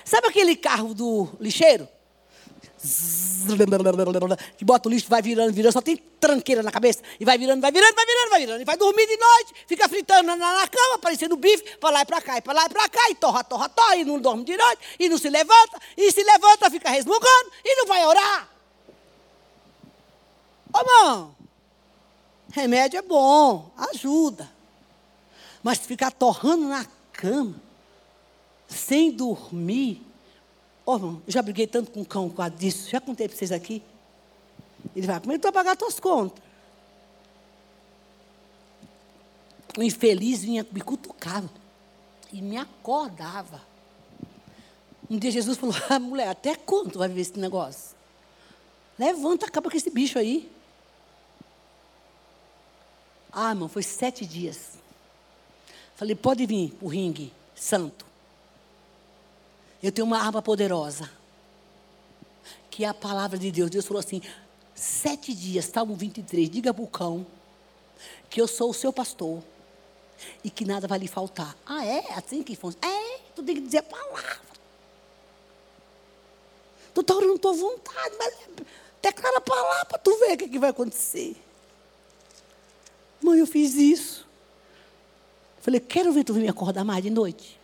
Sabe 0.05 0.28
aquele 0.28 0.57
carro 0.57 0.95
do 0.95 1.28
lixeiro? 1.38 1.86
Que 4.57 4.64
bota 4.64 4.89
o 4.89 4.91
lixo, 4.91 5.07
vai 5.09 5.20
virando, 5.20 5.53
virando, 5.53 5.72
só 5.72 5.83
tem 5.83 5.97
tranqueira 5.97 6.62
na 6.62 6.72
cabeça, 6.72 7.03
e 7.18 7.24
vai 7.24 7.37
virando, 7.37 7.61
vai 7.61 7.70
virando, 7.70 7.95
vai 7.95 8.07
virando, 8.07 8.31
vai 8.31 8.41
virando, 8.41 8.61
e 8.62 8.64
vai 8.64 8.76
dormir 8.76 9.07
de 9.07 9.16
noite, 9.18 9.55
fica 9.66 9.87
fritando 9.89 10.28
na, 10.28 10.37
na 10.37 10.66
cama, 10.66 10.99
parecendo 10.99 11.37
bife, 11.37 11.76
para 11.76 11.91
lá 11.91 12.03
e 12.03 12.07
para 12.07 12.20
cá, 12.22 12.39
e 12.39 12.41
para 12.41 12.53
lá 12.55 12.64
e 12.64 12.68
para 12.70 12.89
cá, 12.89 13.11
e 13.11 13.14
torra, 13.14 13.45
torra, 13.45 13.68
torra, 13.68 13.97
e 13.97 14.05
não 14.05 14.18
dorme 14.18 14.45
de 14.45 14.57
noite, 14.57 14.83
e 14.99 15.09
não 15.11 15.18
se 15.18 15.28
levanta, 15.28 15.78
e 15.97 16.11
se 16.11 16.22
levanta, 16.22 16.70
fica 16.70 16.89
resmungando, 16.89 17.53
e 17.62 17.76
não 17.76 17.87
vai 17.87 18.07
orar. 18.07 18.49
Ô, 20.72 20.78
irmão, 20.78 21.37
remédio 22.53 22.99
é 22.99 23.03
bom, 23.03 23.70
ajuda, 23.93 24.51
mas 25.62 25.78
ficar 25.78 26.12
torrando 26.12 26.66
na 26.66 26.87
cama, 27.12 27.61
sem 28.66 29.11
dormir, 29.11 30.09
Ó, 30.91 30.97
oh, 30.97 31.16
já 31.28 31.41
briguei 31.41 31.68
tanto 31.68 31.93
com 31.93 32.01
o 32.01 32.05
cão 32.05 32.28
por 32.28 32.38
causa 32.38 32.51
disso. 32.51 32.91
Já 32.91 33.01
contei 33.01 33.28
para 33.28 33.36
vocês 33.36 33.53
aqui. 33.53 33.80
Ele 34.97 35.07
vai, 35.07 35.20
como 35.20 35.30
é 35.30 35.36
que 35.36 35.41
tu 35.41 35.45
vai 35.45 35.53
pagar 35.53 35.76
tuas 35.76 36.01
contas? 36.01 36.43
O 39.78 39.84
infeliz 39.84 40.43
vinha, 40.43 40.66
me 40.72 40.80
cutucava 40.80 41.49
e 42.32 42.43
me 42.43 42.57
acordava. 42.57 43.62
Um 45.09 45.16
dia 45.16 45.30
Jesus 45.30 45.57
falou: 45.57 45.76
ah, 45.88 46.01
mulher, 46.01 46.26
até 46.26 46.57
quando 46.57 46.99
vai 46.99 47.07
viver 47.07 47.20
esse 47.20 47.38
negócio? 47.38 47.97
Levanta, 48.99 49.47
acaba 49.47 49.70
com 49.70 49.76
esse 49.76 49.91
bicho 49.91 50.18
aí. 50.18 50.51
Ah, 53.30 53.51
irmão, 53.51 53.68
foi 53.68 53.84
sete 53.84 54.26
dias. 54.26 54.72
Falei, 55.95 56.16
pode 56.16 56.45
vir 56.47 56.76
o 56.80 56.88
ringue 56.88 57.32
santo. 57.55 58.09
Eu 59.83 59.91
tenho 59.91 60.07
uma 60.07 60.18
arma 60.18 60.43
poderosa. 60.43 61.11
Que 62.70 62.85
é 62.85 62.89
a 62.89 62.95
palavra 62.95 63.39
de 63.39 63.51
Deus. 63.51 63.70
Deus 63.70 63.87
falou 63.87 64.01
assim: 64.01 64.22
sete 64.74 65.35
dias, 65.35 65.66
Salmo 65.66 65.95
23, 65.95 66.49
diga 66.49 66.72
para 66.72 66.85
o 66.85 66.87
cão 66.87 67.26
que 68.28 68.41
eu 68.41 68.47
sou 68.47 68.70
o 68.70 68.74
seu 68.74 68.93
pastor 68.93 69.43
e 70.43 70.51
que 70.51 70.64
nada 70.64 70.87
vai 70.87 70.99
lhe 70.99 71.09
faltar. 71.09 71.57
Ah, 71.66 71.85
é? 71.85 72.12
Assim 72.14 72.43
que 72.43 72.55
funciona? 72.57 72.87
É, 72.87 73.18
tu 73.35 73.43
tem 73.43 73.57
que 73.57 73.61
dizer 73.62 73.78
a 73.78 73.83
palavra. 73.83 74.41
Tu 76.95 77.01
está 77.01 77.14
orando 77.14 77.39
tua 77.39 77.53
vontade, 77.53 78.16
mas 78.18 78.35
declara 79.03 79.39
a 79.39 79.41
palavra 79.41 79.85
para 79.85 79.99
tu 79.99 80.16
ver 80.18 80.35
o 80.35 80.37
que, 80.37 80.49
que 80.49 80.59
vai 80.59 80.70
acontecer. 80.70 81.37
Mãe, 83.22 83.39
eu 83.39 83.47
fiz 83.47 83.74
isso. 83.74 84.26
Falei, 85.61 85.78
quero 85.78 86.12
ver 86.12 86.24
tu 86.24 86.33
vir 86.33 86.41
me 86.41 86.49
acordar 86.49 86.85
mais 86.85 87.03
de 87.03 87.11
noite. 87.11 87.59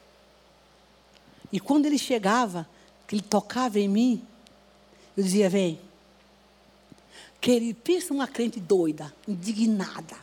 E 1.52 1.60
quando 1.60 1.86
ele 1.86 1.98
chegava, 1.98 2.68
que 3.06 3.14
ele 3.14 3.22
tocava 3.22 3.78
em 3.78 3.88
mim, 3.88 4.26
eu 5.16 5.22
dizia: 5.22 5.48
Vem. 5.48 5.80
Querido, 7.40 7.78
pensa 7.82 8.12
uma 8.12 8.26
crente 8.26 8.58
doida, 8.58 9.14
indignada. 9.28 10.16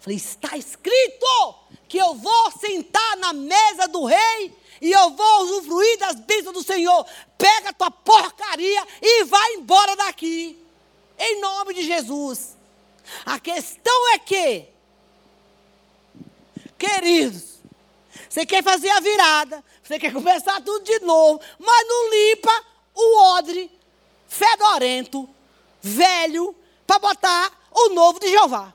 Falei: 0.00 0.16
Está 0.16 0.56
escrito 0.56 1.54
que 1.88 1.98
eu 1.98 2.14
vou 2.14 2.50
sentar 2.52 3.16
na 3.16 3.32
mesa 3.32 3.88
do 3.88 4.04
rei 4.04 4.54
e 4.80 4.90
eu 4.92 5.10
vou 5.10 5.42
usufruir 5.42 5.98
das 5.98 6.16
bênçãos 6.20 6.54
do 6.54 6.62
Senhor. 6.62 7.06
Pega 7.36 7.72
tua 7.72 7.90
porcaria 7.90 8.86
e 9.00 9.24
vai 9.24 9.54
embora 9.54 9.96
daqui. 9.96 10.58
Em 11.18 11.40
nome 11.40 11.74
de 11.74 11.82
Jesus. 11.84 12.56
A 13.26 13.38
questão 13.38 14.14
é 14.14 14.18
que, 14.18 14.66
queridos, 16.78 17.49
você 18.30 18.46
quer 18.46 18.62
fazer 18.62 18.88
a 18.90 19.00
virada, 19.00 19.64
você 19.82 19.98
quer 19.98 20.12
começar 20.14 20.62
tudo 20.62 20.84
de 20.84 21.00
novo, 21.00 21.40
mas 21.58 21.88
não 21.88 22.10
limpa 22.10 22.64
o 22.94 23.18
odre 23.36 23.70
fedorento, 24.28 25.28
velho, 25.82 26.54
para 26.86 27.00
botar 27.00 27.68
o 27.72 27.88
novo 27.88 28.20
de 28.20 28.28
Jeová. 28.28 28.72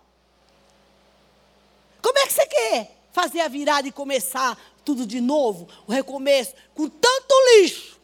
Como 2.01 2.19
é 2.19 2.27
que 2.27 2.33
você 2.33 2.45
quer 2.45 2.97
fazer 3.13 3.39
a 3.39 3.47
virada 3.47 3.87
e 3.87 3.93
começar 3.93 4.59
tudo 4.83 5.07
de 5.07 5.21
novo, 5.21 5.69
o 5.87 5.91
recomeço, 5.91 6.53
com 6.75 6.89
tanto 6.89 7.33
lixo? 7.53 7.97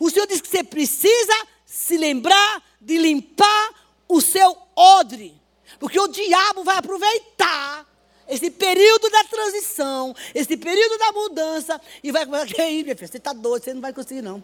O 0.00 0.10
Senhor 0.10 0.26
diz 0.26 0.40
que 0.40 0.48
você 0.48 0.64
precisa 0.64 1.46
se 1.66 1.98
lembrar 1.98 2.62
de 2.80 2.96
limpar 2.96 3.74
o 4.08 4.22
seu 4.22 4.56
odre, 4.74 5.38
porque 5.78 6.00
o 6.00 6.08
diabo 6.08 6.64
vai 6.64 6.78
aproveitar 6.78 7.86
esse 8.28 8.50
período 8.50 9.08
da 9.10 9.24
transição, 9.24 10.14
esse 10.34 10.56
período 10.56 10.98
da 10.98 11.12
mudança, 11.12 11.80
e 12.02 12.12
vai 12.12 12.26
começar, 12.26 12.62
aí, 12.62 12.82
minha 12.82 12.94
filha, 12.94 13.08
você 13.08 13.16
está 13.16 13.32
doido, 13.32 13.64
você 13.64 13.72
não 13.72 13.80
vai 13.80 13.92
conseguir, 13.92 14.20
não. 14.20 14.42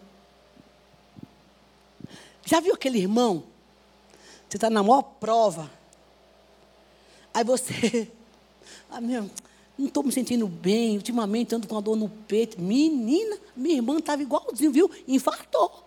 Já 2.43 2.59
viu 2.59 2.73
aquele 2.73 2.99
irmão? 2.99 3.43
Você 4.49 4.57
está 4.57 4.69
na 4.69 4.81
maior 4.81 5.01
prova. 5.01 5.69
Aí 7.33 7.43
você, 7.43 8.11
ah, 8.89 9.01
meu, 9.01 9.29
não 9.77 9.87
estou 9.87 10.03
me 10.03 10.11
sentindo 10.11 10.47
bem, 10.47 10.95
ultimamente 10.95 11.53
ando 11.53 11.67
com 11.67 11.77
a 11.77 11.81
dor 11.81 11.95
no 11.95 12.09
peito. 12.09 12.59
Menina, 12.59 13.37
minha 13.55 13.75
irmã 13.75 13.97
estava 13.97 14.21
igualzinho, 14.21 14.71
viu? 14.71 14.89
Infartou. 15.07 15.83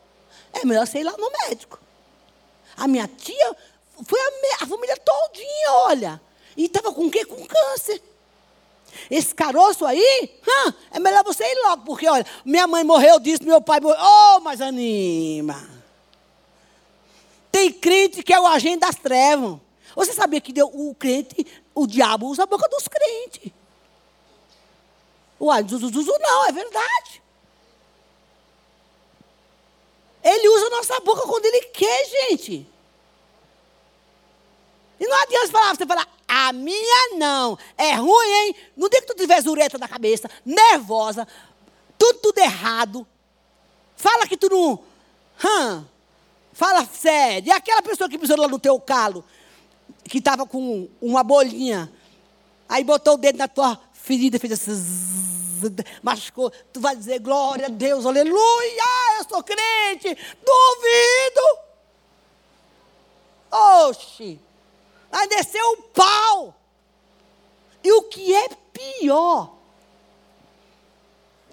É 0.53 0.65
melhor 0.65 0.87
você 0.87 1.01
ir 1.01 1.05
lá 1.05 1.17
no 1.17 1.31
médico. 1.31 1.81
A 2.77 2.87
minha 2.87 3.09
tia, 3.09 3.57
foi 4.07 4.21
a, 4.21 4.65
a 4.65 4.67
família 4.67 4.97
todinha, 4.97 5.73
olha. 5.87 6.28
E 6.59 6.65
estava 6.65 6.93
com 6.93 7.07
o 7.07 7.11
quê? 7.11 7.25
Com 7.25 7.47
câncer. 7.47 8.03
Esse 9.09 9.33
caroço 9.33 9.87
aí, 9.87 10.41
hum, 10.43 10.73
é 10.91 10.99
melhor 10.99 11.23
você 11.23 11.45
ir 11.45 11.63
logo, 11.63 11.85
porque 11.85 12.09
olha, 12.09 12.27
minha 12.45 12.67
mãe 12.67 12.83
morreu 12.83 13.21
disso, 13.21 13.45
meu 13.45 13.61
pai 13.61 13.79
morreu. 13.79 13.97
Oh, 14.01 14.41
mas 14.41 14.61
anima. 14.61 15.69
Tem 17.53 17.73
crente 17.73 18.25
que 18.25 18.33
é 18.33 18.41
o 18.41 18.47
agente 18.47 18.81
das 18.81 18.97
trevas. 18.97 19.61
Você 19.95 20.13
sabia 20.13 20.41
que 20.41 20.53
o 20.61 20.95
crente, 20.97 21.47
o 21.73 21.87
diabo 21.87 22.27
usa 22.27 22.43
a 22.43 22.47
boca 22.47 22.69
dos 22.69 22.89
crentes. 22.89 23.53
Uai, 25.41 25.63
zuzuzu 25.63 26.19
não, 26.19 26.47
é 26.47 26.53
verdade. 26.53 27.23
Ele 30.25 30.49
usa 30.49 30.67
a 30.67 30.71
nossa 30.71 31.01
boca 31.01 31.23
quando 31.23 31.45
ele 31.45 31.67
quer, 31.67 32.05
gente. 32.07 32.67
E 34.99 35.07
não 35.07 35.23
adianta 35.23 35.53
falar, 35.53 35.77
você 35.77 35.87
falar, 35.87 36.18
a 36.29 36.53
minha 36.53 37.16
não. 37.16 37.59
É 37.76 37.95
ruim, 37.95 38.29
hein? 38.29 38.57
No 38.76 38.91
dia 38.91 39.01
que 39.01 39.07
tu 39.07 39.14
tiver 39.14 39.41
zureta 39.41 39.79
na 39.79 39.89
cabeça, 39.89 40.31
nervosa, 40.45 41.26
tudo, 41.97 42.18
tudo 42.18 42.39
errado. 42.39 43.07
Fala 43.97 44.26
que 44.26 44.37
tu 44.37 44.49
não. 44.51 44.85
Fala 46.53 46.85
sério. 46.87 47.49
E 47.49 47.51
aquela 47.51 47.81
pessoa 47.81 48.11
que 48.11 48.18
pisou 48.18 48.37
lá 48.37 48.47
no 48.47 48.59
teu 48.59 48.79
calo, 48.79 49.24
que 50.05 50.18
estava 50.18 50.47
com 50.47 50.89
uma 51.01 51.24
bolinha, 51.24 51.91
aí 52.68 52.85
botou 52.85 53.14
o 53.14 53.18
dedo 53.18 53.39
na 53.39 53.49
tua 53.49 53.81
ferida, 53.93 54.39
fez 54.39 54.53
assim, 54.53 54.72
machucou. 56.03 56.51
Tu 56.72 56.81
vai 56.81 56.95
dizer, 56.95 57.20
glória 57.20 57.66
a 57.66 57.70
Deus, 57.70 58.05
aleluia, 58.05 59.18
eu 59.18 59.29
sou 59.29 59.43
crente. 59.43 60.16
Duvido. 60.45 61.59
Oxi. 63.51 64.41
Vai 65.11 65.27
descer 65.29 65.63
o 65.63 65.77
pau. 65.95 66.55
E 67.83 67.93
o 67.93 68.03
que 68.03 68.35
é 68.35 68.49
pior, 68.73 69.55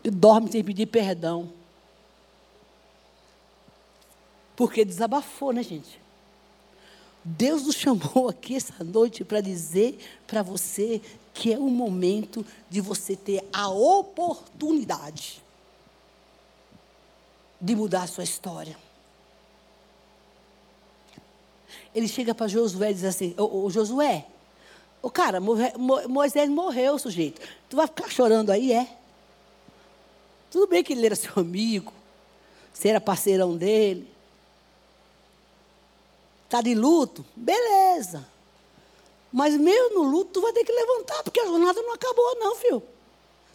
ele 0.04 0.16
dorme 0.16 0.52
sem 0.52 0.64
pedir 0.64 0.86
perdão. 0.86 1.52
Porque 4.56 4.86
desabafou, 4.86 5.52
né, 5.52 5.64
gente? 5.64 6.00
Deus 7.24 7.64
nos 7.64 7.76
chamou 7.76 8.30
aqui 8.30 8.56
essa 8.56 8.84
noite 8.84 9.24
para 9.24 9.42
dizer 9.42 9.98
para 10.28 10.44
você 10.44 11.02
que 11.34 11.52
é 11.52 11.58
o 11.58 11.70
momento 11.70 12.46
de 12.70 12.80
você 12.80 13.16
ter 13.16 13.44
a 13.52 13.68
oportunidade 13.70 15.44
de 17.60 17.76
mudar 17.76 18.04
a 18.04 18.08
sua 18.08 18.24
história. 18.24 18.78
Ele 21.96 22.10
chega 22.10 22.36
para 22.36 22.48
Josué 22.48 22.92
e 22.92 22.94
diz 22.94 23.06
assim: 23.06 23.34
Ô, 23.38 23.64
ô 23.64 23.70
Josué, 23.70 24.26
ô 25.02 25.10
cara, 25.10 25.40
Moisés 25.40 26.50
morreu, 26.50 27.00
sujeito. 27.00 27.42
Tu 27.70 27.76
vai 27.78 27.88
ficar 27.88 28.10
chorando 28.10 28.52
aí, 28.52 28.74
é? 28.74 28.88
Tudo 30.52 30.68
bem 30.68 30.84
que 30.84 30.92
ele 30.92 31.06
era 31.06 31.16
seu 31.16 31.32
amigo, 31.38 31.94
você 32.74 32.90
era 32.90 33.00
parceirão 33.00 33.56
dele. 33.56 34.14
Está 36.44 36.62
de 36.62 36.76
luto? 36.76 37.26
Beleza. 37.36 38.28
Mas 39.32 39.58
mesmo 39.58 39.96
no 39.96 40.04
luto, 40.04 40.32
tu 40.34 40.42
vai 40.42 40.54
ter 40.54 40.64
que 40.64 40.72
levantar, 40.72 41.24
porque 41.24 41.40
a 41.40 41.46
jornada 41.46 41.82
não 41.82 41.94
acabou, 41.94 42.40
não, 42.40 42.56
filho. 42.56 42.84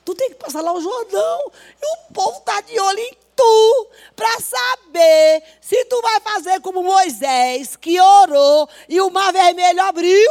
Tu 0.04 0.14
tem 0.14 0.30
que 0.30 0.34
passar 0.34 0.60
lá 0.60 0.72
o 0.72 0.80
Jordão. 0.80 1.52
E 1.80 1.86
o 1.86 2.12
povo 2.12 2.38
está 2.38 2.60
de 2.62 2.78
olho 2.78 2.98
em 2.98 3.16
tu, 3.40 3.86
para 4.14 4.38
saber 4.40 5.42
se 5.62 5.84
tu 5.86 6.00
vai 6.02 6.20
fazer 6.20 6.60
como 6.60 6.82
Moisés, 6.82 7.74
que 7.74 7.98
orou 7.98 8.68
e 8.88 9.00
o 9.00 9.10
mar 9.10 9.32
vermelho 9.32 9.82
abriu. 9.82 10.30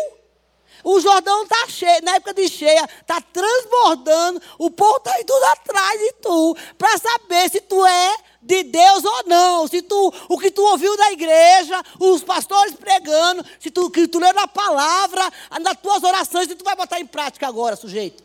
O 0.84 1.00
Jordão 1.00 1.44
está 1.44 1.68
cheio, 1.68 2.04
na 2.04 2.16
época 2.16 2.34
de 2.34 2.48
cheia, 2.48 2.88
está 3.02 3.20
transbordando, 3.20 4.42
o 4.58 4.70
povo 4.70 4.98
está 4.98 5.14
tudo 5.26 5.44
atrás 5.44 6.00
de 6.00 6.14
tu, 6.22 6.56
para 6.78 6.98
saber 6.98 7.50
se 7.50 7.60
tu 7.62 7.86
é 7.86 8.16
de 8.42 8.64
Deus 8.64 9.04
ou 9.04 9.24
não. 9.26 9.68
Se 9.68 9.82
tu, 9.82 10.14
o 10.30 10.38
que 10.38 10.52
tu 10.52 10.62
ouviu 10.62 10.96
da 10.96 11.12
igreja, 11.12 11.84
os 12.00 12.24
pastores 12.24 12.76
pregando, 12.76 13.44
se 13.60 13.70
tu, 13.70 13.90
que 13.90 14.08
tu 14.08 14.20
leu 14.20 14.34
na 14.34 14.48
palavra, 14.48 15.30
nas 15.60 15.78
tuas 15.82 16.04
orações, 16.04 16.48
se 16.48 16.56
tu 16.56 16.64
vai 16.64 16.76
botar 16.76 17.00
em 17.00 17.06
prática 17.06 17.48
agora, 17.48 17.76
sujeito. 17.76 18.24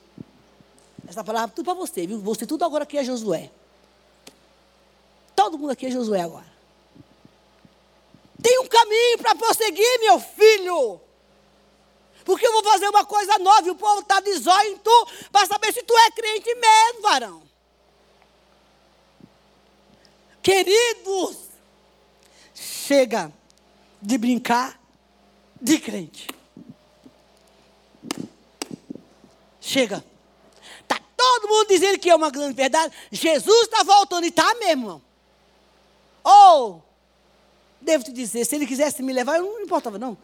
Essa 1.08 1.24
palavra 1.24 1.50
é 1.50 1.54
tudo 1.56 1.64
para 1.64 1.74
você, 1.74 2.06
viu? 2.06 2.20
Você 2.20 2.46
tudo 2.46 2.64
agora 2.64 2.84
aqui 2.84 2.96
é 2.96 3.04
Josué. 3.04 3.50
Todo 5.34 5.58
mundo 5.58 5.70
aqui 5.70 5.86
é 5.86 5.90
Josué 5.90 6.20
agora. 6.20 6.54
Tem 8.42 8.58
um 8.60 8.66
caminho 8.66 9.18
para 9.18 9.34
prosseguir, 9.34 10.00
meu 10.00 10.20
filho. 10.20 11.00
Porque 12.24 12.46
eu 12.46 12.52
vou 12.52 12.62
fazer 12.62 12.88
uma 12.88 13.04
coisa 13.04 13.38
nova 13.38 13.66
e 13.66 13.70
o 13.70 13.74
povo 13.74 14.00
está 14.00 14.20
de 14.20 14.32
zóio 14.34 14.72
em 14.72 14.78
tu 14.78 15.08
para 15.30 15.46
saber 15.46 15.72
se 15.72 15.82
tu 15.82 15.96
é 15.96 16.10
crente 16.10 16.54
mesmo, 16.54 17.02
varão. 17.02 17.42
Queridos, 20.42 21.36
chega 22.54 23.32
de 24.00 24.18
brincar 24.18 24.78
de 25.60 25.78
crente. 25.78 26.28
Chega. 29.58 30.04
Está 30.82 31.00
todo 31.16 31.48
mundo 31.48 31.68
dizendo 31.68 31.98
que 31.98 32.10
é 32.10 32.14
uma 32.14 32.30
grande 32.30 32.54
verdade. 32.54 32.94
Jesus 33.10 33.62
está 33.62 33.82
voltando 33.82 34.24
e 34.24 34.28
está 34.28 34.54
mesmo. 34.56 34.70
Irmão. 34.70 35.13
Ou, 36.24 36.82
devo 37.80 38.02
te 38.02 38.12
dizer, 38.12 38.46
se 38.46 38.56
ele 38.56 38.66
quisesse 38.66 39.02
me 39.02 39.12
levar, 39.12 39.36
eu 39.36 39.44
não 39.44 39.60
importava, 39.60 39.98
não. 39.98 40.16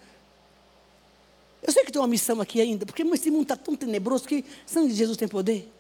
Eu 1.63 1.73
sei 1.73 1.85
que 1.85 1.93
tem 1.93 2.01
uma 2.01 2.09
missão 2.09 2.41
aqui 2.41 2.61
ainda, 2.61 2.87
porque 2.87 3.03
esse 3.03 3.31
mundo 3.31 3.43
está 3.43 3.57
tão 3.57 3.77
tenebroso 3.77 4.27
que 4.27 4.45
sangue 4.65 4.89
de 4.89 4.95
Jesus 4.95 5.17
tem 5.19 5.29
poder. 5.29 5.71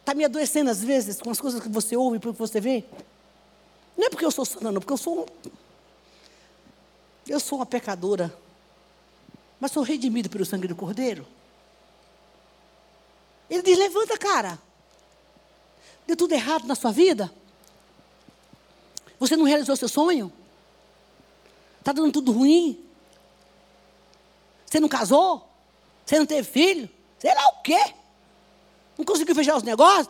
Está 0.00 0.14
me 0.14 0.24
adoecendo 0.24 0.70
às 0.70 0.82
vezes 0.82 1.20
com 1.20 1.30
as 1.30 1.40
coisas 1.40 1.60
que 1.60 1.68
você 1.68 1.96
ouve 1.96 2.20
que 2.20 2.30
você 2.30 2.60
vê. 2.60 2.84
Não 3.96 4.06
é 4.06 4.10
porque 4.10 4.24
eu 4.24 4.30
sou 4.30 4.44
santa, 4.44 4.70
não, 4.70 4.80
porque 4.80 4.92
eu 4.92 4.98
sou. 4.98 5.26
Eu 7.26 7.40
sou 7.40 7.58
uma 7.58 7.66
pecadora. 7.66 8.32
Mas 9.58 9.72
sou 9.72 9.82
redimido 9.82 10.28
pelo 10.28 10.44
sangue 10.44 10.68
do 10.68 10.76
Cordeiro. 10.76 11.26
Ele 13.48 13.62
diz: 13.62 13.78
levanta, 13.78 14.18
cara. 14.18 14.58
Deu 16.06 16.16
tudo 16.16 16.32
errado 16.32 16.66
na 16.66 16.74
sua 16.74 16.92
vida? 16.92 17.32
Você 19.18 19.36
não 19.36 19.44
realizou 19.44 19.76
seu 19.76 19.88
sonho? 19.88 20.32
Está 21.78 21.92
dando 21.92 22.12
tudo 22.12 22.32
ruim? 22.32 22.82
Você 24.66 24.80
não 24.80 24.88
casou? 24.88 25.46
Você 26.04 26.18
não 26.18 26.26
teve 26.26 26.48
filho? 26.48 26.90
Sei 27.18 27.34
lá 27.34 27.46
o 27.48 27.62
quê? 27.62 27.94
Não 28.98 29.04
conseguiu 29.04 29.34
fechar 29.34 29.56
os 29.56 29.62
negócios? 29.62 30.08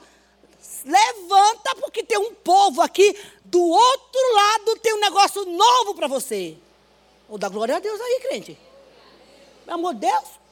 Levanta, 0.84 1.74
porque 1.76 2.02
tem 2.02 2.18
um 2.18 2.34
povo 2.34 2.80
aqui, 2.80 3.16
do 3.44 3.60
outro 3.60 4.34
lado 4.34 4.78
tem 4.80 4.94
um 4.94 5.00
negócio 5.00 5.44
novo 5.44 5.94
para 5.94 6.06
você. 6.06 6.56
Ou 7.28 7.38
dá 7.38 7.48
glória 7.48 7.76
a 7.76 7.80
Deus 7.80 8.00
aí, 8.00 8.20
crente. 8.22 8.58
Meu 9.66 9.76
amor 9.76 9.94
de 9.94 10.00
Deus. 10.00 10.43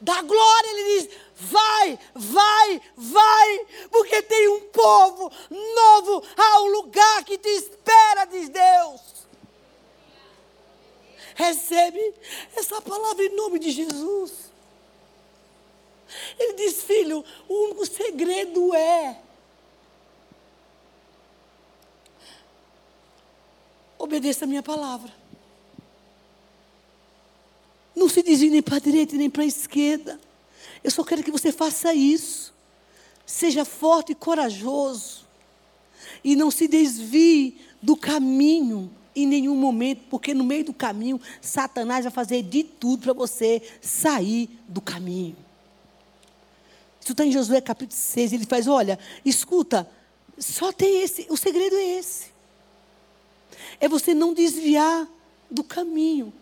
Dá 0.00 0.22
glória, 0.22 0.70
ele 0.70 1.00
diz: 1.00 1.18
vai, 1.34 1.98
vai, 2.14 2.82
vai, 2.96 3.66
porque 3.90 4.22
tem 4.22 4.48
um 4.48 4.60
povo 4.68 5.32
novo, 5.50 6.22
um 6.62 6.68
lugar 6.68 7.24
que 7.24 7.38
te 7.38 7.48
espera, 7.48 8.24
diz 8.26 8.48
Deus. 8.48 9.00
Recebe 11.34 12.14
essa 12.56 12.80
palavra 12.80 13.24
em 13.24 13.36
nome 13.36 13.58
de 13.58 13.70
Jesus. 13.70 14.52
Ele 16.38 16.54
diz: 16.54 16.82
Filho, 16.82 17.24
o 17.48 17.54
único 17.64 17.86
segredo 17.86 18.74
é. 18.74 19.20
Obedeça 23.98 24.44
a 24.44 24.48
minha 24.48 24.62
palavra. 24.62 25.12
Não 27.96 28.10
se 28.10 28.22
desvie 28.22 28.50
nem 28.50 28.62
para 28.62 28.76
a 28.76 28.80
direita 28.80 29.16
nem 29.16 29.30
para 29.30 29.42
a 29.42 29.46
esquerda. 29.46 30.20
Eu 30.84 30.90
só 30.90 31.02
quero 31.02 31.22
que 31.22 31.30
você 31.30 31.50
faça 31.50 31.94
isso. 31.94 32.54
Seja 33.24 33.64
forte 33.64 34.12
e 34.12 34.14
corajoso. 34.14 35.26
E 36.22 36.36
não 36.36 36.50
se 36.50 36.68
desvie 36.68 37.58
do 37.82 37.96
caminho 37.96 38.90
em 39.14 39.26
nenhum 39.26 39.56
momento, 39.56 40.02
porque 40.10 40.34
no 40.34 40.44
meio 40.44 40.64
do 40.64 40.74
caminho, 40.74 41.18
Satanás 41.40 42.04
vai 42.04 42.12
fazer 42.12 42.42
de 42.42 42.62
tudo 42.62 43.04
para 43.04 43.12
você 43.14 43.62
sair 43.80 44.50
do 44.68 44.82
caminho. 44.82 45.36
Isso 47.00 47.12
está 47.12 47.24
em 47.24 47.32
Josué 47.32 47.62
capítulo 47.62 47.98
6. 47.98 48.34
Ele 48.34 48.44
faz: 48.44 48.66
olha, 48.66 48.98
escuta, 49.24 49.88
só 50.38 50.70
tem 50.70 51.02
esse, 51.02 51.26
o 51.30 51.36
segredo 51.36 51.76
é 51.76 51.98
esse. 51.98 52.26
É 53.80 53.88
você 53.88 54.14
não 54.14 54.34
desviar 54.34 55.08
do 55.50 55.64
caminho. 55.64 56.32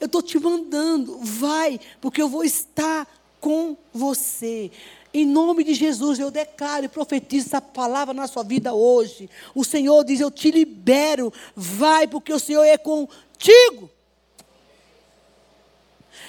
Eu 0.00 0.06
estou 0.06 0.22
te 0.22 0.38
mandando, 0.38 1.18
vai, 1.18 1.78
porque 2.00 2.22
eu 2.22 2.28
vou 2.28 2.42
estar 2.42 3.06
com 3.38 3.76
você. 3.92 4.70
Em 5.12 5.26
nome 5.26 5.62
de 5.62 5.74
Jesus, 5.74 6.18
eu 6.18 6.30
declaro 6.30 6.84
e 6.84 6.88
profetizo 6.88 7.48
essa 7.48 7.60
palavra 7.60 8.14
na 8.14 8.26
sua 8.26 8.42
vida 8.42 8.72
hoje. 8.72 9.28
O 9.54 9.64
Senhor 9.64 10.02
diz: 10.04 10.20
Eu 10.20 10.30
te 10.30 10.50
libero, 10.50 11.32
vai, 11.54 12.06
porque 12.06 12.32
o 12.32 12.38
Senhor 12.38 12.64
é 12.64 12.78
contigo. 12.78 13.90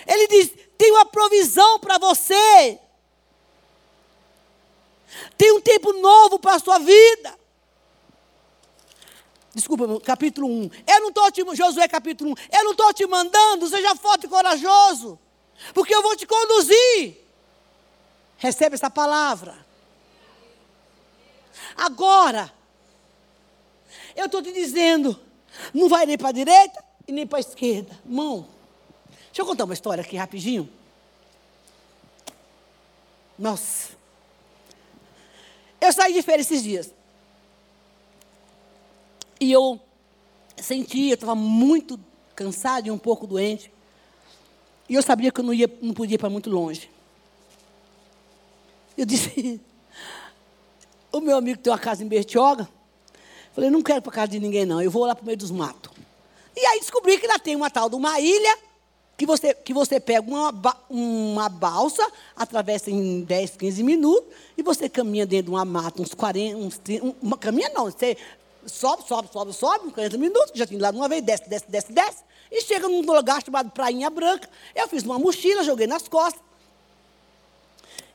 Ele 0.06 0.28
diz: 0.28 0.52
Tem 0.78 0.92
uma 0.92 1.06
provisão 1.06 1.80
para 1.80 1.98
você. 1.98 2.80
Tem 5.38 5.52
um 5.52 5.62
tempo 5.62 5.94
novo 5.94 6.40
para 6.40 6.56
a 6.56 6.60
sua 6.60 6.80
vida. 6.80 7.41
Desculpa, 9.54 10.00
capítulo 10.02 10.48
1. 10.48 10.72
Eu 10.88 11.02
não 11.02 11.10
estou 11.10 11.32
te 11.32 11.56
Josué 11.56 11.88
capítulo 11.88 12.32
1. 12.32 12.58
Eu 12.58 12.64
não 12.64 12.72
estou 12.72 12.94
te 12.94 13.06
mandando, 13.06 13.68
seja 13.68 13.96
forte 13.96 14.26
e 14.26 14.30
corajoso. 14.30 15.20
Porque 15.74 15.94
eu 15.94 16.02
vou 16.02 16.16
te 16.16 16.26
conduzir. 16.26 17.18
Recebe 18.38 18.76
essa 18.76 18.90
palavra. 18.90 19.66
Agora, 21.76 22.52
eu 24.16 24.26
estou 24.26 24.42
te 24.42 24.52
dizendo, 24.52 25.20
não 25.74 25.90
vai 25.90 26.06
nem 26.06 26.18
para 26.18 26.30
a 26.30 26.34
direita 26.34 26.84
e 27.08 27.12
nem 27.12 27.28
para 27.28 27.38
a 27.38 27.42
esquerda. 27.42 28.00
Mão. 28.06 28.48
Deixa 29.28 29.42
eu 29.42 29.46
contar 29.46 29.66
uma 29.66 29.74
história 29.74 30.02
aqui 30.02 30.16
rapidinho. 30.16 30.70
Nossa. 33.38 33.90
Eu 35.80 35.92
saí 35.92 36.14
de 36.14 36.22
férias 36.22 36.50
esses 36.50 36.64
dias. 36.64 36.94
E 39.42 39.52
eu 39.52 39.82
senti, 40.56 41.08
eu 41.08 41.16
estava 41.16 41.34
muito 41.34 42.00
cansada 42.36 42.88
e 42.88 42.92
um 42.92 42.98
pouco 42.98 43.26
doente. 43.26 43.74
E 44.88 44.94
eu 44.94 45.02
sabia 45.02 45.32
que 45.32 45.40
eu 45.40 45.44
não, 45.44 45.52
ia, 45.52 45.68
não 45.82 45.96
podia 45.96 46.14
ir 46.14 46.20
para 46.20 46.30
muito 46.30 46.48
longe. 46.48 46.88
Eu 48.96 49.04
disse, 49.04 49.60
o 51.12 51.20
meu 51.20 51.38
amigo 51.38 51.60
tem 51.60 51.74
uma 51.74 51.80
casa 51.80 52.04
em 52.04 52.08
Bertioga. 52.08 52.70
Falei, 53.54 53.72
não 53.72 53.82
quero 53.82 54.04
para 54.04 54.12
casa 54.12 54.28
de 54.28 54.40
ninguém, 54.40 54.64
não. 54.64 54.80
Eu 54.80 54.92
vou 54.92 55.08
lá 55.08 55.16
para 55.16 55.24
o 55.24 55.26
meio 55.26 55.38
dos 55.38 55.50
matos. 55.50 55.92
E 56.56 56.64
aí 56.64 56.80
descobri 56.80 57.18
que 57.18 57.26
lá 57.26 57.40
tem 57.40 57.56
uma 57.56 57.72
tal 57.72 57.90
de 57.90 57.96
uma 57.96 58.20
ilha 58.20 58.60
que 59.18 59.26
você, 59.26 59.54
que 59.54 59.74
você 59.74 60.00
pega 60.00 60.28
uma, 60.28 60.52
uma 60.90 61.50
balsa, 61.50 62.08
atravessa 62.36 62.90
em 62.90 63.22
10, 63.22 63.56
15 63.56 63.84
minutos, 63.84 64.34
e 64.58 64.64
você 64.64 64.90
caminha 64.90 65.26
dentro 65.26 65.46
de 65.46 65.52
uma 65.52 65.66
mata, 65.66 66.02
uns 66.02 66.14
40, 66.14 66.58
uns 66.58 66.78
30, 66.80 67.16
uma, 67.22 67.38
caminha 67.38 67.70
não, 67.70 67.86
você 67.86 68.18
sobe, 68.66 69.08
sobe, 69.08 69.30
sobe, 69.32 69.54
sobe, 69.54 69.88
uns 69.88 69.94
40 69.94 70.18
minutos, 70.18 70.52
já 70.54 70.66
tinha 70.66 70.80
lá 70.82 70.90
uma 70.90 71.08
vez, 71.08 71.24
desce, 71.24 71.50
desce, 71.50 71.66
desce, 71.70 71.92
desce, 71.92 72.24
e 72.52 72.62
chega 72.62 72.88
num 72.88 73.02
lugar 73.02 73.44
chamado 73.44 73.72
Prainha 73.72 74.10
Branca, 74.10 74.50
eu 74.76 74.88
fiz 74.88 75.04
uma 75.04 75.18
mochila, 75.18 75.64
joguei 75.64 75.88
nas 75.88 76.08
costas, 76.08 76.42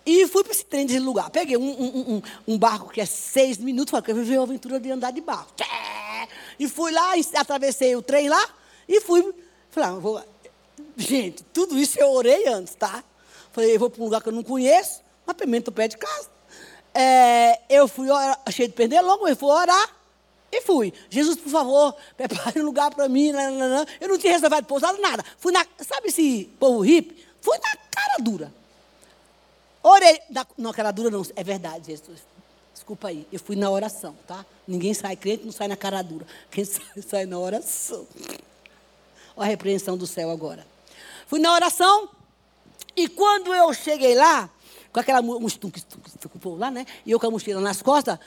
e 0.04 0.24
fui 0.28 0.44
para 0.44 0.52
esse 0.52 0.64
trem 0.64 0.86
desse 0.86 1.00
lugar. 1.00 1.28
Peguei 1.30 1.56
um, 1.56 1.68
um, 1.68 2.14
um, 2.14 2.22
um, 2.46 2.56
barco 2.56 2.90
que 2.90 3.00
é 3.00 3.04
seis 3.04 3.58
minutos, 3.58 3.90
falei, 3.90 4.04
eu 4.08 4.14
viver 4.14 4.38
a 4.38 4.42
aventura 4.42 4.78
de 4.78 4.88
andar 4.88 5.10
de 5.10 5.20
barco. 5.20 5.52
E 6.60 6.68
fui 6.68 6.92
lá, 6.92 7.14
atravessei 7.34 7.96
o 7.96 8.00
trem 8.00 8.28
lá, 8.28 8.48
e 8.88 9.00
fui, 9.00 9.34
falei, 9.68 9.90
ah, 9.90 9.92
vou 9.94 10.22
Gente, 10.96 11.42
tudo 11.52 11.76
isso 11.78 11.98
eu 11.98 12.10
orei 12.12 12.46
antes, 12.46 12.74
tá? 12.74 13.02
Falei, 13.52 13.74
eu 13.74 13.80
vou 13.80 13.90
para 13.90 14.00
um 14.00 14.04
lugar 14.04 14.22
que 14.22 14.28
eu 14.28 14.32
não 14.32 14.42
conheço, 14.42 15.02
mas 15.26 15.36
pelo 15.36 15.50
menos 15.50 15.68
pé 15.70 15.88
de 15.88 15.96
casa. 15.96 16.30
É, 16.94 17.60
eu 17.68 17.86
fui 17.86 18.08
cheio 18.50 18.68
de 18.68 18.74
perder 18.74 19.02
logo, 19.02 19.28
eu 19.28 19.36
fui 19.36 19.48
orar 19.48 19.95
e 20.56 20.62
fui. 20.62 20.92
Jesus, 21.10 21.36
por 21.36 21.50
favor, 21.50 21.94
prepare 22.16 22.60
um 22.60 22.64
lugar 22.64 22.94
para 22.94 23.08
mim. 23.08 23.32
Não, 23.32 23.50
não, 23.52 23.68
não. 23.68 23.86
Eu 24.00 24.08
não 24.08 24.18
tinha 24.18 24.32
reservado 24.32 24.66
pousada, 24.66 24.98
nada. 24.98 25.24
Fui 25.38 25.52
na, 25.52 25.64
sabe 25.80 26.08
esse 26.08 26.50
povo 26.58 26.80
hippie? 26.80 27.24
Fui 27.40 27.56
na 27.58 27.76
cara 27.90 28.16
dura. 28.20 28.52
Orei. 29.82 30.20
Na, 30.30 30.46
não, 30.56 30.72
cara 30.72 30.90
dura 30.90 31.10
não. 31.10 31.22
É 31.34 31.44
verdade, 31.44 31.86
Jesus. 31.86 32.20
Desculpa 32.72 33.08
aí. 33.08 33.26
Eu 33.32 33.38
fui 33.38 33.56
na 33.56 33.70
oração, 33.70 34.16
tá? 34.26 34.44
Ninguém 34.66 34.94
sai 34.94 35.16
crente, 35.16 35.44
não 35.44 35.52
sai 35.52 35.68
na 35.68 35.76
cara 35.76 36.02
dura. 36.02 36.26
Quem 36.50 36.64
sai, 36.66 36.84
sai 37.06 37.26
na 37.26 37.38
oração. 37.38 38.06
Olha 39.36 39.46
a 39.46 39.50
repreensão 39.50 39.96
do 39.96 40.06
céu 40.06 40.30
agora. 40.30 40.66
Fui 41.26 41.38
na 41.38 41.52
oração. 41.52 42.08
E 42.96 43.08
quando 43.08 43.54
eu 43.54 43.72
cheguei 43.74 44.14
lá, 44.14 44.48
com 44.92 45.00
aquela 45.00 45.20
mochila 45.20 45.70
lá, 46.56 46.70
né? 46.70 46.86
E 47.04 47.10
eu 47.10 47.20
com 47.20 47.26
a 47.26 47.30
mochila 47.30 47.60
nas 47.60 47.82
costas, 47.82 48.18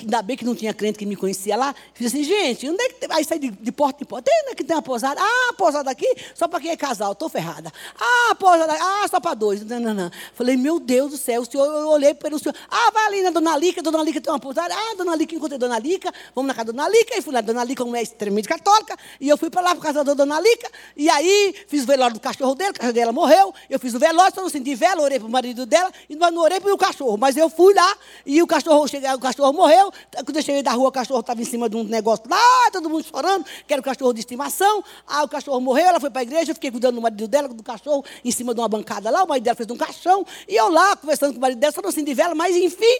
Ainda 0.00 0.22
bem 0.22 0.36
que 0.36 0.44
não 0.44 0.54
tinha 0.54 0.74
crente 0.74 0.98
que 0.98 1.06
me 1.06 1.14
conhecia 1.14 1.56
lá. 1.56 1.74
Fiz 1.94 2.08
assim, 2.08 2.24
gente, 2.24 2.68
onde 2.68 2.82
é 2.82 2.88
que 2.88 2.94
tem? 2.96 3.08
Aí 3.12 3.24
saí 3.24 3.38
de, 3.38 3.50
de 3.50 3.72
porta 3.72 4.02
em 4.02 4.06
porta. 4.06 4.30
Onde 4.42 4.52
é 4.52 4.54
que 4.54 4.64
tem 4.64 4.74
uma 4.74 4.82
pousada? 4.82 5.20
Ah, 5.22 5.52
pousada 5.54 5.90
aqui, 5.90 6.06
só 6.34 6.48
para 6.48 6.60
quem 6.60 6.72
é 6.72 6.76
casal, 6.76 7.12
estou 7.12 7.28
ferrada. 7.28 7.72
Ah, 7.98 8.34
pousada, 8.34 8.72
ah, 8.72 9.06
só 9.08 9.20
para 9.20 9.34
dois. 9.34 9.64
Não, 9.64 9.78
não, 9.78 9.94
não. 9.94 10.10
Falei, 10.34 10.56
meu 10.56 10.80
Deus 10.80 11.12
do 11.12 11.16
céu, 11.16 11.42
o 11.42 11.46
senhor, 11.46 11.64
eu 11.64 11.88
olhei 11.88 12.12
para 12.12 12.34
o 12.34 12.38
senhor. 12.38 12.54
Ah, 12.68 12.90
vai 12.92 13.06
ali 13.06 13.22
na 13.22 13.30
Dona 13.30 13.56
Lica, 13.56 13.80
Dona 13.82 14.02
Lica 14.02 14.20
tem 14.20 14.32
uma 14.32 14.40
pousada. 14.40 14.74
Ah, 14.74 14.94
Dona 14.96 15.14
Lica, 15.14 15.34
encontrei 15.34 15.58
Dona 15.58 15.78
Lica, 15.78 16.12
vamos 16.34 16.48
na 16.48 16.54
casa 16.54 16.72
da 16.72 16.82
Dona 16.82 16.88
Lica. 16.88 17.16
E 17.16 17.22
fui 17.22 17.32
lá, 17.32 17.40
Dona 17.40 17.62
Lica, 17.62 17.84
é 17.96 18.02
extremamente 18.02 18.48
católica. 18.48 18.96
E 19.20 19.28
eu 19.28 19.38
fui 19.38 19.48
para 19.48 19.62
lá, 19.62 19.74
para 19.74 19.80
casa 19.80 20.02
da 20.02 20.14
Dona 20.14 20.40
Lica. 20.40 20.68
E 20.96 21.08
aí, 21.08 21.54
fiz 21.68 21.84
o 21.84 21.86
velório 21.86 22.14
do 22.14 22.20
cachorro 22.20 22.54
dele, 22.54 22.70
o 22.70 22.74
cachorro 22.74 22.92
dela 22.92 23.12
morreu. 23.12 23.54
Eu 23.70 23.78
fiz 23.78 23.94
o 23.94 23.98
velório, 23.98 24.34
só 24.34 24.42
não 24.42 24.50
senti 24.50 24.74
vela, 24.74 25.02
orei 25.02 25.20
para 25.20 25.28
o 25.28 25.30
marido 25.30 25.64
dela. 25.64 25.92
E 26.10 26.16
não 26.16 26.36
orei 26.38 26.60
para 26.60 26.74
o 26.74 26.76
cachorro. 26.76 27.16
Mas 27.16 27.36
eu 27.36 27.48
fui 27.48 27.72
lá, 27.72 27.96
e 28.24 28.42
o 28.42 28.46
cachorro, 28.46 28.86
cheguei, 28.88 29.08
o 29.12 29.18
cachorro 29.18 29.35
morreu. 29.52 29.92
Quando 30.24 30.36
eu 30.36 30.42
cheguei 30.42 30.62
da 30.62 30.72
rua, 30.72 30.88
o 30.88 30.92
cachorro 30.92 31.20
estava 31.20 31.40
em 31.40 31.44
cima 31.44 31.68
de 31.68 31.76
um 31.76 31.84
negócio 31.84 32.24
lá, 32.28 32.70
todo 32.72 32.88
mundo 32.88 33.04
chorando, 33.04 33.44
que 33.66 33.72
era 33.72 33.80
o 33.80 33.84
cachorro 33.84 34.12
de 34.12 34.20
estimação. 34.20 34.82
Aí 35.06 35.24
o 35.24 35.28
cachorro 35.28 35.60
morreu, 35.60 35.86
ela 35.86 36.00
foi 36.00 36.10
para 36.10 36.20
a 36.20 36.22
igreja, 36.22 36.50
eu 36.50 36.54
fiquei 36.54 36.70
cuidando 36.70 36.96
do 36.96 37.02
marido 37.02 37.26
dela, 37.28 37.48
do 37.48 37.62
cachorro, 37.62 38.04
em 38.24 38.30
cima 38.30 38.54
de 38.54 38.60
uma 38.60 38.68
bancada 38.68 39.10
lá. 39.10 39.24
O 39.24 39.28
marido 39.28 39.44
dela 39.44 39.56
fez 39.56 39.70
um 39.70 39.76
caixão. 39.76 40.26
E 40.48 40.54
eu 40.56 40.68
lá, 40.68 40.96
conversando 40.96 41.32
com 41.32 41.38
o 41.38 41.40
marido 41.40 41.58
dela, 41.58 41.72
só 41.72 41.82
não 41.82 41.90
assim 41.90 42.04
de 42.04 42.14
vela, 42.14 42.34
mas 42.34 42.54
enfim, 42.56 42.98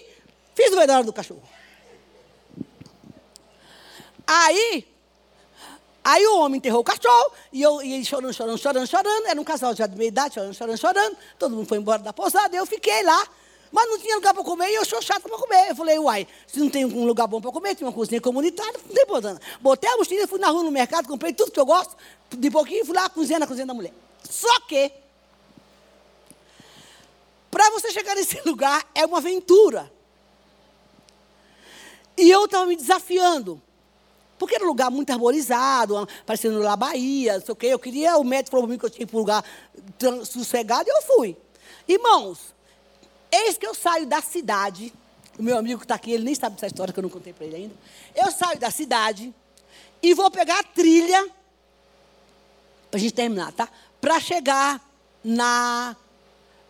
fiz 0.54 0.72
o 0.72 0.76
velório 0.76 1.06
do 1.06 1.12
cachorro. 1.12 1.42
Aí, 4.26 4.86
Aí 6.08 6.24
o 6.24 6.38
homem 6.38 6.58
enterrou 6.58 6.82
o 6.82 6.84
cachorro, 6.84 7.32
e, 7.52 7.60
eu, 7.60 7.82
e 7.82 7.94
ele 7.94 8.04
chorando, 8.04 8.32
chorando, 8.32 8.56
chorando, 8.56 8.86
chorando. 8.86 9.26
Era 9.26 9.40
um 9.40 9.42
casal 9.42 9.74
já 9.74 9.88
de 9.88 9.96
meia 9.96 10.06
idade, 10.06 10.34
chorando, 10.34 10.54
chorando, 10.54 10.78
chorando. 10.78 11.16
Todo 11.36 11.56
mundo 11.56 11.66
foi 11.66 11.78
embora 11.78 12.00
da 12.00 12.12
pousada, 12.12 12.56
eu 12.56 12.64
fiquei 12.64 13.02
lá. 13.02 13.26
Mas 13.76 13.90
não 13.90 13.98
tinha 13.98 14.14
lugar 14.14 14.32
para 14.32 14.42
comer 14.42 14.70
e 14.70 14.74
eu 14.74 14.86
sou 14.86 15.02
chata 15.02 15.28
para 15.28 15.36
comer. 15.36 15.68
Eu 15.68 15.76
falei, 15.76 15.98
uai, 15.98 16.26
se 16.46 16.58
não 16.58 16.70
tem 16.70 16.86
um 16.86 17.04
lugar 17.04 17.26
bom 17.26 17.42
para 17.42 17.52
comer, 17.52 17.74
tinha 17.74 17.86
uma 17.86 17.92
cozinha 17.92 18.18
comunitária, 18.22 18.72
não 18.72 18.94
tem 18.94 19.04
problema. 19.04 19.38
Botei 19.60 19.90
a 19.90 19.98
mochila, 19.98 20.26
fui 20.26 20.38
na 20.38 20.48
rua, 20.48 20.62
no 20.62 20.70
mercado, 20.70 21.06
comprei 21.06 21.34
tudo 21.34 21.50
que 21.50 21.60
eu 21.60 21.66
gosto, 21.66 21.94
de 22.30 22.50
pouquinho, 22.50 22.86
fui 22.86 22.96
lá 22.96 23.06
cozinhar 23.10 23.38
na 23.38 23.46
cozinha 23.46 23.66
da 23.66 23.74
mulher. 23.74 23.92
Só 24.22 24.60
que, 24.60 24.90
para 27.50 27.68
você 27.72 27.92
chegar 27.92 28.14
nesse 28.14 28.40
lugar, 28.48 28.82
é 28.94 29.04
uma 29.04 29.18
aventura. 29.18 29.92
E 32.16 32.30
eu 32.30 32.46
estava 32.46 32.64
me 32.64 32.76
desafiando. 32.76 33.60
Porque 34.38 34.54
era 34.54 34.64
um 34.64 34.68
lugar 34.68 34.90
muito 34.90 35.10
arborizado, 35.10 36.08
parecendo 36.24 36.60
lá 36.60 36.76
Bahia, 36.76 37.34
não 37.34 37.44
sei 37.44 37.52
o 37.52 37.56
quê. 37.56 37.66
Eu 37.66 37.78
queria, 37.78 38.16
o 38.16 38.24
médico 38.24 38.52
falou 38.52 38.66
para 38.66 38.72
mim 38.72 38.78
que 38.78 38.86
eu 38.86 38.90
tinha 38.90 39.00
que 39.00 39.02
ir 39.02 39.06
para 39.06 39.16
um 39.18 39.20
lugar 39.20 39.44
sossegado 40.24 40.88
e 40.88 40.92
eu 40.92 41.02
fui. 41.02 41.36
Irmãos, 41.86 42.55
Eis 43.44 43.58
que 43.58 43.66
eu 43.66 43.74
saio 43.74 44.06
da 44.06 44.22
cidade. 44.22 44.92
O 45.38 45.42
meu 45.42 45.58
amigo 45.58 45.80
que 45.80 45.84
está 45.84 45.96
aqui, 45.96 46.12
ele 46.12 46.24
nem 46.24 46.34
sabe 46.34 46.54
dessa 46.54 46.66
história 46.66 46.92
que 46.92 46.98
eu 46.98 47.02
não 47.02 47.10
contei 47.10 47.32
para 47.32 47.44
ele 47.44 47.56
ainda. 47.56 47.74
Eu 48.14 48.30
saio 48.30 48.58
da 48.58 48.70
cidade 48.70 49.34
e 50.02 50.14
vou 50.14 50.30
pegar 50.30 50.60
a 50.60 50.62
trilha, 50.62 51.28
para 52.90 52.98
a 52.98 53.00
gente 53.00 53.12
terminar, 53.12 53.52
tá? 53.52 53.68
Para 54.00 54.18
chegar 54.20 54.80
na, 55.22 55.94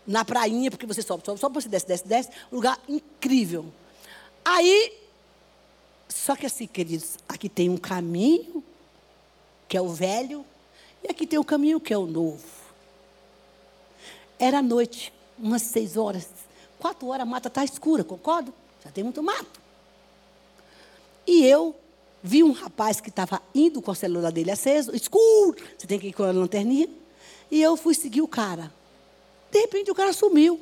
na 0.04 0.24
prainha, 0.24 0.70
porque 0.70 0.86
você 0.86 1.02
sobe, 1.02 1.24
sobe, 1.24 1.38
sobe, 1.38 1.54
você 1.54 1.68
desce, 1.68 1.86
desce, 1.86 2.08
desce. 2.08 2.30
Um 2.50 2.56
lugar 2.56 2.80
incrível. 2.88 3.66
Aí, 4.44 4.92
só 6.08 6.34
que 6.34 6.46
assim, 6.46 6.66
queridos, 6.66 7.18
aqui 7.28 7.48
tem 7.48 7.70
um 7.70 7.76
caminho, 7.76 8.64
que 9.68 9.76
é 9.76 9.80
o 9.80 9.88
velho, 9.88 10.44
e 11.04 11.10
aqui 11.10 11.26
tem 11.26 11.38
o 11.38 11.42
um 11.42 11.44
caminho 11.44 11.78
que 11.78 11.92
é 11.92 11.98
o 11.98 12.06
novo. 12.06 12.44
Era 14.38 14.60
noite, 14.60 15.12
umas 15.38 15.62
seis 15.62 15.96
horas. 15.96 16.45
Quatro 16.78 17.08
horas 17.08 17.22
a 17.22 17.26
mata 17.26 17.48
está 17.48 17.64
escura, 17.64 18.04
concordo? 18.04 18.52
Já 18.84 18.90
tem 18.90 19.02
muito 19.02 19.22
mato. 19.22 19.60
E 21.26 21.44
eu 21.44 21.74
vi 22.22 22.42
um 22.42 22.52
rapaz 22.52 23.00
que 23.00 23.08
estava 23.08 23.40
indo 23.54 23.80
com 23.82 23.90
o 23.90 23.94
celular 23.94 24.30
dele 24.30 24.50
aceso, 24.50 24.94
escuro, 24.94 25.56
você 25.76 25.86
tem 25.86 25.98
que 25.98 26.08
ir 26.08 26.12
com 26.12 26.22
a 26.22 26.30
lanterninha. 26.30 26.88
E 27.50 27.62
eu 27.62 27.76
fui 27.76 27.94
seguir 27.94 28.20
o 28.20 28.28
cara. 28.28 28.72
De 29.50 29.60
repente 29.60 29.90
o 29.90 29.94
cara 29.94 30.12
sumiu. 30.12 30.60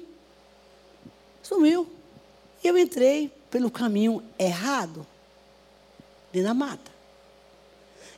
Sumiu. 1.43 1.87
E 2.63 2.69
eu 2.69 2.79
entrei 2.79 3.31
pelo 3.51 3.71
caminho 3.71 4.23
errado, 4.39 5.07
dentro 6.33 6.49
da 6.49 6.55
mata. 6.55 6.94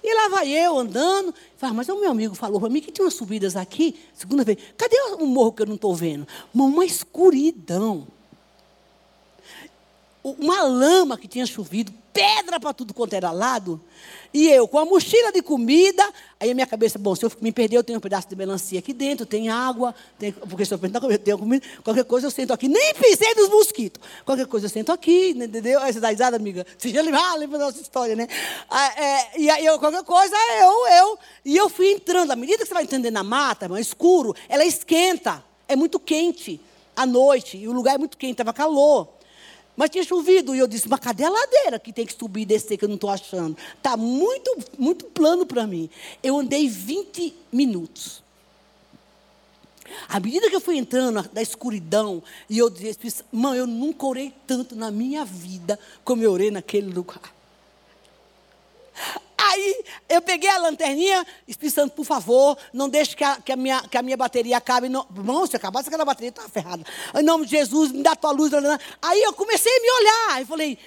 E 0.09 0.15
lá 0.15 0.29
vai 0.29 0.49
eu 0.49 0.79
andando. 0.79 1.35
Mas 1.75 1.89
o 1.89 1.99
meu 1.99 2.13
amigo 2.13 2.33
falou 2.37 2.61
para 2.61 2.69
mim 2.69 2.81
que 2.81 2.93
tinha 2.93 3.05
umas 3.05 3.15
subidas 3.15 3.57
aqui, 3.57 3.99
segunda 4.15 4.45
vez. 4.45 4.57
Cadê 4.79 4.97
o 5.19 5.27
morro 5.27 5.51
que 5.53 5.63
eu 5.63 5.67
não 5.67 5.75
estou 5.75 5.93
vendo? 5.97 6.29
Uma 6.55 6.85
escuridão. 6.85 8.07
Uma 10.23 10.63
lama 10.63 11.19
que 11.19 11.27
tinha 11.27 11.45
chovido, 11.45 11.93
pedra 12.17 12.59
para 12.59 12.73
tudo 12.73 12.95
quanto 12.95 13.13
era 13.13 13.31
lado. 13.31 13.81
E 14.33 14.49
eu, 14.49 14.67
com 14.67 14.79
a 14.79 14.85
mochila 14.85 15.33
de 15.33 15.41
comida, 15.41 16.03
aí 16.39 16.51
a 16.51 16.55
minha 16.55 16.67
cabeça, 16.67 16.99
bom, 16.99 17.15
se 17.15 17.25
eu 17.25 17.33
me 17.41 17.53
perder, 17.53 17.77
eu 17.77 17.85
tenho 17.85 17.99
um 17.99 18.01
pedaço 18.01 18.29
de 18.29 18.37
melancia 18.37 18.79
aqui 18.79 18.93
dentro, 18.93 19.25
tem 19.25 19.49
água, 19.49 19.95
tem, 20.19 20.33
porque 20.33 20.65
se 20.65 20.75
eu 20.75 20.79
perder, 20.79 20.99
eu 21.03 21.19
tenho 21.19 21.39
comida, 21.39 21.65
qualquer 21.83 22.05
coisa 22.05 22.27
eu 22.27 22.31
sento 22.31 22.53
aqui. 22.53 22.69
Nem 22.69 22.95
pisei 22.95 23.35
dos 23.35 23.49
mosquitos. 23.49 24.03
Qualquer 24.25 24.47
coisa 24.47 24.67
eu 24.67 24.71
sento 24.71 24.93
aqui, 24.93 25.31
entendeu? 25.31 25.81
Essa 25.81 26.01
da 26.01 26.09
risada, 26.09 26.37
amiga. 26.37 26.67
Você 26.77 26.89
já 26.91 27.03
lembra, 27.03 27.21
ah, 27.21 27.37
lembra 27.37 27.59
da 27.59 27.67
nossa 27.67 27.81
história, 27.81 28.17
né? 28.17 28.29
Ah, 28.69 29.01
é, 29.01 29.41
e 29.41 29.51
aí, 29.51 29.65
eu, 29.65 29.79
qualquer 29.79 30.03
coisa, 30.03 30.37
eu, 30.61 30.87
eu. 30.89 31.19
E 31.45 31.57
eu 31.57 31.69
fui 31.69 31.93
entrando. 31.93 32.31
À 32.31 32.37
medida 32.37 32.59
que 32.59 32.67
você 32.67 32.75
vai 32.75 32.83
entrando 32.83 33.11
na 33.11 33.23
mata, 33.23 33.67
irmão, 33.67 33.79
escuro, 33.79 34.35
ela 34.49 34.65
esquenta. 34.65 35.45
É 35.69 35.75
muito 35.75 35.99
quente 35.99 36.61
à 36.95 37.05
noite, 37.05 37.57
e 37.57 37.69
o 37.69 37.73
lugar 37.73 37.95
é 37.95 37.99
muito 37.99 38.17
quente, 38.17 38.33
estava 38.33 38.53
calor. 38.53 39.16
Mas 39.77 39.91
tinha 39.91 40.03
chovido 40.03 40.55
e 40.55 40.59
eu 40.59 40.67
disse, 40.67 40.89
mas 40.89 40.99
cadê 41.01 41.25
a 41.25 41.29
ladeira 41.29 41.79
que 41.79 41.93
tem 41.93 42.07
que 42.07 42.15
subir 42.15 42.43
e 42.43 42.47
descer 42.47 42.79
que 42.79 42.85
eu 42.85 42.89
não 42.89 42.95
estou 42.95 43.11
achando? 43.11 43.57
Está 43.77 43.97
muito, 43.97 44.57
muito 44.79 45.05
plano 45.07 45.45
para 45.45 45.67
mim. 45.67 45.91
Eu 46.23 46.39
andei 46.39 46.67
20 46.67 47.35
minutos. 47.53 48.23
À 50.09 50.19
medida 50.19 50.49
que 50.49 50.57
eu 50.57 50.61
fui 50.61 50.79
entrando 50.79 51.29
na 51.33 51.43
escuridão, 51.43 52.23
e 52.49 52.59
eu 52.59 52.71
disse, 52.71 53.23
mãe, 53.31 53.59
eu 53.59 53.67
nunca 53.67 54.07
orei 54.07 54.33
tanto 54.47 54.75
na 54.75 54.91
minha 54.91 55.25
vida 55.25 55.79
como 56.05 56.23
eu 56.23 56.33
orei 56.33 56.51
naquele 56.51 56.93
lugar. 56.93 57.35
Aí 59.49 59.85
eu 60.09 60.21
peguei 60.21 60.51
a 60.51 60.59
lanterninha, 60.59 61.25
Espírito 61.47 61.89
por 61.91 62.05
favor, 62.05 62.59
não 62.73 62.89
deixe 62.89 63.15
que 63.15 63.23
a, 63.23 63.37
que 63.37 63.53
a, 63.53 63.57
minha, 63.57 63.81
que 63.83 63.97
a 63.97 64.03
minha 64.03 64.17
bateria 64.17 64.57
acabe. 64.57 64.89
Não, 64.89 65.07
se 65.47 65.55
acabasse 65.55 65.89
aquela 65.89 66.05
bateria, 66.05 66.31
estava 66.31 66.49
ferrada. 66.49 66.85
Em 67.15 67.23
nome 67.23 67.45
de 67.45 67.53
Jesus, 67.53 67.93
me 67.93 68.03
dá 68.03 68.17
tua 68.17 68.33
luz. 68.33 68.53
Aí 69.01 69.23
eu 69.23 69.33
comecei 69.33 69.73
a 69.73 69.81
me 69.81 69.91
olhar. 69.91 70.43
E 70.43 70.45
falei, 70.47 70.79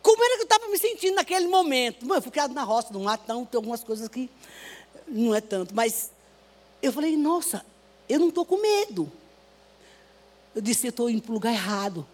como 0.00 0.22
era 0.22 0.36
que 0.36 0.42
eu 0.42 0.44
estava 0.44 0.68
me 0.68 0.78
sentindo 0.78 1.16
naquele 1.16 1.48
momento? 1.48 2.06
Mano, 2.06 2.18
eu 2.18 2.22
fui 2.22 2.30
criado 2.30 2.54
na 2.54 2.62
roça, 2.62 2.92
no 2.92 3.00
mato, 3.00 3.24
então 3.24 3.44
tem 3.44 3.58
algumas 3.58 3.82
coisas 3.82 4.06
que 4.08 4.30
não 5.08 5.34
é 5.34 5.40
tanto. 5.40 5.74
Mas 5.74 6.12
eu 6.80 6.92
falei, 6.92 7.16
nossa, 7.16 7.64
eu 8.08 8.20
não 8.20 8.28
estou 8.28 8.44
com 8.44 8.58
medo. 8.58 9.10
Eu 10.54 10.62
disse, 10.62 10.86
eu 10.86 10.90
estou 10.90 11.10
indo 11.10 11.22
para 11.22 11.30
o 11.32 11.34
lugar 11.34 11.52
errado. 11.52 12.06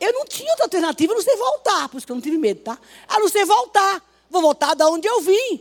Eu 0.00 0.12
não 0.12 0.24
tinha 0.24 0.50
outra 0.52 0.64
alternativa 0.64 1.12
a 1.12 1.16
não 1.16 1.22
ser 1.22 1.36
voltar, 1.36 1.88
por 1.88 1.98
isso 1.98 2.06
que 2.06 2.12
eu 2.12 2.16
não 2.16 2.22
tive 2.22 2.38
medo, 2.38 2.60
tá? 2.60 2.78
A 3.08 3.18
não 3.18 3.28
ser 3.28 3.44
voltar. 3.44 4.02
Vou 4.30 4.42
voltar 4.42 4.74
da 4.74 4.88
onde 4.88 5.06
eu 5.06 5.20
vim. 5.20 5.60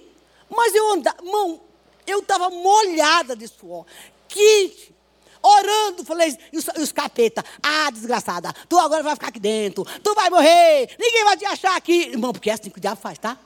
Mas 0.49 0.74
eu 0.74 0.93
andava, 0.93 1.22
mão, 1.24 1.61
eu 2.05 2.20
estava 2.20 2.49
molhada 2.49 3.36
de 3.36 3.47
suor, 3.47 3.86
quente, 4.28 4.95
orando. 5.41 6.05
Falei, 6.05 6.38
e 6.51 6.57
os, 6.57 6.68
os 6.80 6.91
capeta, 6.91 7.43
ah, 7.61 7.89
desgraçada, 7.91 8.53
tu 8.70 8.78
agora 8.78 9.03
vai 9.03 9.13
ficar 9.15 9.28
aqui 9.28 9.39
dentro, 9.39 9.86
tu 10.01 10.13
vai 10.13 10.30
morrer, 10.30 10.95
ninguém 10.97 11.24
vai 11.26 11.38
te 11.38 11.45
achar 11.45 11.76
aqui. 11.76 12.09
Irmão, 12.09 12.32
porque 12.32 12.49
é 12.49 12.53
assim 12.53 12.70
que 12.70 12.78
o 12.78 12.82
diabo 12.82 12.99
faz, 13.01 13.18
tá? 13.18 13.38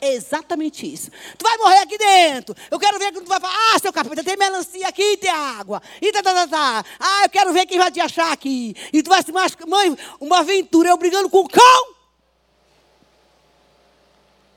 É 0.00 0.12
exatamente 0.12 0.92
isso. 0.92 1.10
Tu 1.38 1.42
vai 1.42 1.56
morrer 1.56 1.78
aqui 1.78 1.96
dentro. 1.96 2.54
Eu 2.70 2.78
quero 2.78 2.98
ver 2.98 3.10
que 3.10 3.22
tu 3.22 3.28
vai 3.28 3.40
falar. 3.40 3.54
Ah, 3.72 3.78
seu 3.78 3.90
capeta, 3.90 4.22
tem 4.22 4.36
melancia 4.36 4.86
aqui, 4.86 5.16
tem 5.16 5.30
água. 5.30 5.80
E 6.02 6.12
tá, 6.12 6.22
tá, 6.22 6.34
tá, 6.34 6.46
tá. 6.46 6.84
Ah, 7.00 7.22
eu 7.24 7.30
quero 7.30 7.52
ver 7.54 7.64
quem 7.64 7.78
vai 7.78 7.90
te 7.90 8.00
achar 8.00 8.30
aqui. 8.30 8.74
E 8.92 9.02
tu 9.02 9.08
vai 9.08 9.22
se 9.22 9.32
machucar. 9.32 9.66
Mãe, 9.66 9.96
uma 10.20 10.40
aventura, 10.40 10.90
eu 10.90 10.98
brigando 10.98 11.30
com 11.30 11.38
o 11.38 11.48
cão 11.48 11.93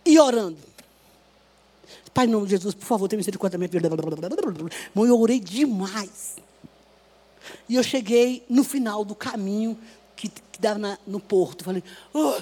e 0.07 0.19
orando. 0.19 0.57
Pai, 2.13 2.25
em 2.25 2.29
nome 2.29 2.45
de 2.45 2.51
Jesus, 2.51 2.73
por 2.73 2.85
favor, 2.85 3.07
tenha 3.07 3.17
misericórdia 3.17 3.59
da 3.59 3.59
minha 3.59 3.69
vida. 3.69 3.89
Mãe, 4.95 5.07
eu 5.07 5.19
orei 5.19 5.39
demais. 5.39 6.37
E 7.69 7.75
eu 7.75 7.83
cheguei 7.83 8.43
no 8.49 8.63
final 8.63 9.05
do 9.05 9.13
caminho 9.13 9.77
que, 10.15 10.27
que 10.27 10.59
dava 10.59 10.79
na, 10.79 10.97
no 11.05 11.19
porto. 11.19 11.63
Falei, 11.63 11.83
oh, 12.13 12.41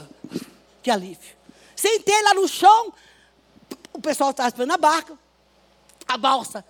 que 0.81 0.89
alívio. 0.89 1.35
Sentei 1.75 2.23
lá 2.23 2.33
no 2.33 2.47
chão, 2.47 2.93
o 3.91 3.99
pessoal 3.99 4.31
estava 4.31 4.47
esperando 4.47 4.71
a 4.71 4.77
barca, 4.77 5.17
a 6.07 6.17
balsa. 6.17 6.63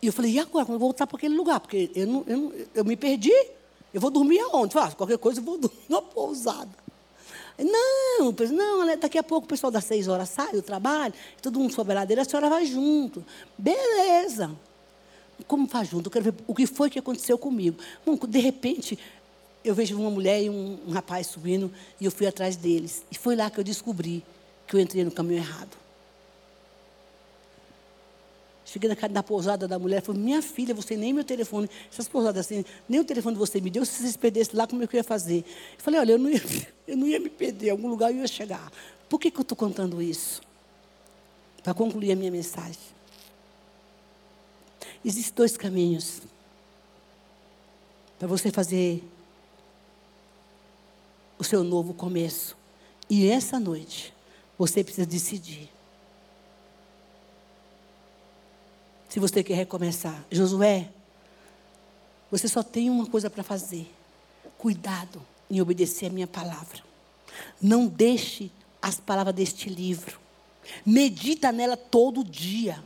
E 0.00 0.06
eu 0.06 0.12
falei, 0.12 0.32
e 0.32 0.38
agora? 0.38 0.66
Quando 0.66 0.76
eu 0.76 0.80
voltar 0.80 1.06
para 1.06 1.16
aquele 1.16 1.34
lugar? 1.34 1.58
Porque 1.58 1.90
eu, 1.94 2.06
não, 2.06 2.24
eu, 2.26 2.36
não, 2.36 2.52
eu 2.74 2.84
me 2.84 2.96
perdi. 2.96 3.34
Eu 3.92 4.00
vou 4.00 4.10
dormir 4.10 4.38
aonde? 4.40 4.78
Ah, 4.78 4.90
qualquer 4.92 5.18
coisa 5.18 5.40
eu 5.40 5.44
vou 5.44 5.56
dormir 5.58 5.84
na 5.88 6.00
pousada. 6.00 6.83
Não, 7.58 8.32
não, 8.32 8.96
daqui 8.98 9.18
a 9.18 9.22
pouco 9.22 9.46
o 9.46 9.48
pessoal 9.48 9.70
das 9.70 9.84
seis 9.84 10.08
horas 10.08 10.28
sai 10.28 10.52
do 10.52 10.62
trabalho, 10.62 11.14
todo 11.40 11.58
mundo 11.58 11.72
sobe 11.72 11.92
a 11.92 11.94
ladeira, 11.96 12.22
a 12.22 12.24
senhora 12.24 12.48
vai 12.48 12.66
junto. 12.66 13.24
Beleza. 13.56 14.50
Como 15.46 15.68
faz 15.68 15.88
junto? 15.88 16.06
Eu 16.06 16.10
quero 16.10 16.24
ver 16.24 16.34
o 16.46 16.54
que 16.54 16.66
foi 16.66 16.90
que 16.90 16.98
aconteceu 16.98 17.38
comigo. 17.38 17.78
Bom, 18.04 18.16
de 18.16 18.38
repente, 18.38 18.98
eu 19.64 19.74
vejo 19.74 19.98
uma 19.98 20.10
mulher 20.10 20.42
e 20.42 20.50
um, 20.50 20.78
um 20.86 20.92
rapaz 20.92 21.28
subindo 21.28 21.72
e 22.00 22.04
eu 22.04 22.10
fui 22.10 22.26
atrás 22.26 22.56
deles. 22.56 23.04
E 23.10 23.16
foi 23.16 23.36
lá 23.36 23.50
que 23.50 23.58
eu 23.58 23.64
descobri 23.64 24.24
que 24.66 24.74
eu 24.76 24.80
entrei 24.80 25.04
no 25.04 25.10
caminho 25.10 25.38
errado. 25.38 25.83
Cheguei 28.74 28.90
na, 28.90 29.08
na 29.08 29.22
pousada 29.22 29.68
da 29.68 29.78
mulher 29.78 30.02
e 30.02 30.04
falei, 30.04 30.20
minha 30.20 30.42
filha, 30.42 30.74
você 30.74 30.96
nem 30.96 31.12
meu 31.12 31.22
telefone, 31.22 31.70
essas 31.88 32.08
pousadas 32.08 32.44
assim, 32.44 32.64
nem 32.88 32.98
o 32.98 33.04
telefone 33.04 33.36
você 33.36 33.60
me 33.60 33.70
deu, 33.70 33.86
se 33.86 34.02
vocês 34.02 34.16
perdessem 34.16 34.56
lá, 34.56 34.66
como 34.66 34.82
é 34.82 34.86
que 34.88 34.96
eu 34.96 34.98
ia 34.98 35.04
fazer? 35.04 35.44
Eu 35.78 35.78
falei, 35.78 36.00
olha, 36.00 36.10
eu 36.10 36.18
não 36.18 36.28
ia, 36.28 36.42
eu 36.88 36.96
não 36.96 37.06
ia 37.06 37.20
me 37.20 37.30
perder, 37.30 37.68
em 37.68 37.70
algum 37.70 37.86
lugar 37.86 38.10
eu 38.10 38.16
ia 38.16 38.26
chegar. 38.26 38.72
Por 39.08 39.20
que, 39.20 39.30
que 39.30 39.38
eu 39.38 39.42
estou 39.42 39.56
contando 39.56 40.02
isso? 40.02 40.42
Para 41.62 41.72
concluir 41.72 42.10
a 42.10 42.16
minha 42.16 42.32
mensagem. 42.32 42.80
Existem 45.04 45.34
dois 45.36 45.56
caminhos 45.56 46.22
para 48.18 48.26
você 48.26 48.50
fazer 48.50 49.04
o 51.38 51.44
seu 51.44 51.62
novo 51.62 51.94
começo. 51.94 52.56
E 53.08 53.28
essa 53.28 53.60
noite, 53.60 54.12
você 54.58 54.82
precisa 54.82 55.06
decidir. 55.06 55.73
Se 59.14 59.20
você 59.20 59.44
quer 59.44 59.54
recomeçar. 59.54 60.26
Josué, 60.28 60.90
você 62.32 62.48
só 62.48 62.64
tem 62.64 62.90
uma 62.90 63.06
coisa 63.06 63.30
para 63.30 63.44
fazer: 63.44 63.88
cuidado 64.58 65.22
em 65.48 65.60
obedecer 65.60 66.06
a 66.06 66.10
minha 66.10 66.26
palavra. 66.26 66.82
Não 67.62 67.86
deixe 67.86 68.50
as 68.82 68.98
palavras 68.98 69.32
deste 69.36 69.70
livro. 69.70 70.18
Medita 70.84 71.52
nela 71.52 71.76
todo 71.76 72.24
dia. 72.24 72.82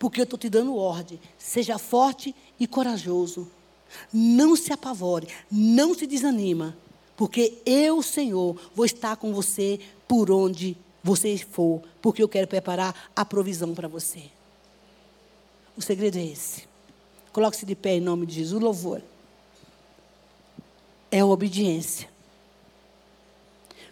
Porque 0.00 0.20
eu 0.20 0.24
estou 0.24 0.36
te 0.36 0.50
dando 0.50 0.74
ordem. 0.74 1.20
Seja 1.38 1.78
forte 1.78 2.34
e 2.58 2.66
corajoso. 2.66 3.48
Não 4.12 4.56
se 4.56 4.72
apavore. 4.72 5.28
Não 5.48 5.94
se 5.94 6.08
desanima. 6.08 6.76
Porque 7.16 7.62
eu, 7.64 8.02
Senhor, 8.02 8.60
vou 8.74 8.84
estar 8.84 9.14
com 9.14 9.32
você 9.32 9.78
por 10.08 10.28
onde 10.28 10.76
você 11.04 11.38
for. 11.38 11.82
Porque 12.02 12.20
eu 12.20 12.28
quero 12.28 12.48
preparar 12.48 13.10
a 13.14 13.24
provisão 13.24 13.76
para 13.76 13.86
você. 13.86 14.34
O 15.76 15.82
segredo 15.82 16.18
é 16.18 16.24
esse. 16.24 16.66
Coloque-se 17.32 17.66
de 17.66 17.74
pé 17.74 17.96
em 17.96 18.00
nome 18.00 18.24
de 18.24 18.34
Jesus. 18.34 18.60
O 18.60 18.64
louvor 18.64 19.02
é 21.10 21.20
a 21.20 21.26
obediência. 21.26 22.08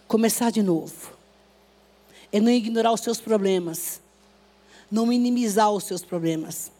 Começar 0.07 0.51
de 0.51 0.63
novo. 0.63 1.13
É 2.31 2.39
não 2.39 2.51
ignorar 2.51 2.91
os 2.91 3.01
seus 3.01 3.19
problemas. 3.19 4.01
Não 4.89 5.05
minimizar 5.05 5.71
os 5.71 5.83
seus 5.83 6.03
problemas. 6.03 6.71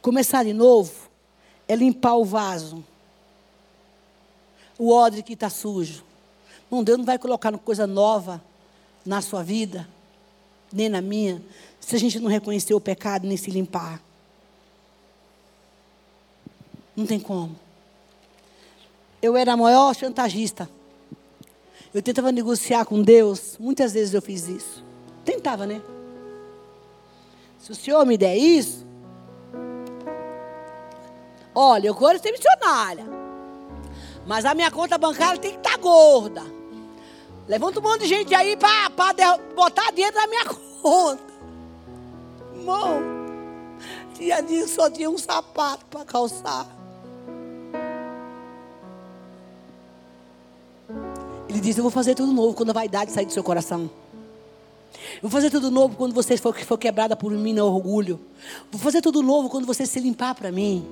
Começar 0.00 0.44
de 0.44 0.52
novo 0.52 0.92
é 1.68 1.76
limpar 1.76 2.16
o 2.16 2.24
vaso. 2.24 2.84
O 4.78 4.90
odre 4.90 5.22
que 5.22 5.34
está 5.34 5.50
sujo. 5.50 6.04
Não, 6.70 6.82
Deus 6.82 6.98
não 6.98 7.04
vai 7.04 7.18
colocar 7.18 7.56
coisa 7.58 7.86
nova 7.86 8.42
na 9.04 9.20
sua 9.20 9.42
vida, 9.42 9.86
nem 10.72 10.88
na 10.88 11.02
minha, 11.02 11.42
se 11.84 11.96
a 11.96 11.98
gente 11.98 12.18
não 12.20 12.30
reconhecer 12.30 12.72
o 12.72 12.80
pecado 12.80 13.26
nem 13.26 13.36
se 13.36 13.50
limpar. 13.50 14.00
Não 16.96 17.04
tem 17.04 17.18
como. 17.18 17.56
Eu 19.20 19.36
era 19.36 19.52
a 19.52 19.56
maior 19.56 19.94
chantagista. 19.94 20.70
Eu 21.92 22.00
tentava 22.00 22.32
negociar 22.32 22.84
com 22.84 23.02
Deus. 23.02 23.56
Muitas 23.58 23.92
vezes 23.92 24.14
eu 24.14 24.22
fiz 24.22 24.48
isso. 24.48 24.82
Tentava, 25.24 25.66
né? 25.66 25.82
Se 27.58 27.72
o 27.72 27.74
Senhor 27.74 28.06
me 28.06 28.16
der 28.16 28.36
isso. 28.36 28.86
Olha, 31.54 31.88
eu 31.88 31.94
quero 31.94 32.18
ser 32.20 32.32
missionária. 32.32 33.04
Mas 34.26 34.44
a 34.44 34.54
minha 34.54 34.70
conta 34.70 34.96
bancária 34.96 35.40
tem 35.40 35.52
que 35.52 35.58
estar 35.58 35.72
tá 35.72 35.76
gorda. 35.76 36.42
Levanta 37.48 37.80
um 37.80 37.82
monte 37.82 38.02
de 38.02 38.06
gente 38.06 38.34
aí 38.34 38.56
para 38.56 38.88
botar 39.54 39.90
dinheiro 39.90 40.14
na 40.16 40.26
minha 40.26 40.44
conta. 40.80 41.31
Irmão, 42.62 43.02
dia 44.14 44.40
disso 44.40 44.76
só 44.76 44.88
tinha 44.88 45.10
um 45.10 45.18
sapato 45.18 45.84
para 45.86 46.04
calçar. 46.04 46.64
Ele 51.48 51.58
disse: 51.60 51.80
Eu 51.80 51.82
vou 51.82 51.90
fazer 51.90 52.14
tudo 52.14 52.32
novo 52.32 52.54
quando 52.54 52.70
a 52.70 52.72
vaidade 52.72 53.10
sair 53.10 53.26
do 53.26 53.32
seu 53.32 53.42
coração. 53.42 53.90
Eu 55.16 55.28
vou 55.28 55.30
fazer 55.30 55.50
tudo 55.50 55.72
novo 55.72 55.96
quando 55.96 56.14
você 56.14 56.36
for, 56.36 56.56
for 56.56 56.78
quebrada 56.78 57.16
por 57.16 57.32
mim 57.32 57.52
no 57.52 57.66
orgulho. 57.66 58.20
Vou 58.70 58.80
fazer 58.80 59.00
tudo 59.00 59.24
novo 59.24 59.50
quando 59.50 59.66
você 59.66 59.84
se 59.84 59.98
limpar 59.98 60.36
para 60.36 60.52
mim. 60.52 60.86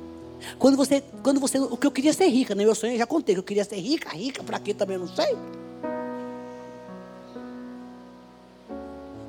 Quando 0.58 0.76
você, 0.76 1.04
quando 1.22 1.38
você, 1.38 1.60
o 1.60 1.76
que 1.76 1.86
eu 1.86 1.92
queria 1.92 2.12
ser 2.12 2.26
rica, 2.26 2.52
né? 2.52 2.64
Meu 2.64 2.74
sonho, 2.74 2.94
eu 2.94 2.98
já 2.98 3.06
contei 3.06 3.36
que 3.36 3.38
eu 3.38 3.44
queria 3.44 3.64
ser 3.64 3.76
rica, 3.76 4.08
rica 4.10 4.42
para 4.42 4.58
quê 4.58 4.74
também 4.74 4.98
não 4.98 5.06
sei. 5.06 5.36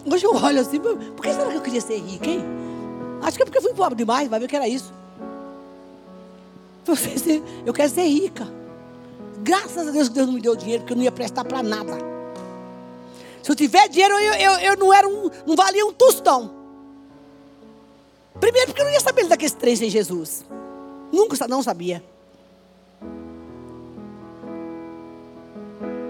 Hoje 0.06 0.26
eu 0.26 0.36
olho 0.36 0.60
assim, 0.60 0.80
por 0.80 1.22
que 1.22 1.34
será 1.34 1.50
que 1.50 1.58
eu 1.58 1.62
queria 1.62 1.82
ser 1.82 1.98
rica, 2.00 2.28
hein? 2.28 2.44
Acho 3.22 3.38
que 3.38 3.44
é 3.44 3.46
porque 3.46 3.58
eu 3.60 3.62
fui 3.62 3.74
pobre 3.74 3.96
demais, 3.96 4.28
vai 4.28 4.40
ver 4.40 4.48
que 4.48 4.56
era 4.56 4.68
isso. 4.68 4.92
Eu 7.66 7.74
quero 7.74 7.90
ser 7.90 8.08
rica. 8.08 8.48
Graças 9.44 9.88
a 9.88 9.92
Deus 9.92 10.10
que 10.10 10.16
Deus 10.16 10.28
não 10.28 10.34
me 10.34 10.42
deu 10.42 10.56
dinheiro, 10.56 10.82
porque 10.82 10.94
eu 10.94 10.98
não 10.98 11.04
ia 11.04 11.12
prestar 11.12 11.46
para 11.46 11.62
nada. 11.62 11.98
Se 13.44 13.52
eu 13.52 13.56
tiver 13.56 13.88
dinheiro, 13.88 14.14
eu, 14.16 14.34
eu, 14.34 14.52
eu 14.60 14.78
não 14.78 14.94
era 14.94 15.08
um, 15.08 15.30
não 15.46 15.56
valia 15.56 15.86
um 15.86 15.94
tostão. 15.94 16.52
Primeiro 18.40 18.68
porque 18.68 18.82
eu 18.82 18.86
não 18.86 18.92
ia 18.92 19.00
saber 19.00 19.28
daqueles 19.28 19.54
três 19.54 19.80
sem 19.80 19.90
Jesus. 19.90 20.46
Nunca 21.12 21.48
não 21.48 21.62
sabia. 21.62 22.04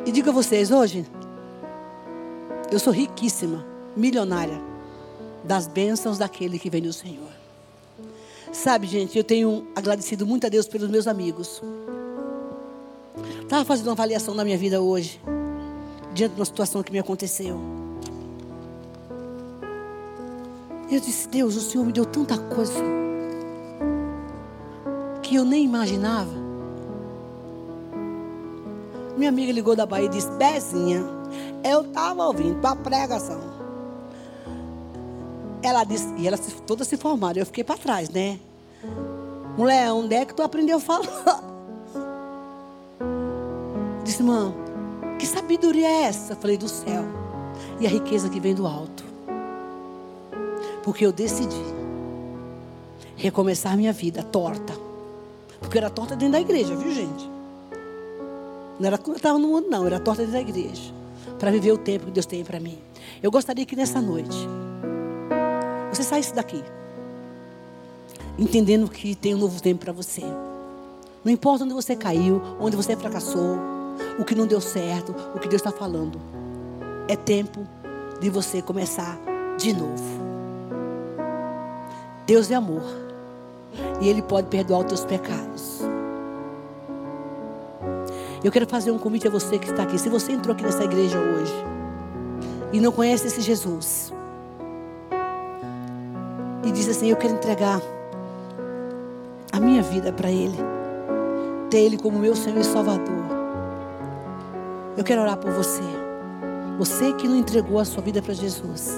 E 0.06 0.12
digo 0.12 0.30
a 0.30 0.34
vocês 0.34 0.72
hoje, 0.72 1.06
eu 2.72 2.80
sou 2.80 2.92
riquíssima 2.92 3.71
milionária 3.96 4.62
das 5.44 5.68
bênçãos 5.68 6.18
daquele 6.18 6.60
que 6.60 6.70
vem 6.70 6.82
do 6.82 6.94
Senhor. 6.94 7.32
Sabe, 8.52 8.86
gente, 8.86 9.18
eu 9.18 9.24
tenho 9.24 9.68
agradecido 9.76 10.26
muito 10.26 10.46
a 10.46 10.50
Deus 10.50 10.68
pelos 10.68 10.90
meus 10.90 11.08
amigos. 11.08 11.62
Estava 13.42 13.64
fazendo 13.66 13.88
uma 13.88 13.94
avaliação 13.94 14.36
da 14.36 14.44
minha 14.44 14.58
vida 14.58 14.82
hoje, 14.82 15.22
diante 16.14 16.34
de 16.36 16.40
uma 16.40 16.46
situação 16.46 16.84
que 16.84 16.92
me 16.92 17.00
aconteceu. 17.00 17.60
Eu 20.90 21.00
disse, 21.00 21.28
Deus, 21.30 21.56
o 21.56 21.62
Senhor 21.62 21.86
me 21.86 21.94
deu 21.94 22.06
tanta 22.06 22.38
coisa 22.38 22.84
que 25.24 25.36
eu 25.36 25.46
nem 25.46 25.64
imaginava. 25.64 26.32
Minha 29.18 29.30
amiga 29.30 29.54
ligou 29.54 29.76
da 29.76 29.86
Bahia 29.86 30.08
e 30.08 30.10
disse, 30.10 30.30
Bezinha, 30.32 31.04
eu 31.64 31.82
estava 31.82 32.26
ouvindo 32.26 32.60
tua 32.60 32.76
pregação. 32.76 33.51
Ela 35.64 35.84
disse, 35.84 36.12
e 36.18 36.28
elas 36.28 36.42
todas 36.66 36.88
se 36.88 36.98
formaram. 36.98 37.40
Eu 37.40 37.46
fiquei 37.46 37.64
para 37.64 37.78
trás, 37.78 38.10
né? 38.10 38.40
Mulher, 39.58 39.92
onde 39.92 40.16
é 40.16 40.26
que 40.26 40.34
tu 40.34 40.42
aprendeu 40.42 40.78
a 40.78 40.80
falar? 40.80 41.44
Disse, 44.04 44.24
irmã, 44.24 44.52
que 45.20 45.28
sabedoria 45.28 45.88
é 45.88 46.04
essa? 46.04 46.36
falei, 46.36 46.58
do 46.58 46.68
céu. 46.68 47.04
E 47.80 47.86
a 47.86 47.90
riqueza 47.90 48.30
que 48.30 48.40
vem 48.40 48.56
do 48.56 48.66
alto. 48.66 49.04
Porque 50.84 51.06
eu 51.06 51.12
decidi 51.12 51.62
recomeçar 53.16 53.78
minha 53.78 53.94
vida 53.94 54.24
torta. 54.24 54.74
Porque 55.60 55.78
era 55.78 55.92
torta 55.92 56.16
dentro 56.16 56.34
da 56.34 56.42
igreja, 56.42 56.76
viu, 56.76 56.92
gente? 56.92 57.30
Não 58.80 58.88
era 58.88 58.98
quando 58.98 59.12
eu 59.12 59.18
estava 59.18 59.38
no 59.38 59.48
mundo, 59.48 59.68
não. 59.70 59.86
Era 59.86 60.00
torta 60.00 60.24
dentro 60.24 60.34
da 60.34 60.42
igreja. 60.42 60.92
Para 61.38 61.52
viver 61.52 61.72
o 61.72 61.78
tempo 61.78 62.06
que 62.06 62.12
Deus 62.12 62.26
tem 62.26 62.44
para 62.44 62.60
mim. 62.60 62.80
Eu 63.22 63.30
gostaria 63.30 63.66
que 63.66 63.76
nessa 63.76 64.02
noite 64.02 64.48
você 66.02 66.10
saísse 66.10 66.34
daqui. 66.34 66.64
Entendendo 68.38 68.90
que 68.90 69.16
tem 69.16 69.36
um 69.36 69.38
novo 69.38 69.62
tempo 69.62 69.84
para 69.86 69.94
você. 69.94 70.24
Não 71.24 71.32
importa 71.32 71.64
onde 71.64 71.74
você 71.74 71.96
caiu, 71.96 72.42
onde 72.60 72.76
você 72.76 72.96
fracassou, 72.96 73.58
o 74.18 74.26
que 74.26 74.34
não 74.34 74.48
deu 74.48 74.60
certo, 74.60 75.14
o 75.36 75.40
que 75.40 75.48
Deus 75.48 75.62
está 75.62 75.72
falando. 75.72 76.20
É 77.08 77.16
tempo 77.16 77.68
de 78.20 78.30
você 78.30 78.62
começar 78.62 79.20
de 79.58 79.74
novo. 79.74 80.22
Deus 82.26 82.50
é 82.50 82.56
amor. 82.56 82.84
E 84.02 84.10
Ele 84.10 84.22
pode 84.22 84.48
perdoar 84.48 84.80
os 84.80 84.86
teus 84.86 85.06
pecados. 85.06 85.82
Eu 88.44 88.52
quero 88.52 88.68
fazer 88.68 88.90
um 88.90 88.98
convite 88.98 89.28
a 89.28 89.32
você 89.32 89.60
que 89.60 89.70
está 89.70 89.84
aqui. 89.84 90.00
Se 90.00 90.10
você 90.10 90.32
entrou 90.32 90.56
aqui 90.56 90.64
nessa 90.64 90.84
igreja 90.84 91.20
hoje 91.20 91.54
e 92.74 92.80
não 92.80 92.92
conhece 92.92 93.28
esse 93.28 93.42
Jesus, 93.42 94.12
disse 96.72 96.92
assim: 96.92 97.10
Eu 97.10 97.18
quero 97.18 97.34
entregar 97.34 97.82
a 99.52 99.60
minha 99.60 99.82
vida 99.82 100.12
para 100.14 100.32
Ele, 100.32 100.58
ter 101.70 101.80
Ele 101.80 101.98
como 101.98 102.20
meu 102.20 102.36
Senhor 102.36 102.60
e 102.60 102.64
Salvador. 102.64 103.26
Eu 104.98 105.04
quero 105.04 105.22
orar 105.22 105.38
por 105.38 105.52
você. 105.52 105.82
Você 106.78 107.14
que 107.14 107.28
não 107.28 107.36
entregou 107.36 107.80
a 107.80 107.86
sua 107.86 108.02
vida 108.02 108.22
para 108.22 108.34
Jesus. 108.34 108.92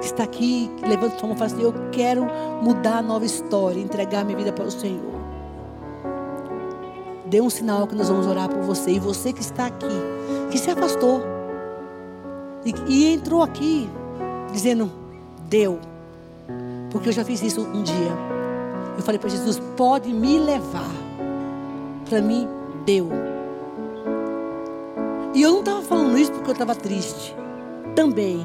Que 0.00 0.06
está 0.06 0.24
aqui, 0.24 0.70
levanta 0.86 1.18
sua 1.18 1.28
mão 1.28 1.36
e 1.36 1.38
fala 1.38 1.50
assim: 1.50 1.62
Eu 1.62 1.74
quero 1.92 2.26
mudar 2.62 2.98
a 2.98 3.02
nova 3.02 3.24
história, 3.24 3.80
entregar 3.80 4.24
minha 4.24 4.36
vida 4.36 4.52
para 4.52 4.64
o 4.64 4.70
Senhor. 4.70 5.20
Dê 7.26 7.40
um 7.40 7.50
sinal 7.50 7.86
que 7.86 7.94
nós 7.94 8.08
vamos 8.08 8.26
orar 8.26 8.48
por 8.48 8.62
você. 8.62 8.92
E 8.92 8.98
você 8.98 9.32
que 9.32 9.40
está 9.40 9.66
aqui, 9.66 9.86
que 10.50 10.58
se 10.58 10.70
afastou 10.70 11.22
e, 12.64 12.74
e 12.88 13.12
entrou 13.12 13.42
aqui 13.42 13.88
dizendo: 14.52 14.90
Deu. 15.48 15.89
Porque 16.90 17.08
eu 17.08 17.12
já 17.12 17.24
fiz 17.24 17.42
isso 17.42 17.62
um 17.62 17.82
dia. 17.82 18.12
Eu 18.96 19.02
falei 19.02 19.18
para 19.18 19.30
Jesus: 19.30 19.60
Pode 19.76 20.12
me 20.12 20.38
levar. 20.38 20.90
Para 22.08 22.20
mim, 22.20 22.48
deu. 22.84 23.08
E 25.32 25.42
eu 25.42 25.52
não 25.52 25.60
estava 25.60 25.82
falando 25.82 26.18
isso 26.18 26.32
porque 26.32 26.50
eu 26.50 26.52
estava 26.52 26.74
triste. 26.74 27.34
Também. 27.94 28.44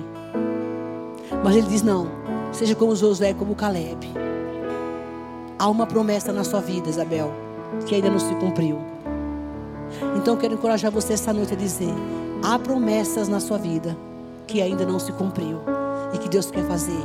Mas 1.43 1.55
ele 1.55 1.67
diz: 1.67 1.81
Não. 1.81 2.07
Seja 2.51 2.75
como 2.75 2.95
Josué, 2.95 3.33
como 3.33 3.55
Caleb. 3.55 4.07
Há 5.57 5.67
uma 5.67 5.85
promessa 5.85 6.31
na 6.31 6.43
sua 6.43 6.61
vida, 6.61 6.89
Isabel, 6.89 7.31
que 7.85 7.95
ainda 7.95 8.09
não 8.09 8.19
se 8.19 8.33
cumpriu. 8.35 8.77
Então 10.15 10.35
eu 10.35 10.39
quero 10.39 10.53
encorajar 10.53 10.91
você 10.91 11.13
essa 11.13 11.33
noite 11.33 11.53
a 11.53 11.57
dizer: 11.57 11.93
há 12.43 12.57
promessas 12.59 13.27
na 13.27 13.39
sua 13.39 13.57
vida 13.57 13.97
que 14.47 14.61
ainda 14.61 14.85
não 14.85 14.99
se 14.99 15.11
cumpriu 15.13 15.74
e 16.15 16.17
que 16.17 16.29
Deus 16.29 16.49
quer 16.49 16.65
fazer. 16.65 16.99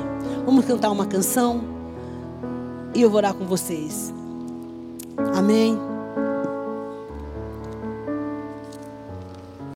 Vamos 0.47 0.65
cantar 0.65 0.91
uma 0.91 1.07
canção 1.07 1.63
e 2.95 3.03
eu 3.03 3.11
vou 3.11 3.19
orar 3.19 3.35
com 3.35 3.45
vocês. 3.45 4.13
Amém. 5.35 5.90